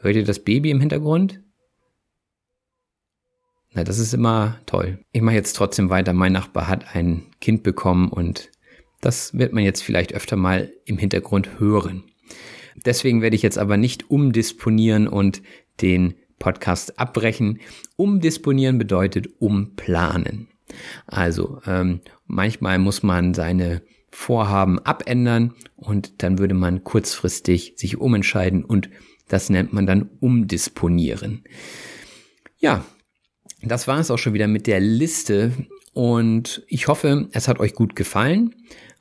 Hört 0.00 0.16
ihr 0.16 0.24
das 0.24 0.38
Baby 0.38 0.70
im 0.70 0.80
Hintergrund? 0.80 1.42
Na, 3.78 3.84
das 3.84 4.00
ist 4.00 4.12
immer 4.12 4.58
toll. 4.66 4.98
Ich 5.12 5.22
mache 5.22 5.36
jetzt 5.36 5.52
trotzdem 5.52 5.88
weiter. 5.88 6.12
Mein 6.12 6.32
Nachbar 6.32 6.66
hat 6.66 6.96
ein 6.96 7.22
Kind 7.40 7.62
bekommen 7.62 8.08
und 8.08 8.50
das 9.00 9.38
wird 9.38 9.52
man 9.52 9.62
jetzt 9.62 9.82
vielleicht 9.82 10.12
öfter 10.12 10.34
mal 10.34 10.72
im 10.84 10.98
Hintergrund 10.98 11.60
hören. 11.60 12.02
Deswegen 12.84 13.22
werde 13.22 13.36
ich 13.36 13.42
jetzt 13.42 13.56
aber 13.56 13.76
nicht 13.76 14.10
umdisponieren 14.10 15.06
und 15.06 15.42
den 15.80 16.14
Podcast 16.40 16.98
abbrechen. 16.98 17.60
Umdisponieren 17.94 18.78
bedeutet 18.78 19.28
umplanen. 19.38 20.48
Also 21.06 21.60
ähm, 21.64 22.00
manchmal 22.26 22.80
muss 22.80 23.04
man 23.04 23.32
seine 23.32 23.82
Vorhaben 24.10 24.80
abändern 24.80 25.54
und 25.76 26.24
dann 26.24 26.40
würde 26.40 26.54
man 26.54 26.82
kurzfristig 26.82 27.74
sich 27.76 27.96
umentscheiden 27.98 28.64
und 28.64 28.90
das 29.28 29.50
nennt 29.50 29.72
man 29.72 29.86
dann 29.86 30.10
umdisponieren. 30.18 31.44
Ja, 32.58 32.84
das 33.62 33.88
war 33.88 33.98
es 33.98 34.10
auch 34.10 34.18
schon 34.18 34.34
wieder 34.34 34.48
mit 34.48 34.66
der 34.66 34.80
Liste 34.80 35.52
und 35.92 36.62
ich 36.68 36.86
hoffe, 36.86 37.28
es 37.32 37.48
hat 37.48 37.58
euch 37.58 37.74
gut 37.74 37.96
gefallen. 37.96 38.54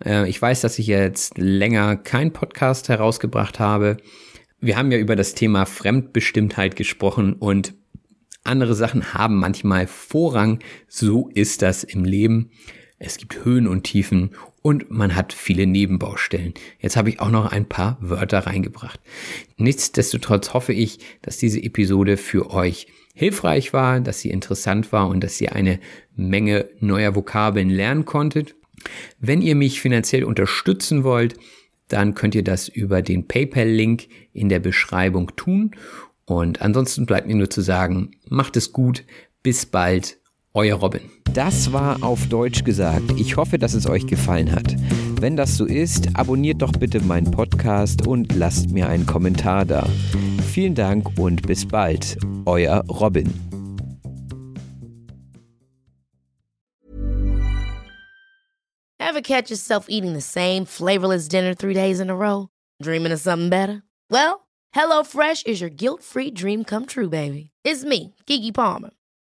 Äh, 0.04 0.28
ich 0.30 0.42
weiß, 0.42 0.62
dass 0.62 0.80
ich 0.80 0.88
jetzt 0.88 1.38
länger 1.38 1.96
keinen 1.96 2.34
Podcast 2.34 2.90
herausgebracht 2.90 3.60
habe. 3.60 3.98
Wir 4.60 4.78
haben 4.78 4.92
ja 4.92 4.98
über 4.98 5.16
das 5.16 5.36
Thema 5.36 5.66
Fremdbestimmtheit 5.66 6.76
gesprochen 6.76 7.34
und 7.34 7.76
andere 8.44 8.74
Sachen 8.74 9.14
haben 9.14 9.36
manchmal 9.36 9.86
Vorrang. 9.86 10.60
So 10.88 11.30
ist 11.34 11.62
das 11.62 11.84
im 11.84 12.04
Leben. 12.04 12.50
Es 12.98 13.18
gibt 13.18 13.46
Höhen 13.46 13.68
und 13.68 13.84
Tiefen 13.84 14.32
und 14.62 14.92
man 14.92 15.16
hat 15.16 15.34
viele 15.34 15.66
Nebenbaustellen. 15.66 16.54
Jetzt 16.80 16.98
habe 16.98 17.10
ich 17.10 17.20
auch 17.20 17.30
noch 17.30 17.52
ein 17.52 17.68
paar 17.68 17.98
Wörter 18.02 18.40
reingebracht. 18.40 19.00
Nichtsdestotrotz 19.58 20.54
hoffe 20.54 20.74
ich, 20.74 21.00
dass 21.22 21.38
diese 21.38 21.62
Episode 21.62 22.18
für 22.18 22.52
euch 22.52 22.88
hilfreich 23.14 23.74
war, 23.74 24.00
dass 24.00 24.20
sie 24.22 24.30
interessant 24.30 24.92
war 24.92 25.08
und 25.08 25.24
dass 25.24 25.42
ihr 25.42 25.54
eine 25.54 25.80
Menge 26.16 26.70
neuer 26.80 27.16
Vokabeln 27.16 27.70
lernen 27.70 28.06
konntet. 28.06 28.56
Wenn 29.20 29.42
ihr 29.42 29.56
mich 29.56 29.82
finanziell 29.82 30.24
unterstützen 30.24 31.04
wollt, 31.04 31.36
dann 31.88 32.14
könnt 32.14 32.36
ihr 32.36 32.44
das 32.44 32.68
über 32.68 33.02
den 33.02 33.28
PayPal-Link 33.28 34.08
in 34.34 34.50
der 34.50 34.60
Beschreibung 34.60 35.36
tun. 35.36 35.72
Und 36.26 36.62
ansonsten 36.62 37.06
bleibt 37.06 37.28
mir 37.28 37.36
nur 37.36 37.50
zu 37.50 37.62
sagen, 37.62 38.12
macht 38.30 38.58
es 38.58 38.74
gut, 38.74 39.04
bis 39.42 39.66
bald, 39.66 40.20
euer 40.58 40.76
Robin. 40.76 41.02
Das 41.34 41.72
war 41.72 42.04
auf 42.04 42.28
Deutsch 42.30 42.64
gesagt. 42.64 43.12
Ich 43.16 43.38
hoffe, 43.38 43.60
dass 43.60 43.76
es 43.76 43.88
euch 43.88 44.08
gefallen 44.08 44.52
hat. 44.52 44.76
Wenn 45.22 45.38
das 45.38 45.56
so 45.56 45.66
ist, 45.66 46.10
abonniert 46.16 46.64
doch 46.64 46.72
bitte 46.72 47.00
meinen 47.02 47.30
Podcast 47.30 48.08
und 48.08 48.36
lasst 48.36 48.72
mir 48.72 48.90
einen 48.90 49.06
Kommentar 49.06 49.66
da. 49.66 49.88
Vielen 50.52 50.74
Dank 50.74 51.20
und 51.20 51.44
bis 51.46 51.66
bald, 51.68 52.18
euer 52.46 52.84
Robin. 52.90 53.32
Ever 59.00 59.22
catch 59.22 59.52
yourself 59.52 59.86
eating 59.88 60.14
the 60.14 60.22
same 60.22 60.66
flavorless 60.66 61.28
dinner 61.28 61.56
three 61.56 61.76
days 61.76 62.00
in 62.00 62.10
a 62.10 62.16
row? 62.16 62.50
Dreaming 62.82 63.14
of 63.14 63.20
something 63.20 63.50
better? 63.50 63.84
Well, 64.10 64.48
HelloFresh 64.76 65.46
is 65.46 65.62
your 65.62 65.70
guilt-free 65.70 66.32
dream 66.32 66.64
come 66.64 66.88
true, 66.88 67.10
baby. 67.10 67.52
It's 67.64 67.86
me, 67.86 68.16
Kiki 68.26 68.52
Palmer. 68.52 68.97